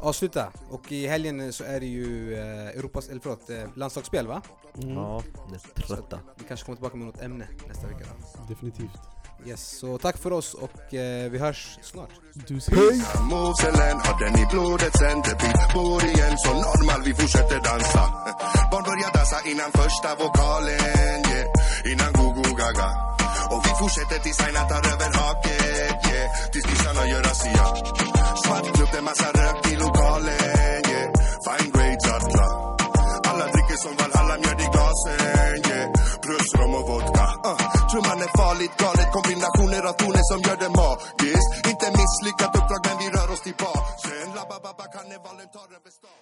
avsluta. 0.00 0.52
Och 0.70 0.92
i 0.92 1.06
helgen 1.06 1.40
eh, 1.40 1.50
så 1.50 1.64
är 1.64 1.80
det 1.80 1.86
ju 1.86 2.34
eh, 2.34 2.68
Europas, 2.68 3.08
eller 3.08 3.20
förlåt, 3.20 3.50
eh, 3.50 3.64
landslagsspel 3.74 4.26
va? 4.26 4.42
Mm, 4.82 4.94
Ja, 4.94 5.22
det 5.52 5.82
trötta. 5.82 6.20
Vi 6.38 6.44
kanske 6.48 6.66
kommer 6.66 6.76
tillbaka 6.76 6.96
med 6.96 7.06
något 7.06 7.22
ämne 7.22 7.48
nästa 7.68 7.86
vecka 7.86 8.04
då. 8.38 8.42
Definitivt. 8.48 8.90
Yes, 9.46 9.78
så 9.78 9.98
tack 9.98 10.16
för 10.18 10.32
oss 10.32 10.54
och 10.54 10.94
eh, 10.94 11.30
vi 11.30 11.38
hörs 11.38 11.78
snart. 11.82 12.10
Du 12.48 12.54
Hej! 12.54 13.02
Moves 13.30 13.64
Ellen 13.64 13.98
har 14.06 14.16
den 14.24 14.34
i 14.42 14.46
blodet 14.50 14.92
sen 14.98 15.22
det 15.26 15.36
bor 15.74 16.04
igen 16.04 16.34
Så 16.44 16.52
normal 16.66 17.00
vi 17.04 17.14
fortsätter 17.14 17.60
dansa 17.68 18.02
Barn 18.70 18.84
börjar 18.90 19.10
dansa 19.16 19.38
innan 19.50 19.70
första 19.80 20.08
vokalen 20.22 21.20
yeah. 21.30 21.92
Innan 21.92 22.12
go-go 22.18 22.54
gaga 22.60 22.88
Och 23.52 23.62
vi 23.66 23.72
fortsätter 23.80 24.18
tills 24.24 24.40
Aina 24.40 24.62
tar 24.70 24.82
över 24.92 25.10
haket 25.18 25.98
yeah. 26.10 26.26
Tills 26.52 26.66
kissarna 26.70 27.02
gör 27.10 27.22
razzia 27.22 27.66
Svart 28.42 28.66
klubb, 28.76 28.88
det 28.92 29.02
massa 29.02 29.28
rök 29.40 29.72
i 29.72 29.76
lokalen 29.76 30.82
yeah. 30.92 31.08
Fine 31.44 31.70
grades 31.74 32.06
alla 32.16 32.46
Alla 33.30 33.46
dricker 33.52 33.78
som 33.84 33.92
Valhalla, 34.00 34.34
mjöd 34.42 34.60
i 34.66 34.68
glasen 34.74 35.18
yeah. 35.70 35.86
Plus 36.22 36.48
rom 36.58 36.74
och 36.74 36.86
vodka 36.88 37.26
uh. 37.50 37.85
Trumman 37.96 38.22
är 38.26 38.32
farligt 38.42 38.76
galet. 38.84 39.08
Kombinationer 39.16 39.82
av 39.90 39.94
toner 40.00 40.24
som 40.30 40.38
gör 40.46 40.58
det 40.64 40.72
magiskt. 40.80 41.50
Inte 41.70 41.86
misslyckat 42.00 42.52
uppdrag 42.58 42.80
men 42.86 42.96
vi 43.02 43.06
rör 43.16 43.28
oss 43.34 43.42
tillbaka. 43.48 43.90
Sen 44.04 44.28
Labba-babba 44.38 44.86
karnevalen 44.94 45.48
tar 45.56 45.68
över 45.76 45.90
stan. 45.98 46.15